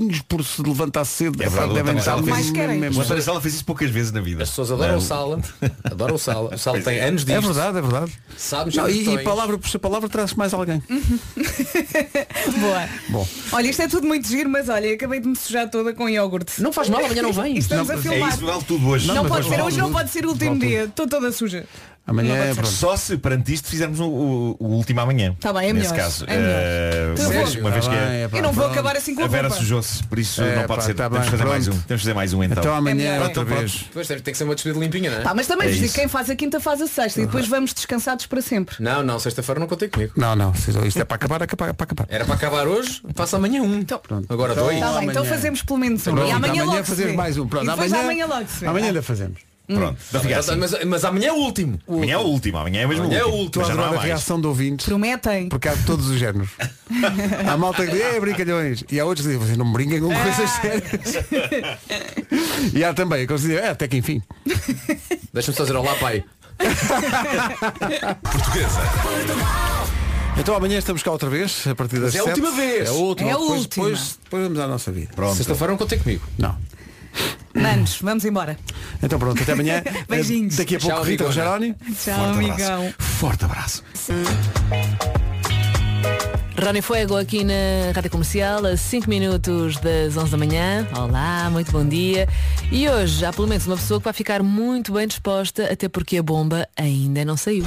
mortinhos 0.00 0.22
por 0.22 0.44
se 0.44 0.62
levantar 0.62 1.04
cedo. 1.04 1.42
É 1.42 1.48
verdade, 1.48 1.70
o 1.70 1.74
devem 1.74 1.96
estar 1.96 2.22
fez- 2.22 2.50
querem. 2.50 2.78
mesmo- 2.78 3.00
O 3.00 3.04
António 3.04 3.22
Sala 3.22 3.40
fez 3.40 3.54
isso 3.54 3.64
poucas 3.64 3.90
vezes 3.90 4.12
na 4.12 4.20
vida. 4.20 4.42
As 4.42 4.50
pessoas 4.50 4.70
adoram 4.72 4.92
Não. 4.92 4.98
o 4.98 5.02
Sala. 5.02 5.40
Adoram 5.84 6.14
o 6.14 6.18
Sala. 6.18 6.54
O 6.54 6.58
Sala 6.58 6.80
tem 6.80 7.00
anos 7.00 7.22
É 7.22 7.24
disto. 7.38 7.52
verdade, 7.52 7.78
é 7.78 7.80
verdade. 7.82 8.12
Sabe 8.36 8.64
Não, 8.76 8.84
já 8.84 8.90
e, 8.90 9.14
e 9.14 9.18
palavra 9.24 9.58
por 9.58 9.68
ser 9.68 9.78
palavra 9.78 10.08
traz 10.08 10.34
mais 10.34 10.52
alguém. 10.54 10.82
Boa. 12.60 12.88
Bom, 13.08 13.28
Olha, 13.52 13.68
isto 13.68 13.82
é 13.82 13.88
tudo 13.88 14.06
muito 14.06 14.26
giro, 14.28 14.48
mas 14.50 14.68
olha, 14.68 14.94
acabei 14.94 15.20
de 15.20 15.28
me 15.28 15.36
sujar 15.36 15.68
toda 15.70 15.92
com 15.94 16.08
iogurte. 16.08 16.60
Não 16.62 16.72
faz 16.72 16.88
mal, 16.88 17.04
amanhã 17.04 17.22
não 17.22 17.32
vem. 17.34 17.56
Estamos 17.58 17.88
Não, 17.88 17.94
a 17.94 17.96
é 17.96 18.00
É 18.00 18.02
filmar. 18.02 18.28
isso, 18.34 18.46
vale 18.46 18.64
tudo 18.64 18.88
hoje. 18.88 19.06
Não, 19.08 19.22
mas 19.24 19.28
pode 19.32 19.48
ser, 19.48 19.62
hoje 19.62 19.78
não 19.78 19.92
pode 19.92 20.10
ser 20.10 20.26
o 20.26 20.30
último 20.30 20.58
dia. 20.58 20.84
Estou 20.84 21.06
toda 21.08 21.30
suja. 21.32 21.64
Amanhã 22.06 22.34
é 22.36 22.54
pronto. 22.54 22.68
Só 22.68 22.96
se 22.96 23.16
perante 23.16 23.52
isto 23.52 23.68
fizermos 23.68 23.98
o, 24.00 24.06
o- 24.08 24.56
o 24.58 24.66
último 24.68 25.00
amanhã. 25.00 25.34
Tá 25.40 25.52
bem, 25.52 25.70
é 25.70 25.72
Nesse 25.72 25.90
melhor, 25.92 26.04
caso. 26.04 26.24
é 26.28 26.36
melhor. 26.38 27.12
Então 27.12 27.60
uma 27.60 27.70
vez, 27.70 27.84
Tá 27.84 27.90
que 27.90 27.96
bem, 27.96 28.06
é- 28.06 28.22
é 28.22 28.28
pá, 28.28 28.36
Eu 28.38 28.42
não 28.42 28.52
vou 28.52 28.64
pronto. 28.64 28.72
acabar 28.78 28.96
assim 28.96 29.14
com 29.14 29.22
a 29.22 29.24
a 29.24 29.28
Vera 29.28 29.50
sujou-se, 29.50 30.02
por 30.04 30.18
isso 30.18 30.42
É, 30.42 30.54
não 30.56 30.62
pá, 30.62 30.68
pode 30.68 30.84
ser. 30.84 30.94
tá 30.94 31.08
Temos 31.10 31.24
que 31.24 31.30
fazer 31.32 31.44
mais 31.44 31.64
pronto. 31.64 31.76
um. 31.78 31.82
Temos 31.82 32.00
que 32.02 32.06
fazer 32.06 32.14
mais 32.14 32.32
um 32.32 32.42
então. 32.44 32.58
Então 32.58 32.74
amanhã 32.74 32.94
melhor, 33.12 33.22
outra 33.28 33.42
é. 33.42 33.44
vez. 33.44 33.72
Depois 33.88 34.06
tem 34.08 34.20
que 34.20 34.34
ser 34.34 34.44
uma 34.44 34.54
despedida 34.54 34.80
limpinha, 34.84 35.10
não 35.10 35.18
é? 35.18 35.22
Tá, 35.22 35.34
mas 35.34 35.46
também 35.46 35.68
É 35.68 35.70
vos 35.70 35.80
digo, 35.80 35.92
quem 35.92 36.08
faz 36.08 36.30
a 36.30 36.36
quinta 36.36 36.60
faz 36.60 36.80
a 36.80 36.86
sexta 36.86 37.20
e 37.20 37.26
depois 37.26 37.48
vamos 37.48 37.72
descansados 37.74 38.26
para 38.26 38.40
sempre. 38.40 38.76
Não, 38.80 39.02
não, 39.02 39.18
sexta-feira 39.18 39.58
não 39.60 39.66
contei 39.66 39.88
comigo. 39.88 40.12
Não, 40.16 40.36
não, 40.36 40.52
isto 40.86 41.00
é 41.00 41.04
para 41.04 41.16
acabar, 41.16 41.42
é 41.42 41.46
para 41.46 41.72
acabar. 41.84 42.06
Era 42.08 42.24
para 42.24 42.34
acabar 42.34 42.66
hoje, 42.68 43.02
passa 43.14 43.36
amanhã 43.36 43.62
um. 43.62 43.84
Agora 44.28 44.54
dois. 44.54 44.78
Tá 44.80 44.98
bem, 44.98 45.08
então 45.08 45.22
amanhã. 45.22 45.34
fazemos 45.36 45.62
pelo 45.62 45.78
menos 45.78 46.06
um. 46.06 46.14
Pronto, 46.14 46.28
e 46.28 46.32
amanhã, 46.32 46.64
logo 46.64 46.84
fazemos 46.84 47.10
vê. 47.12 47.16
mais 47.16 47.36
um. 47.38 47.46
Pronto, 47.46 47.64
e 47.64 47.68
depois 47.68 47.92
amanhã, 47.92 48.24
amanhã 48.24 48.46
amanhã 48.66 48.86
ainda 48.88 49.02
fazemos. 49.02 49.38
Pronto, 49.66 49.98
fica 50.00 50.38
assim. 50.38 50.56
Mas, 50.56 50.84
mas 50.84 51.04
amanhã 51.04 51.28
é 51.28 51.32
o 51.32 51.36
último. 51.36 51.78
Amanhã 51.88 52.14
é 52.14 52.18
o 52.18 52.22
último, 52.22 52.58
amanhã 52.58 52.82
é 52.82 52.86
mesmo 52.86 53.04
Amanhã 53.04 53.18
é 53.18 53.24
o 53.24 53.26
último. 53.26 53.42
último. 53.42 53.62
Estou 53.62 53.62
a 53.62 53.66
Mas 53.66 53.68
já 53.68 53.74
não 53.76 53.82
há 53.82 53.86
adorar 53.86 54.04
a 54.04 54.06
reação 54.06 54.40
de 54.40 54.46
ouvintes. 54.46 54.86
Prometem. 54.86 55.48
Porque 55.48 55.68
há 55.68 55.74
de 55.74 55.84
todos 55.84 56.08
os 56.08 56.18
géneros. 56.18 56.50
há 57.48 57.56
malta 57.56 57.84
que 57.84 57.92
diz, 57.92 58.00
é 58.00 58.20
brincalhões. 58.20 58.84
E 58.90 59.00
há 59.00 59.04
outros 59.04 59.26
que 59.26 59.32
dizem, 59.32 59.44
vocês 59.46 59.58
não 59.58 59.66
me 59.66 59.72
brinquem 59.72 60.00
com 60.00 60.08
coisas 60.14 60.50
sérias. 60.50 61.24
e 62.74 62.84
há 62.84 62.94
também 62.94 63.24
aqueles 63.24 63.42
que 63.42 63.48
dizem, 63.48 63.62
é, 63.64 63.68
até 63.70 63.88
que 63.88 63.96
enfim. 63.96 64.22
Deixa-me 65.32 65.56
só 65.56 65.64
dizer 65.64 65.76
olá, 65.76 65.94
pai. 65.96 66.24
Portuguesa. 68.22 68.80
Então 70.38 70.54
amanhã 70.54 70.78
estamos 70.78 71.02
cá 71.02 71.10
outra 71.10 71.30
vez, 71.30 71.66
a 71.66 71.74
partir 71.74 71.98
das 71.98 72.14
Mas 72.14 72.16
é 72.16 72.18
a 72.20 72.22
sete. 72.24 72.40
última 72.40 72.56
vez. 72.56 72.88
É 72.88 72.90
a 72.90 72.92
última. 72.92 73.30
É 73.30 73.32
a 73.32 73.36
depois, 73.36 73.58
última. 73.60 73.84
Depois, 73.86 74.18
depois 74.22 74.42
vamos 74.44 74.58
à 74.60 74.66
nossa 74.68 74.92
vida. 74.92 75.10
Pronto. 75.16 75.34
Sexta-feira 75.34 75.72
não 75.72 75.78
contei 75.78 75.98
comigo. 75.98 76.22
Não. 76.38 76.56
Manos, 77.60 77.98
vamos 78.02 78.24
embora. 78.24 78.56
Então 79.02 79.18
pronto, 79.18 79.42
até 79.42 79.52
amanhã. 79.52 79.82
Beijinhos. 80.08 80.56
Daqui 80.56 80.76
a 80.76 80.78
pouco 80.80 80.94
Tchau, 80.96 81.04
Rita. 81.04 81.24
Rogeroni. 81.24 81.74
Tchau, 81.74 81.94
Forte 81.94 82.20
abraço. 82.20 82.38
amigão. 82.38 82.94
Forte 82.98 83.44
abraço. 83.44 83.84
Rony 86.58 86.80
Fuego 86.80 87.16
aqui 87.16 87.44
na 87.44 87.92
Rádio 87.94 88.10
Comercial, 88.10 88.64
a 88.64 88.76
5 88.76 89.08
minutos 89.08 89.76
das 89.76 90.16
11 90.16 90.30
da 90.30 90.36
manhã. 90.38 90.88
Olá, 90.96 91.50
muito 91.50 91.70
bom 91.70 91.84
dia. 91.84 92.26
E 92.72 92.88
hoje 92.88 93.24
há 93.26 93.32
pelo 93.32 93.46
menos 93.46 93.66
uma 93.66 93.76
pessoa 93.76 94.00
que 94.00 94.04
vai 94.04 94.14
ficar 94.14 94.42
muito 94.42 94.92
bem 94.92 95.06
disposta, 95.06 95.70
até 95.70 95.88
porque 95.88 96.16
a 96.16 96.22
bomba 96.22 96.66
ainda 96.74 97.24
não 97.24 97.36
saiu. 97.36 97.64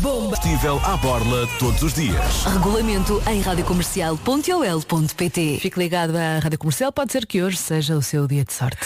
Combustível 0.00 0.80
à 0.84 0.96
borla 0.98 1.48
todos 1.58 1.82
os 1.82 1.94
dias. 1.94 2.44
Regulamento 2.44 3.20
em 3.28 3.40
radiocomercial.ol.pt 3.40 5.58
Fique 5.60 5.78
ligado 5.78 6.16
à 6.16 6.38
Rádio 6.38 6.58
Comercial, 6.58 6.92
pode 6.92 7.10
ser 7.12 7.26
que 7.26 7.42
hoje 7.42 7.56
seja 7.56 7.96
o 7.96 8.02
seu 8.02 8.28
dia 8.28 8.44
de 8.44 8.52
sorte. 8.52 8.78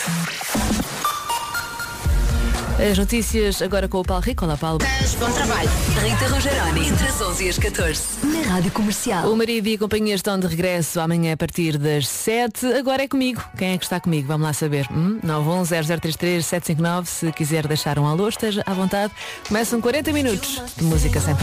As 2.78 2.98
notícias 2.98 3.62
agora 3.62 3.88
com 3.88 4.00
o 4.00 4.02
Paulo 4.02 4.22
Rico. 4.22 4.44
Olá, 4.44 4.56
Paulo. 4.56 4.78
Bom 5.18 5.30
trabalho. 5.30 5.70
Rita 6.02 6.26
Rogeroni, 6.28 6.88
entre 6.88 7.06
as 7.06 7.20
11 7.20 7.44
e 7.44 7.48
as 7.48 7.58
14. 7.58 8.02
Na 8.24 8.54
Rádio 8.54 8.72
Comercial. 8.72 9.32
O 9.32 9.36
marido 9.36 9.68
e 9.68 9.74
a 9.74 9.78
companhia 9.78 10.14
estão 10.14 10.38
de 10.38 10.46
regresso 10.46 10.98
amanhã 11.00 11.34
a 11.34 11.36
partir 11.36 11.78
das 11.78 12.08
7. 12.08 12.66
Agora 12.74 13.04
é 13.04 13.08
comigo. 13.08 13.42
Quem 13.56 13.74
é 13.74 13.78
que 13.78 13.84
está 13.84 14.00
comigo? 14.00 14.26
Vamos 14.26 14.46
lá 14.46 14.52
saber. 14.52 14.86
Hum? 14.90 15.18
910033759. 15.24 17.06
Se 17.06 17.32
quiser 17.32 17.66
deixar 17.66 17.98
um 17.98 18.06
alô, 18.06 18.28
esteja 18.28 18.62
à 18.66 18.74
vontade. 18.74 19.12
Começam 19.46 19.80
40 19.80 20.12
minutos 20.12 20.60
de 20.76 20.84
música 20.84 21.20
sempre. 21.20 21.42